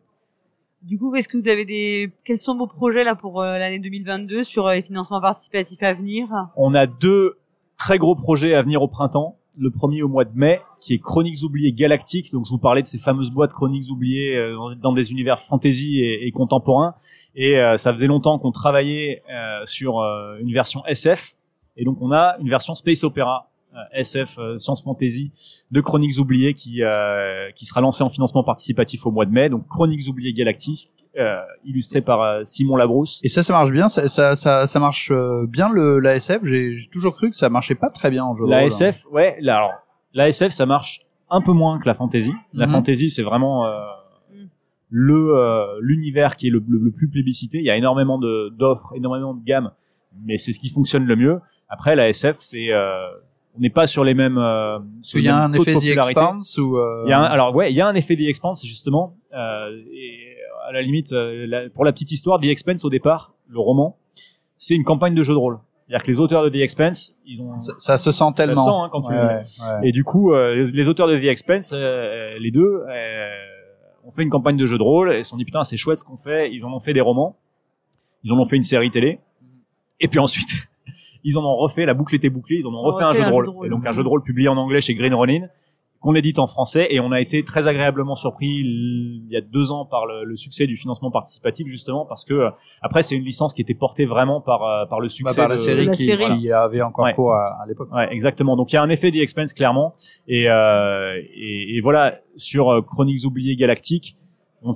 Du 0.83 0.99
coup, 0.99 1.14
est-ce 1.14 1.29
que 1.29 1.37
vous 1.37 1.49
avez 1.49 1.64
des, 1.64 2.11
quels 2.25 2.38
sont 2.38 2.57
vos 2.57 2.66
projets 2.66 3.05
là 3.05 3.14
pour 3.14 3.42
euh, 3.42 3.59
l'année 3.59 3.79
2022 3.79 4.44
sur 4.44 4.66
euh, 4.66 4.75
les 4.75 4.83
financements 4.83 5.20
participatifs 5.20 5.83
à 5.83 5.92
venir? 5.92 6.27
On 6.57 6.75
a 6.75 6.87
deux 6.87 7.37
très 7.77 7.99
gros 7.99 8.14
projets 8.14 8.55
à 8.55 8.62
venir 8.62 8.81
au 8.83 8.88
printemps. 8.88 9.37
Le 9.59 9.70
premier 9.70 10.03
au 10.03 10.09
mois 10.09 10.25
de 10.25 10.31
mai, 10.35 10.61
qui 10.81 10.94
est 10.94 10.99
Chroniques 10.99 11.42
oubliées 11.42 11.73
galactiques. 11.73 12.33
Donc 12.33 12.46
je 12.46 12.51
vous 12.51 12.59
parlais 12.59 12.81
de 12.83 12.87
ces 12.87 12.99
fameuses 12.99 13.31
boîtes 13.31 13.53
Chroniques 13.53 13.90
oubliées 13.90 14.37
euh, 14.37 14.75
dans- 14.81 14.92
des 14.94 15.12
univers 15.12 15.40
fantasy 15.42 16.01
et, 16.01 16.27
et 16.27 16.31
contemporains. 16.33 16.94
Et 17.35 17.59
euh, 17.59 17.77
ça 17.77 17.92
faisait 17.92 18.07
longtemps 18.07 18.38
qu'on 18.38 18.53
travaillait 18.53 19.23
euh, 19.31 19.61
sur 19.66 20.01
euh, 20.01 20.38
une 20.40 20.53
version 20.53 20.85
SF. 20.87 21.35
Et 21.80 21.84
donc 21.84 21.96
on 22.00 22.12
a 22.12 22.36
une 22.40 22.48
version 22.48 22.74
space 22.76 23.02
opéra 23.04 23.48
euh, 23.74 23.78
SF 23.94 24.38
euh, 24.38 24.58
science 24.58 24.82
fantasy 24.82 25.32
de 25.70 25.80
Chroniques 25.80 26.18
oubliées 26.18 26.54
qui 26.54 26.82
euh, 26.82 27.50
qui 27.56 27.64
sera 27.64 27.80
lancée 27.80 28.04
en 28.04 28.10
financement 28.10 28.44
participatif 28.44 29.06
au 29.06 29.10
mois 29.10 29.26
de 29.26 29.32
mai. 29.32 29.48
Donc 29.48 29.66
Chroniques 29.68 30.06
oubliées 30.08 30.32
galactiques, 30.32 30.90
euh, 31.18 31.40
illustré 31.64 32.00
par 32.02 32.20
euh, 32.22 32.40
Simon 32.44 32.76
Labrousse. 32.76 33.20
Et 33.24 33.28
ça, 33.28 33.42
ça 33.42 33.52
marche 33.52 33.70
bien. 33.70 33.88
Ça, 33.88 34.08
ça, 34.08 34.34
ça, 34.36 34.66
ça 34.66 34.78
marche 34.80 35.10
euh, 35.10 35.46
bien 35.48 35.68
le 35.72 35.98
la 36.00 36.16
SF. 36.16 36.44
J'ai 36.44 36.88
toujours 36.92 37.14
cru 37.14 37.30
que 37.30 37.36
ça 37.36 37.48
marchait 37.48 37.74
pas 37.76 37.90
très 37.90 38.10
bien 38.10 38.24
en 38.24 38.36
jeu. 38.36 38.44
La 38.46 38.56
rôle, 38.58 38.64
hein. 38.64 38.66
SF, 38.66 39.06
ouais, 39.12 39.36
là, 39.40 39.56
alors, 39.56 39.72
la 40.14 40.28
SF, 40.28 40.50
ça 40.52 40.66
marche 40.66 41.00
un 41.30 41.40
peu 41.40 41.52
moins 41.52 41.78
que 41.80 41.86
la 41.86 41.94
fantasy. 41.94 42.32
La 42.52 42.66
Mhm. 42.66 42.72
fantasy, 42.72 43.08
c'est 43.10 43.22
vraiment 43.22 43.66
le 44.88 45.36
euh, 45.36 45.78
l'univers 45.80 46.36
qui 46.36 46.48
est 46.48 46.50
le, 46.50 46.62
le- 46.68 46.78
le 46.78 46.90
plus 46.90 47.08
plébiscité. 47.08 47.58
Il 47.58 47.64
y 47.64 47.70
a 47.70 47.76
énormément 47.76 48.18
de 48.18 48.48
d'offres, 48.58 48.92
énormément 48.96 49.34
de 49.34 49.44
gammes, 49.44 49.70
mais 50.26 50.36
c'est 50.36 50.52
ce 50.52 50.58
qui 50.58 50.68
fonctionne 50.70 51.04
le 51.06 51.14
mieux. 51.16 51.38
Après, 51.70 51.94
la 51.96 52.09
SF, 52.09 52.37
c'est 52.40 52.72
euh, 52.72 53.06
on 53.56 53.61
n'est 53.61 53.70
pas 53.70 53.87
sur 53.87 54.04
les 54.04 54.14
mêmes. 54.14 54.38
Euh, 54.38 54.78
qu'il 55.02 55.22
y 55.22 55.28
a 55.28 55.37
un 55.37 55.52
effet 55.52 55.74
The. 55.74 55.85
Expanse 55.85 56.59
ou. 56.59 56.76
euh, 56.76 57.04
Il 57.06 57.11
y 57.11 57.12
a 57.12 57.18
un- 57.20 57.24
alors 57.24 57.54
ouais, 57.54 57.70
il 57.72 57.76
y 57.76 57.80
a 57.80 57.87
un 57.87 57.94
effet 57.94 58.16
The 58.16 58.22
Expanse 58.28 58.64
justement. 58.66 59.14
Euh, 59.33 59.70
et 59.94 60.37
à 60.68 60.72
la 60.72 60.83
limite, 60.83 61.12
euh, 61.12 61.46
la- 61.48 61.70
pour 61.70 61.85
la 61.85 61.92
petite 61.92 62.11
histoire, 62.12 62.38
The 62.40 62.44
Expanse 62.46 62.85
au 62.85 62.90
départ, 62.90 63.33
le 63.48 63.59
roman, 63.59 63.96
c'est 64.59 64.74
une 64.74 64.85
campagne 64.85 65.14
de 65.14 65.22
jeu 65.22 65.33
de 65.33 65.38
rôle. 65.38 65.59
C'est-à-dire 65.87 66.04
que 66.06 66.11
les 66.12 66.20
auteurs 66.20 66.44
de 66.44 66.48
The 66.50 66.56
Expanse, 66.62 67.14
ils 67.26 67.40
ont 67.40 67.59
ça, 67.59 67.72
ça 67.78 67.96
se 67.96 68.11
sent 68.12 68.24
tellement. 68.37 68.54
sent, 68.64 68.70
hein, 68.72 68.88
quand 68.92 69.02
tu 69.02 69.09
Ouais, 69.09 69.16
le 69.16 69.26
ouais. 69.28 69.88
et 69.88 69.92
du 69.92 70.04
coup, 70.04 70.33
euh, 70.33 70.54
les, 70.54 70.70
les 70.72 70.88
auteurs 70.88 71.09
de 71.09 71.18
The 71.18 71.24
Expense, 71.24 71.72
euh, 71.74 72.38
les 72.38 72.50
deux, 72.52 72.85
euh, 72.88 73.30
ont 74.04 74.12
fait 74.12 74.22
une 74.22 74.30
campagne 74.30 74.56
de 74.56 74.66
jeu 74.66 74.78
de 74.78 74.83
rôle 74.83 75.12
et 75.12 75.22
se 75.24 75.30
sont 75.30 75.37
dit 75.37 75.44
putain 75.44 75.62
c'est 75.64 75.76
chouette 75.76 75.98
ce 75.98 76.04
qu'on 76.04 76.16
fait. 76.16 76.52
Ils 76.52 76.64
en 76.64 76.72
ont 76.72 76.80
fait 76.80 76.92
des 76.92 77.00
romans, 77.00 77.37
ils 78.24 78.33
en 78.33 78.38
ont 78.38 78.46
fait 78.46 78.56
une 78.56 78.62
série 78.62 78.90
télé, 78.90 79.18
et 79.98 80.06
puis 80.09 80.18
ensuite 80.20 80.68
ils 81.24 81.37
en 81.38 81.42
ont 81.44 81.56
refait. 81.56 81.85
La 81.87 81.94
boucle 81.94 82.14
était 82.14 82.30
bouclée, 82.30 82.56
ils 82.61 82.66
en 82.66 82.74
ont 82.74 82.83
refait 82.83 83.04
un 83.04 83.12
jeu 83.12 83.24
de 83.24 83.30
rôle. 83.30 83.48
Et 83.66 83.68
donc 83.68 83.87
un 83.87 83.92
jeu 83.92 84.02
de 84.02 84.09
rôle 84.09 84.22
publié 84.22 84.48
en 84.48 84.56
anglais 84.56 84.80
chez 84.80 84.94
Green 84.94 85.14
Ronin 85.14 85.46
qu'on 86.02 86.14
édite 86.14 86.38
en 86.38 86.46
français 86.46 86.87
et 86.88 86.98
on 86.98 87.12
a 87.12 87.20
été 87.20 87.42
très 87.44 87.68
agréablement 87.68 88.14
surpris 88.14 88.46
il 88.48 89.26
y 89.28 89.37
a 89.37 89.42
deux 89.42 89.70
ans 89.70 89.85
par 89.85 90.06
le, 90.06 90.24
le 90.24 90.35
succès 90.35 90.66
du 90.66 90.78
financement 90.78 91.11
participatif 91.11 91.66
justement 91.66 92.06
parce 92.06 92.24
que 92.24 92.33
euh, 92.33 92.50
après 92.80 93.02
c'est 93.02 93.16
une 93.16 93.22
licence 93.24 93.52
qui 93.52 93.61
était 93.61 93.74
portée 93.74 94.06
vraiment 94.06 94.40
par 94.40 94.62
euh, 94.62 94.87
par 94.87 94.98
le 94.98 95.09
Bah, 95.09 95.12
succès 95.12 95.37
par 95.37 95.48
la 95.50 95.56
de- 95.56 95.61
série 95.61 95.85
La 95.85 95.92
qui, 95.92 96.04
série. 96.06 96.24
qui 96.38 96.50
avait 96.50 96.80
encore 96.80 97.04
Ouais. 97.04 97.12
cours 97.12 97.35
à, 97.35 97.59
à 97.62 97.66
l'époque. 97.68 97.92
Ouais, 97.92 98.09
exactement. 98.14 98.56
Donc 98.56 98.72
il 98.72 98.76
y 98.76 98.78
a 98.78 98.83
un 98.83 98.88
effet 98.88 99.11
The 99.11 99.16
Expense 99.16 99.52
clairement. 99.52 99.92
Et, 100.26 100.48
euh, 100.48 101.20
et, 101.37 101.76
et 101.76 101.80
voilà, 101.83 102.16
sur 102.37 102.70
euh, 102.70 102.80
Chroniques 102.80 103.26
oubliées 103.26 103.54
galactiques, 103.56 104.16
on 104.62 104.70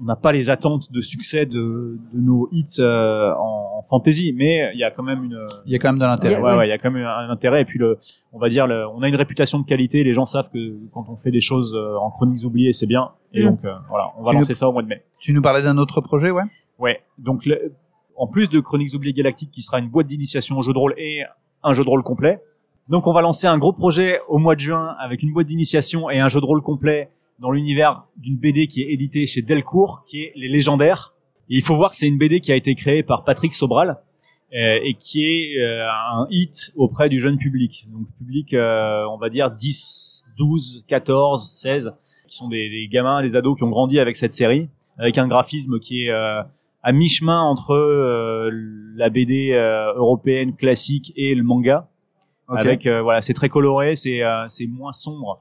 on 0.00 0.04
n'a 0.04 0.16
pas 0.16 0.32
les 0.32 0.50
attentes 0.50 0.90
de 0.90 1.00
succès 1.00 1.46
de, 1.46 1.98
de 2.12 2.20
nos 2.20 2.48
hits 2.50 2.66
euh, 2.80 3.32
en, 3.34 3.78
en 3.78 3.82
fantasy, 3.88 4.34
mais 4.36 4.70
il 4.74 4.78
y 4.80 4.84
a 4.84 4.90
quand 4.90 5.04
même 5.04 5.22
une, 5.24 5.38
Il 5.66 5.72
y 5.72 5.76
a 5.76 5.78
quand 5.78 5.88
même 5.90 6.00
de 6.00 6.04
l'intérêt. 6.04 6.40
Ouais, 6.40 6.56
ouais, 6.56 6.66
il 6.66 6.70
y 6.70 6.72
a 6.72 6.78
quand 6.78 6.90
même 6.90 7.04
un, 7.06 7.30
intérêt. 7.30 7.62
Et 7.62 7.64
puis 7.64 7.78
le, 7.78 7.98
on 8.32 8.38
va 8.38 8.48
dire, 8.48 8.66
le, 8.66 8.86
on 8.88 9.02
a 9.02 9.08
une 9.08 9.14
réputation 9.16 9.58
de 9.60 9.64
qualité. 9.64 10.02
Les 10.02 10.12
gens 10.12 10.24
savent 10.24 10.50
que 10.50 10.76
quand 10.92 11.06
on 11.08 11.16
fait 11.16 11.30
des 11.30 11.40
choses 11.40 11.74
euh, 11.76 11.96
en 11.98 12.10
Chroniques 12.10 12.44
oubliées, 12.44 12.72
c'est 12.72 12.86
bien. 12.86 13.10
Et 13.32 13.42
Mm. 13.42 13.46
donc 13.50 13.64
euh, 13.64 13.72
voilà, 13.88 14.10
on 14.18 14.22
va 14.24 14.30
Tu 14.30 14.36
lancer 14.36 14.54
ça 14.54 14.68
au 14.68 14.72
mois 14.72 14.82
de 14.82 14.88
mai. 14.88 15.02
Tu 15.20 15.32
nous 15.32 15.42
parlais 15.42 15.62
d'un 15.62 15.78
autre 15.78 16.00
projet, 16.00 16.30
ouais? 16.30 16.42
Ouais. 16.78 17.00
Donc, 17.18 17.46
le- 17.46 17.72
en 18.16 18.26
plus 18.26 18.48
de 18.48 18.58
Chroniques 18.60 18.94
oubliées 18.94 19.12
galactiques, 19.12 19.50
qui 19.52 19.62
sera 19.62 19.78
une 19.78 19.88
boîte 19.88 20.06
d'initiation 20.08 20.56
au 20.58 20.62
jeu 20.62 20.72
de 20.72 20.78
rôle 20.78 20.94
et 20.98 21.22
un 21.62 21.72
jeu 21.72 21.84
de 21.84 21.88
rôle 21.88 22.02
complet. 22.02 22.40
Donc, 22.88 23.06
on 23.06 23.12
va 23.12 23.22
lancer 23.22 23.46
un 23.46 23.58
gros 23.58 23.72
projet 23.72 24.18
au 24.28 24.38
mois 24.38 24.54
de 24.56 24.60
juin 24.60 24.94
avec 25.00 25.22
une 25.22 25.32
boîte 25.32 25.46
d'initiation 25.46 26.10
et 26.10 26.18
un 26.20 26.28
jeu 26.28 26.40
de 26.40 26.44
rôle 26.44 26.62
complet 26.62 27.10
dans 27.38 27.50
l'univers 27.50 28.04
d'une 28.16 28.36
BD 28.36 28.66
qui 28.66 28.82
est 28.82 28.92
éditée 28.92 29.26
chez 29.26 29.42
Delcourt, 29.42 30.04
qui 30.08 30.22
est 30.22 30.32
Les 30.36 30.48
Légendaires. 30.48 31.14
Et 31.50 31.56
il 31.56 31.62
faut 31.62 31.76
voir 31.76 31.90
que 31.90 31.96
c'est 31.96 32.08
une 32.08 32.18
BD 32.18 32.40
qui 32.40 32.52
a 32.52 32.56
été 32.56 32.74
créée 32.74 33.02
par 33.02 33.24
Patrick 33.24 33.52
Sobral 33.52 33.98
euh, 34.54 34.78
et 34.82 34.94
qui 34.94 35.24
est 35.24 35.58
euh, 35.60 35.86
un 36.12 36.26
hit 36.30 36.72
auprès 36.76 37.08
du 37.08 37.20
jeune 37.20 37.38
public. 37.38 37.86
Donc, 37.92 38.06
public, 38.18 38.54
euh, 38.54 39.04
on 39.10 39.18
va 39.18 39.28
dire 39.28 39.50
10, 39.50 40.26
12, 40.38 40.84
14, 40.88 41.46
16, 41.46 41.92
qui 42.28 42.36
sont 42.36 42.48
des, 42.48 42.70
des 42.70 42.88
gamins, 42.88 43.22
des 43.22 43.36
ados 43.36 43.56
qui 43.56 43.64
ont 43.64 43.70
grandi 43.70 43.98
avec 43.98 44.16
cette 44.16 44.32
série, 44.32 44.68
avec 44.98 45.18
un 45.18 45.28
graphisme 45.28 45.78
qui 45.80 46.04
est 46.04 46.10
euh, 46.10 46.42
à 46.84 46.92
mi-chemin 46.92 47.40
entre 47.40 47.74
euh, 47.74 48.50
la 48.94 49.08
BD 49.08 49.52
euh, 49.52 49.94
européenne 49.94 50.54
classique 50.54 51.12
et 51.16 51.34
le 51.34 51.42
manga. 51.42 51.88
Ok. 52.48 52.58
Avec 52.58 52.86
euh, 52.86 53.00
voilà, 53.00 53.22
c'est 53.22 53.32
très 53.32 53.48
coloré, 53.48 53.94
c'est 53.94 54.22
euh, 54.22 54.44
c'est 54.48 54.66
moins 54.66 54.92
sombre, 54.92 55.40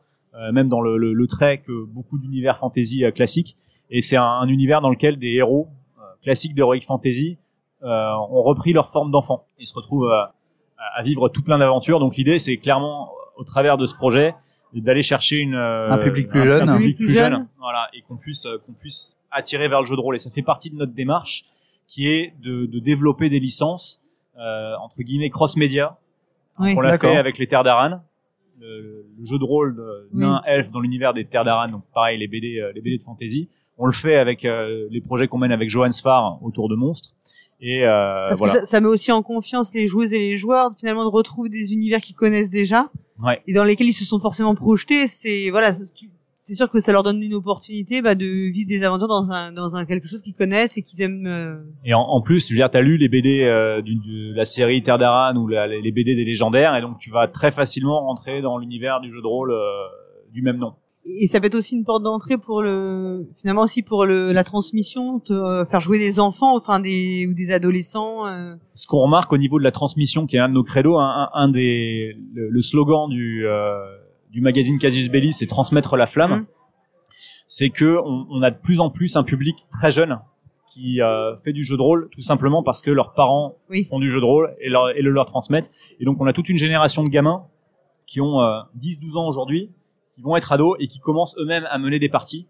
même 0.52 0.68
dans 0.70 0.82
le, 0.82 0.98
le, 0.98 1.14
le 1.14 1.28
trait 1.28 1.60
que 1.60 1.86
beaucoup 1.86 2.18
d'univers 2.18 2.58
fantasy 2.58 3.04
euh, 3.06 3.12
classiques. 3.12 3.56
Et 3.90 4.02
c'est 4.02 4.18
un, 4.18 4.24
un 4.24 4.48
univers 4.48 4.82
dans 4.82 4.90
lequel 4.90 5.18
des 5.18 5.34
héros 5.34 5.68
euh, 6.00 6.02
classiques 6.24 6.56
d'heroic 6.56 6.82
fantasy 6.88 7.38
euh, 7.84 8.12
ont 8.30 8.42
repris 8.44 8.74
leur 8.74 8.92
forme 8.92 9.12
d'enfant 9.12 9.46
et 9.60 9.66
se 9.66 9.74
retrouvent 9.76 10.06
euh, 10.10 10.24
à, 10.78 11.00
à 11.00 11.04
vivre 11.04 11.30
tout 11.30 11.44
plein 11.44 11.58
d'aventures. 11.58 12.00
Donc 12.00 12.16
l'idée, 12.16 12.40
c'est 12.40 12.58
clairement 12.58 13.12
au 13.38 13.44
travers 13.44 13.78
de 13.78 13.86
ce 13.86 13.94
projet 13.96 14.34
d'aller 14.74 15.04
chercher 15.04 15.38
une 15.38 15.54
euh, 15.54 15.92
Un 15.92 16.00
public 16.00 16.28
plus 16.30 16.44
jeune. 16.44 16.68
un 16.68 16.78
public 16.78 16.96
Plus 16.98 17.06
plus 17.06 17.14
jeune. 17.14 17.34
jeune, 17.34 17.48
voilà, 17.60 17.90
et 17.94 18.02
qu'on 18.02 18.18
puisse 18.18 18.48
euh, 18.48 18.58
qu'on 18.66 18.74
puisse 18.74 19.20
attirer 19.30 19.68
vers 19.68 19.82
le 19.82 19.86
jeu 19.86 19.96
de 19.96 20.02
rôle. 20.02 20.16
Et 20.16 20.20
ça 20.20 20.32
fait 20.32 20.42
partie 20.42 20.72
de 20.72 20.76
notre 20.76 20.94
démarche, 20.94 21.44
qui 21.88 22.08
est 22.10 22.34
de, 22.42 22.66
de 22.66 22.80
développer 22.80 23.30
des 23.30 23.40
licences 23.40 24.02
euh, 24.40 24.74
entre 24.82 25.04
guillemets 25.04 25.30
cross-média. 25.30 25.98
Oui. 26.58 26.74
On 26.76 26.82
l'a 26.82 26.98
fait 26.98 27.18
avec 27.18 27.38
les 27.38 27.46
Terres 27.46 27.64
d'Aran, 27.64 28.02
le, 28.60 29.06
le 29.20 29.26
jeu 29.26 29.38
de 29.40 29.44
rôle 29.44 29.76
de 29.76 30.08
Oui. 30.14 30.22
nain 30.22 30.42
elfe 30.46 30.70
dans 30.72 30.80
l'univers 30.80 31.14
des 31.14 31.26
Terres 31.26 31.44
d'Aran. 31.46 31.70
Donc 31.70 31.84
pareil, 31.94 32.18
les 32.20 32.28
BD, 32.28 32.60
euh, 32.60 32.72
les 32.74 32.82
BD 32.82 32.98
de 32.98 33.04
fantasy. 33.04 33.50
On 33.78 33.86
le 33.86 33.92
fait 33.94 34.16
avec 34.16 34.46
euh, 34.46 34.88
les 34.92 35.02
projets 35.02 35.28
qu'on 35.28 35.38
mène 35.40 35.52
avec 35.52 35.70
Johan 35.70 35.90
Sfar 35.92 36.38
autour 36.44 36.70
de 36.70 36.76
monstres. 36.76 37.10
Et 37.60 37.84
euh, 37.86 38.28
Parce 38.28 38.40
voilà. 38.40 38.54
que 38.54 38.60
ça, 38.60 38.66
ça 38.66 38.82
met 38.82 38.88
aussi 38.88 39.12
en 39.12 39.24
confiance 39.24 39.74
les 39.74 39.88
joueuses 39.88 40.14
et 40.14 40.20
les 40.20 40.38
joueurs 40.38 40.72
finalement 40.78 41.04
de 41.06 41.10
retrouver 41.10 41.50
des 41.50 41.74
univers 41.74 42.02
qu'ils 42.02 42.16
connaissent 42.16 42.52
déjà 42.52 42.90
Ouais. 43.24 43.42
et 43.48 43.54
dans 43.54 43.64
lesquels 43.64 43.88
ils 43.88 43.94
se 43.94 44.06
sont 44.06 44.20
forcément 44.20 44.54
projetés. 44.56 45.08
C'est 45.08 45.50
voilà, 45.50 45.72
tu- 45.96 46.10
c'est 46.46 46.56
sûr 46.56 46.70
que 46.70 46.80
ça 46.80 46.92
leur 46.92 47.04
donne 47.04 47.22
une 47.24 47.34
opportunité 47.36 48.02
bah, 48.02 48.16
de 48.16 48.26
vivre 48.26 48.68
des 48.68 48.84
aventures 48.84 49.08
dans 49.08 49.30
un 49.32 49.52
dans 49.54 49.76
un 49.76 49.86
quelque 49.86 50.08
chose 50.10 50.22
qu'ils 50.22 50.34
connaissent 50.36 50.78
et 50.78 50.82
qu'ils 50.82 51.02
aiment. 51.02 51.26
euh, 51.26 51.56
Et 51.86 51.94
en, 51.94 52.02
en 52.02 52.22
plus, 52.22 52.48
je 52.48 52.54
veux 52.54 52.58
dire, 52.58 52.70
t'as 52.70 52.82
lu 52.82 52.98
les 52.98 53.08
BD 53.08 53.44
euh, 53.44 53.82
de 53.82 54.36
la 54.36 54.44
série 54.46 54.82
Terre 54.82 54.98
d'Aran 54.98 55.36
ou 55.38 55.48
la- 55.48 55.68
les 55.68 55.92
BD 55.92 56.16
des 56.16 56.26
légendaires, 56.26 56.76
et 56.76 56.82
donc 56.82 57.00
tu 57.00 57.10
vas 57.10 57.28
très 57.28 57.52
facilement 57.52 58.02
rentrer 58.02 58.42
dans 58.42 58.58
l'univers 58.58 59.00
du 59.02 59.10
jeu 59.12 59.22
de 59.22 59.28
rôle 59.28 59.52
euh, 59.52 59.62
du 60.34 60.42
même 60.42 60.58
nom. 60.58 60.74
Et 61.06 61.28
ça 61.28 61.40
peut 61.42 61.48
être 61.48 61.56
aussi 61.56 61.76
une 61.76 61.84
porte 61.84 62.02
d'entrée 62.04 62.38
pour 62.38 62.62
le, 62.62 63.28
finalement 63.42 63.64
aussi 63.64 63.84
pour 63.84 64.06
le, 64.06 64.32
la 64.32 64.44
transmission, 64.46 65.20
te, 65.20 65.34
euh, 65.34 65.66
faire 65.66 65.82
jouer 65.82 66.00
des 66.00 66.20
enfants, 66.22 66.56
enfin 66.56 66.80
des 66.80 67.28
ou 67.30 67.34
des 67.34 67.52
adolescents. 67.52 68.26
euh. 68.26 68.56
Ce 68.74 68.88
qu'on 68.88 69.00
remarque 69.02 69.32
au 69.34 69.38
niveau 69.38 69.60
de 69.60 69.66
la 69.66 69.72
transmission, 69.72 70.26
qui 70.26 70.38
est 70.38 70.40
un 70.40 70.48
de 70.48 70.54
nos 70.54 70.64
credos, 70.64 70.98
un, 70.98 71.24
un- 71.24 71.30
un 71.34 71.50
des 71.50 72.16
le, 72.34 72.50
le 72.50 72.62
slogan 72.62 73.10
du 73.10 73.46
euh, 73.46 73.76
du 74.34 74.42
magazine 74.42 74.78
Casus 74.80 75.10
Belli, 75.10 75.32
c'est 75.32 75.46
transmettre 75.48 75.96
la 75.96 76.08
flamme. 76.08 76.32
Mhm. 76.40 76.46
C'est 77.48 77.70
que 77.70 77.98
on, 78.04 78.26
on 78.30 78.42
a 78.42 78.52
de 78.52 78.58
plus 78.58 78.80
en 78.80 78.90
plus 78.90 79.16
un 79.16 79.24
public 79.24 79.56
très 79.72 79.92
jeune 79.92 80.20
qui 80.74 81.02
euh, 81.02 81.38
fait 81.44 81.54
du 81.54 81.64
jeu 81.64 81.78
de 81.78 81.82
rôle 81.84 82.10
tout 82.12 82.22
simplement 82.22 82.64
parce 82.64 82.82
que 82.82 82.90
leurs 82.90 83.14
parents 83.14 83.58
Oui. 83.70 83.86
font 83.90 84.00
du 84.00 84.10
jeu 84.10 84.20
de 84.20 84.26
rôle 84.26 84.56
et, 84.60 84.70
leur, 84.70 84.90
et 84.90 85.02
le 85.04 85.12
leur 85.12 85.26
transmettent. 85.28 85.70
Et 86.00 86.06
donc 86.06 86.20
on 86.20 86.26
a 86.26 86.34
toute 86.34 86.50
une 86.50 86.58
génération 86.58 87.04
de 87.04 87.10
gamins 87.10 87.46
qui 88.08 88.22
ont 88.22 88.42
euh, 88.42 88.60
10-12 88.82 89.18
ans 89.18 89.28
aujourd'hui, 89.28 89.70
qui 90.16 90.22
vont 90.24 90.36
être 90.36 90.52
ados 90.52 90.76
et 90.80 90.88
qui 90.88 91.00
commencent 91.00 91.38
eux-mêmes 91.38 91.68
à 91.70 91.78
mener 91.78 92.00
des 92.00 92.10
parties. 92.10 92.48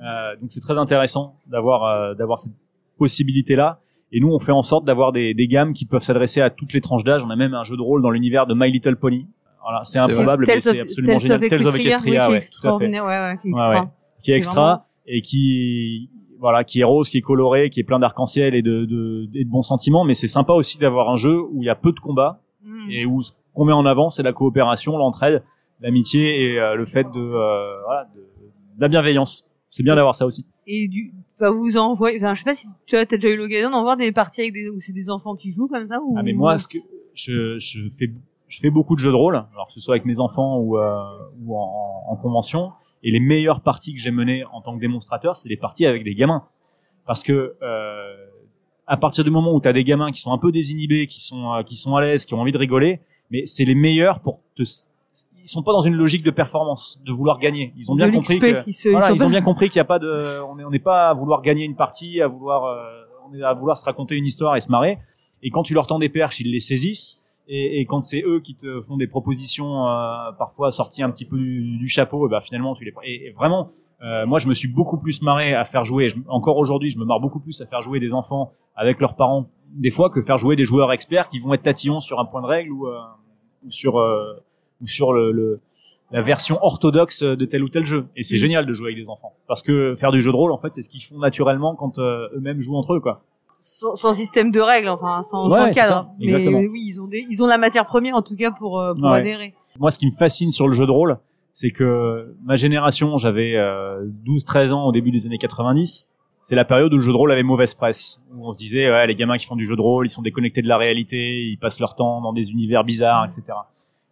Euh, 0.00 0.36
donc 0.40 0.50
c'est 0.52 0.60
très 0.60 0.78
intéressant 0.78 1.40
d'avoir 1.48 1.84
euh, 1.84 2.14
d'avoir 2.14 2.38
cette 2.38 2.52
possibilité 2.98 3.56
là. 3.56 3.80
Et 4.12 4.20
nous, 4.20 4.28
on 4.28 4.38
fait 4.38 4.52
en 4.52 4.62
sorte 4.62 4.84
d'avoir 4.84 5.10
des, 5.10 5.34
des 5.34 5.48
gammes 5.48 5.72
qui 5.74 5.84
peuvent 5.86 6.02
s'adresser 6.02 6.40
à 6.40 6.48
toutes 6.50 6.72
les 6.72 6.80
tranches 6.80 7.02
d'âge. 7.02 7.24
On 7.24 7.30
a 7.30 7.36
même 7.36 7.54
un 7.54 7.64
jeu 7.64 7.76
de 7.76 7.82
rôle 7.82 8.00
dans 8.02 8.10
l'univers 8.10 8.46
de 8.46 8.54
My 8.54 8.70
Little 8.70 8.94
Pony. 8.96 9.26
Voilà, 9.68 9.80
c'est 9.84 9.98
improbable, 9.98 10.44
mais 10.46 10.60
c'est 10.60 10.80
absolument 10.80 11.18
génial. 11.18 11.48
Tales 11.48 11.66
of 11.66 11.74
Equestria, 11.74 12.30
ouais, 12.30 12.40
tout 12.40 12.68
à 12.68 12.78
fait. 12.78 13.00
ouais, 13.00 13.32
extra. 13.44 13.70
ouais. 13.70 13.86
Qui 14.22 14.30
est 14.30 14.36
extra 14.36 14.86
et 15.06 15.20
qui 15.22 16.10
voilà, 16.38 16.64
qui 16.64 16.80
est 16.80 16.84
rose, 16.84 17.08
qui 17.08 17.18
est 17.18 17.22
coloré, 17.22 17.70
qui 17.70 17.80
est 17.80 17.84
plein 17.84 17.98
d'arc-en-ciel 17.98 18.54
et 18.54 18.60
de, 18.62 18.84
de, 18.84 19.28
et 19.34 19.44
de 19.44 19.50
bons 19.50 19.62
sentiments. 19.62 20.04
Mais 20.04 20.14
c'est 20.14 20.28
sympa 20.28 20.52
aussi 20.52 20.78
d'avoir 20.78 21.08
un 21.10 21.16
jeu 21.16 21.40
où 21.50 21.62
il 21.62 21.66
y 21.66 21.70
a 21.70 21.74
peu 21.74 21.92
de 21.92 21.98
combats 22.00 22.40
Mm. 22.62 22.90
et 22.90 23.06
où 23.06 23.22
ce 23.22 23.30
qu'on 23.54 23.64
met 23.64 23.72
en 23.72 23.86
avant, 23.86 24.08
c'est 24.08 24.22
la 24.24 24.32
coopération, 24.32 24.96
l'entraide, 24.98 25.42
l'amitié 25.80 26.52
et 26.52 26.58
euh, 26.60 26.74
le 26.74 26.84
fait 26.84 27.04
de, 27.04 27.18
euh, 27.20 27.82
voilà, 27.84 28.08
de, 28.14 28.20
de 28.20 28.80
la 28.80 28.88
bienveillance. 28.88 29.46
C'est 29.70 29.82
bien 29.84 29.94
d'avoir 29.94 30.14
ça 30.16 30.26
aussi. 30.26 30.46
Et 30.66 30.88
du, 30.88 31.12
enfin, 31.36 31.50
vous 31.52 31.76
envoyez, 31.76 32.18
enfin, 32.18 32.34
je 32.34 32.40
sais 32.40 32.44
pas 32.44 32.54
si 32.54 32.66
tu 32.86 32.96
as 32.96 33.06
t'as 33.06 33.16
déjà 33.18 33.32
eu 33.32 33.36
l'occasion 33.36 33.70
d'en 33.70 33.82
voir 33.82 33.96
des 33.96 34.10
parties 34.10 34.40
avec 34.42 34.52
des, 34.52 34.68
où 34.68 34.78
c'est 34.80 34.92
des 34.92 35.08
enfants 35.10 35.36
qui 35.36 35.52
jouent 35.52 35.68
comme 35.68 35.86
ça 35.86 36.00
ou. 36.02 36.16
Ah 36.18 36.22
mais 36.24 36.32
moi, 36.32 36.58
ce 36.58 36.66
que 36.66 36.78
je, 37.14 37.56
je 37.58 37.82
fais, 37.98 38.10
je 38.48 38.60
fais 38.60 38.70
beaucoup 38.70 38.94
de 38.94 39.00
jeux 39.00 39.10
de 39.10 39.16
rôle, 39.16 39.36
alors 39.54 39.66
que 39.68 39.72
ce 39.72 39.80
soit 39.80 39.94
avec 39.94 40.04
mes 40.04 40.20
enfants 40.20 40.58
ou, 40.58 40.78
euh, 40.78 40.96
ou 41.44 41.56
en, 41.58 42.04
en 42.08 42.16
convention. 42.16 42.72
Et 43.02 43.10
les 43.10 43.20
meilleures 43.20 43.60
parties 43.60 43.94
que 43.94 44.00
j'ai 44.00 44.10
menées 44.10 44.44
en 44.52 44.60
tant 44.62 44.74
que 44.74 44.80
démonstrateur, 44.80 45.36
c'est 45.36 45.48
les 45.48 45.56
parties 45.56 45.86
avec 45.86 46.02
des 46.04 46.14
gamins, 46.14 46.44
parce 47.06 47.22
que 47.22 47.56
euh, 47.62 48.14
à 48.86 48.96
partir 48.96 49.24
du 49.24 49.30
moment 49.30 49.52
où 49.54 49.60
tu 49.60 49.68
as 49.68 49.72
des 49.72 49.84
gamins 49.84 50.10
qui 50.12 50.20
sont 50.20 50.32
un 50.32 50.38
peu 50.38 50.52
désinhibés, 50.52 51.06
qui 51.06 51.20
sont 51.20 51.52
euh, 51.54 51.62
qui 51.62 51.76
sont 51.76 51.94
à 51.96 52.00
l'aise, 52.00 52.24
qui 52.24 52.34
ont 52.34 52.40
envie 52.40 52.52
de 52.52 52.58
rigoler, 52.58 53.00
mais 53.30 53.42
c'est 53.46 53.64
les 53.64 53.74
meilleurs 53.74 54.20
pour 54.20 54.40
te 54.56 54.62
ils 55.42 55.48
sont 55.48 55.62
pas 55.62 55.72
dans 55.72 55.82
une 55.82 55.94
logique 55.94 56.24
de 56.24 56.32
performance, 56.32 57.00
de 57.06 57.12
vouloir 57.12 57.38
gagner. 57.38 57.72
Ils 57.76 57.88
ont 57.88 57.94
bien 57.94 58.06
compris 58.18 58.38
que 58.40 58.46
ils, 58.66 58.74
se, 58.74 58.88
voilà, 58.88 59.06
ils 59.14 59.22
ont 59.22 59.30
bien 59.30 59.42
compris 59.42 59.68
qu'il 59.70 59.78
n'y 59.78 59.82
a 59.82 59.84
pas 59.84 60.00
de, 60.00 60.40
on 60.42 60.58
est- 60.58 60.64
on 60.64 60.70
n'est 60.70 60.80
pas 60.80 61.10
à 61.10 61.14
vouloir 61.14 61.40
gagner 61.42 61.64
une 61.64 61.76
partie, 61.76 62.20
à 62.20 62.26
vouloir, 62.26 62.64
euh, 62.64 62.82
on 63.30 63.32
est 63.34 63.42
à 63.44 63.52
vouloir 63.54 63.76
se 63.76 63.84
raconter 63.84 64.16
une 64.16 64.24
histoire 64.24 64.56
et 64.56 64.60
se 64.60 64.72
marrer. 64.72 64.98
Et 65.44 65.50
quand 65.50 65.62
tu 65.62 65.72
leur 65.74 65.86
tends 65.86 66.00
des 66.00 66.08
perches, 66.08 66.40
ils 66.40 66.50
les 66.50 66.58
saisissent. 66.58 67.22
Et, 67.48 67.80
et 67.80 67.86
quand 67.86 68.02
c'est 68.02 68.22
eux 68.26 68.40
qui 68.40 68.54
te 68.56 68.80
font 68.82 68.96
des 68.96 69.06
propositions, 69.06 69.88
euh, 69.88 70.32
parfois 70.38 70.70
sorties 70.70 71.02
un 71.02 71.10
petit 71.10 71.24
peu 71.24 71.36
du, 71.38 71.78
du 71.78 71.88
chapeau, 71.88 72.26
et 72.26 72.30
ben 72.30 72.40
finalement 72.40 72.74
tu 72.74 72.84
les. 72.84 72.92
Et, 73.04 73.26
et 73.28 73.30
vraiment, 73.30 73.70
euh, 74.02 74.26
moi 74.26 74.38
je 74.38 74.48
me 74.48 74.54
suis 74.54 74.68
beaucoup 74.68 74.98
plus 74.98 75.22
marré 75.22 75.54
à 75.54 75.64
faire 75.64 75.84
jouer. 75.84 76.08
je- 76.08 76.16
encore 76.28 76.56
aujourd'hui, 76.58 76.90
je 76.90 76.98
me 76.98 77.04
marre 77.04 77.20
beaucoup 77.20 77.40
plus 77.40 77.60
à 77.62 77.66
faire 77.66 77.82
jouer 77.82 78.00
des 78.00 78.12
enfants 78.14 78.52
avec 78.74 79.00
leurs 79.00 79.14
parents, 79.14 79.46
des 79.74 79.90
fois 79.90 80.10
que 80.10 80.22
faire 80.22 80.38
jouer 80.38 80.56
des 80.56 80.64
joueurs 80.64 80.92
experts 80.92 81.28
qui 81.28 81.38
vont 81.38 81.54
être 81.54 81.62
tatillons 81.62 82.00
sur 82.00 82.18
un 82.20 82.24
point 82.24 82.42
de 82.42 82.46
règle 82.46 82.72
ou, 82.72 82.88
euh, 82.88 82.98
ou 83.64 83.70
sur 83.70 83.98
euh, 83.98 84.34
ou 84.82 84.86
sur 84.88 85.12
le, 85.12 85.30
le 85.32 85.60
la 86.12 86.22
version 86.22 86.58
orthodoxe 86.62 87.22
de 87.24 87.44
tel 87.46 87.64
ou 87.64 87.68
tel 87.68 87.84
jeu. 87.84 88.06
Et 88.16 88.22
c'est 88.22 88.36
génial 88.36 88.64
de 88.66 88.72
jouer 88.72 88.92
avec 88.92 89.02
des 89.04 89.08
enfants. 89.08 89.32
Parce 89.48 89.62
que 89.62 89.96
faire 89.96 90.12
du 90.12 90.20
jeu 90.20 90.30
de 90.30 90.36
rôle, 90.36 90.52
en 90.52 90.58
fait, 90.58 90.72
c'est 90.72 90.82
ce 90.82 90.88
qu'ils 90.88 91.02
font 91.02 91.18
naturellement 91.18 91.74
quand 91.74 91.98
euh, 91.98 92.28
eux-mêmes 92.36 92.60
jouent 92.60 92.76
entre 92.76 92.94
eux, 92.94 93.00
quoi. 93.00 93.22
Sans, 93.68 93.96
sans 93.96 94.14
système 94.14 94.52
de 94.52 94.60
règles, 94.60 94.88
enfin, 94.88 95.24
sans, 95.28 95.48
Ouais, 95.50 95.58
sans 95.58 95.70
cadre. 95.72 96.08
mais 96.20 96.26
exactement. 96.26 96.58
oui, 96.60 96.80
ils 96.86 97.00
ont 97.00 97.08
des, 97.08 97.26
ils 97.28 97.42
ont 97.42 97.46
la 97.48 97.58
matière 97.58 97.84
première 97.86 98.14
en 98.14 98.22
tout 98.22 98.36
cas 98.36 98.52
pour, 98.52 98.80
euh, 98.80 98.94
pour 98.94 99.10
Ouais. 99.10 99.18
adhérer. 99.18 99.54
Moi, 99.80 99.90
ce 99.90 99.98
qui 99.98 100.06
me 100.06 100.16
fascine 100.16 100.52
sur 100.52 100.68
le 100.68 100.72
jeu 100.72 100.86
de 100.86 100.90
rôle, 100.92 101.18
c'est 101.52 101.70
que 101.70 102.34
ma 102.44 102.54
génération, 102.54 103.16
j'avais 103.18 103.56
euh, 103.56 104.04
12-13 104.24 104.72
ans 104.72 104.86
au 104.86 104.92
début 104.92 105.10
des 105.10 105.26
années 105.26 105.36
90. 105.38 106.06
C'est 106.42 106.54
la 106.54 106.64
période 106.64 106.92
où 106.92 106.96
le 106.96 107.02
jeu 107.02 107.10
de 107.12 107.16
rôle 107.16 107.32
avait 107.32 107.42
mauvaise 107.42 107.74
presse. 107.74 108.20
Où 108.36 108.46
on 108.48 108.52
se 108.52 108.58
disait, 108.58 108.88
ouais, 108.88 109.06
les 109.08 109.16
gamins 109.16 109.36
qui 109.36 109.46
font 109.46 109.56
du 109.56 109.66
jeu 109.66 109.74
de 109.74 109.80
rôle, 109.80 110.06
ils 110.06 110.10
sont 110.10 110.22
déconnectés 110.22 110.62
de 110.62 110.68
la 110.68 110.76
réalité, 110.76 111.42
ils 111.42 111.58
passent 111.58 111.80
leur 111.80 111.96
temps 111.96 112.20
dans 112.20 112.32
des 112.32 112.52
univers 112.52 112.84
bizarres, 112.84 113.24
etc. 113.24 113.42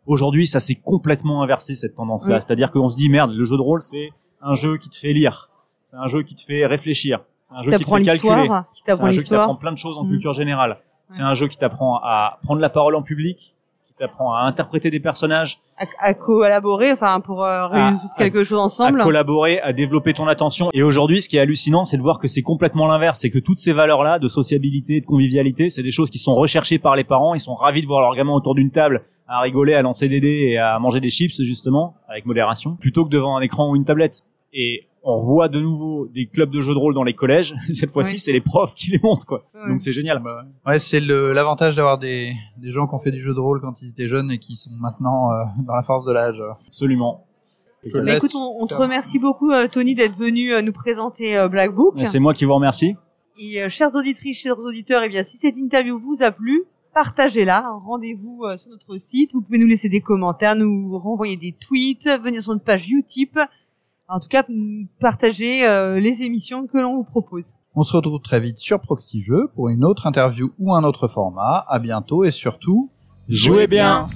Aujourd'hui, 0.07 0.47
ça 0.47 0.59
s'est 0.59 0.75
complètement 0.75 1.43
inversé, 1.43 1.77
cette 1.77 1.95
tendance-là. 1.95 2.37
Oui. 2.37 2.43
C'est-à-dire 2.45 2.73
qu'on 2.73 2.89
se 2.89 2.97
dit, 2.97 3.09
merde, 3.09 3.31
le 3.33 3.45
jeu 3.45 3.57
de 3.57 3.63
rôle, 3.63 3.81
c'est 3.81 4.11
un 4.43 4.55
jeu 4.55 4.77
qui 4.79 4.89
te 4.91 4.97
fait 4.97 5.13
lire. 5.13 5.51
C'est 5.87 5.97
un 5.97 6.09
jeu 6.09 6.23
qui 6.25 6.35
te 6.35 6.43
fait 6.43 6.67
réfléchir. 6.67 7.21
Un 7.57 7.63
jeu 7.63 7.71
qui 7.73 7.85
te 7.85 7.91
fait 7.91 8.03
calculer. 8.03 8.13
l'histoire, 8.37 8.65
qui 8.75 8.81
C'est 8.85 8.93
t'apprend 8.93 9.07
un 9.07 9.11
jeu 9.11 9.23
qui 9.23 9.31
t'apprend 9.31 9.55
plein 9.57 9.73
de 9.73 9.79
choses 9.79 9.97
en 9.99 10.05
Mm. 10.05 10.09
culture 10.11 10.33
générale. 10.33 10.79
C'est 11.09 11.23
un 11.23 11.35
jeu 11.35 11.49
qui 11.49 11.57
t'apprend 11.57 11.99
à 12.03 12.39
prendre 12.43 12.61
la 12.61 12.71
parole 12.71 12.95
en 12.97 13.03
public, 13.03 13.37
qui 13.87 13.93
t'apprend 13.99 14.33
à 14.35 14.41
interpréter 14.41 14.91
des 14.91 14.99
personnages, 15.01 15.61
À, 15.79 15.85
à 16.01 16.15
collaborer, 16.15 16.91
enfin, 16.93 17.21
pour 17.21 17.45
euh, 17.45 17.67
résoudre 17.69 18.13
à- 18.17 18.19
quelque 18.19 18.43
chose 18.43 18.59
ensemble. 18.59 19.01
à 19.01 19.05
collaborer, 19.05 19.61
à 19.61 19.73
développer 19.73 20.15
ton 20.15 20.27
attention. 20.27 20.71
Et 20.73 20.83
aujourd'hui, 20.83 21.21
ce 21.23 21.29
qui 21.29 21.37
est 21.37 21.41
hallucinant, 21.41 21.85
c'est 21.85 21.97
de 21.97 22.03
voir 22.03 22.19
que 22.19 22.27
c'est 22.27 22.43
complètement 22.43 22.87
l'inverse. 22.89 23.21
C'est 23.21 23.31
que 23.31 23.39
toutes 23.39 23.59
ces 23.59 23.73
valeurs-là, 23.73 24.19
de 24.19 24.27
sociabilité, 24.29 25.01
de 25.01 25.07
convivialité, 25.07 25.69
c'est 25.69 25.83
des 25.85 25.91
choses 25.93 26.11
qui 26.11 26.19
sont 26.19 26.35
recherchées 26.35 26.79
par 26.79 26.97
les 26.97 27.05
parents. 27.05 27.35
Ils 27.35 27.41
sont 27.41 27.55
ravis 27.55 27.83
de 27.83 27.87
voir 27.87 28.01
leurs 28.01 28.17
gamins 28.17 28.33
autour 28.33 28.55
d'une 28.57 28.71
table 28.71 29.05
à 29.29 29.41
rigoler, 29.41 29.75
à 29.75 29.83
lancer 29.83 30.09
des 30.09 30.21
dés 30.21 30.49
et 30.53 30.59
à 30.59 30.79
manger 30.79 31.01
des 31.01 31.09
chips, 31.09 31.41
justement, 31.43 31.95
avec 32.09 32.27
modération, 32.27 32.75
plutôt 32.77 33.05
que 33.05 33.11
devant 33.11 33.37
un 33.37 33.41
écran 33.41 33.71
ou 33.71 33.77
une 33.77 33.85
tablette. 33.85 34.23
Et 34.55 34.87
on 35.03 35.19
revoit 35.19 35.49
de 35.49 35.61
nouveau 35.61 36.07
des 36.15 36.27
clubs 36.27 36.51
de 36.51 36.61
jeux 36.61 36.73
de 36.73 36.79
rôle 36.79 36.95
dans 36.95 37.03
les 37.03 37.13
collèges. 37.15 37.55
Cette 37.71 37.91
fois-ci, 37.91 38.15
Oui. 38.15 38.19
c'est 38.21 38.33
les 38.33 38.41
profs 38.41 38.75
qui 38.75 38.91
les 38.93 39.01
montent, 39.03 39.25
quoi. 39.27 39.45
Ouais. 39.55 39.69
Donc 39.69 39.83
c'est 39.83 39.93
génial. 39.93 40.21
Bah 40.23 40.45
ouais, 40.67 40.79
c'est 40.79 41.01
l'avantage 41.01 41.77
d'avoir 41.77 41.99
des, 41.99 42.33
des 42.57 42.71
gens 42.73 42.87
qui 42.87 42.95
ont 42.95 42.99
fait 43.01 43.11
du 43.11 43.21
jeu 43.21 43.35
de 43.35 43.41
rôle 43.41 43.61
quand 43.61 43.75
ils 43.83 43.91
étaient 43.91 44.09
jeunes 44.09 44.31
et 44.31 44.39
qui 44.39 44.57
sont 44.57 44.71
maintenant 44.81 45.31
euh, 45.33 45.43
dans 45.67 45.75
la 45.75 45.83
force 45.83 46.07
de 46.07 46.13
l'âge. 46.13 46.41
Absolument. 46.69 47.27
Je 47.85 47.99
Bah, 47.99 48.17
écoute, 48.17 48.31
on, 48.35 48.63
on 48.63 48.67
te 48.67 48.75
remercie 48.75 49.19
beaucoup, 49.19 49.51
euh, 49.51 49.67
Tony, 49.69 49.95
d'être 49.95 50.17
venu 50.17 50.55
euh, 50.55 50.63
nous 50.63 50.73
présenter 50.73 51.37
euh, 51.37 51.49
Black 51.49 51.75
Book. 51.75 51.95
Et 51.99 52.07
C'est 52.07 52.19
moi 52.21 52.33
qui 52.33 52.47
vous 52.47 52.55
remercie. 52.55 52.95
Et 53.39 53.61
euh, 53.63 53.69
chères 53.69 53.95
auditrices, 53.95 54.39
chers 54.39 54.59
auditeurs, 54.59 55.03
eh 55.05 55.09
bien, 55.11 55.23
si 55.23 55.37
cette 55.37 55.59
interview 55.59 55.99
vous 55.99 56.17
a 56.21 56.31
plu, 56.31 56.63
partagez-la. 56.95 57.67
Rendez-vous 57.85 58.45
euh, 58.45 58.57
sur 58.57 58.71
notre 58.71 58.97
site. 58.99 59.31
Vous 59.35 59.43
pouvez 59.43 59.59
nous 59.59 59.67
laisser 59.67 59.91
des 59.91 60.01
commentaires, 60.01 60.57
nous 60.57 60.97
renvoyer 60.99 61.37
des 61.37 61.53
tweets, 61.53 62.09
venir 62.23 62.43
sur 62.43 62.53
notre 62.53 62.65
page 62.65 62.89
Utip. 62.89 63.39
En 64.09 64.21
tout 64.21 64.29
cas, 64.29 64.45
partagez 65.01 65.67
euh, 65.67 65.99
les 65.99 66.23
émissions 66.23 66.67
que 66.67 66.79
l'on 66.79 66.97
vous 66.97 67.05
propose. 67.05 67.53
On 67.75 67.83
se 67.83 67.97
retrouve 67.97 68.21
très 68.21 68.39
vite 68.39 68.59
sur 68.59 68.81
Proxy 68.81 69.23
Jeux 69.23 69.49
pour 69.55 69.69
une 69.69 69.85
autre 69.85 70.07
interview 70.07 70.53
ou 70.59 70.75
un 70.75 70.85
autre 70.85 71.09
format. 71.09 71.65
À 71.69 71.79
bientôt 71.79 72.25
et 72.25 72.31
surtout, 72.31 72.91
Jouez 73.29 73.67
bien. 73.67 74.07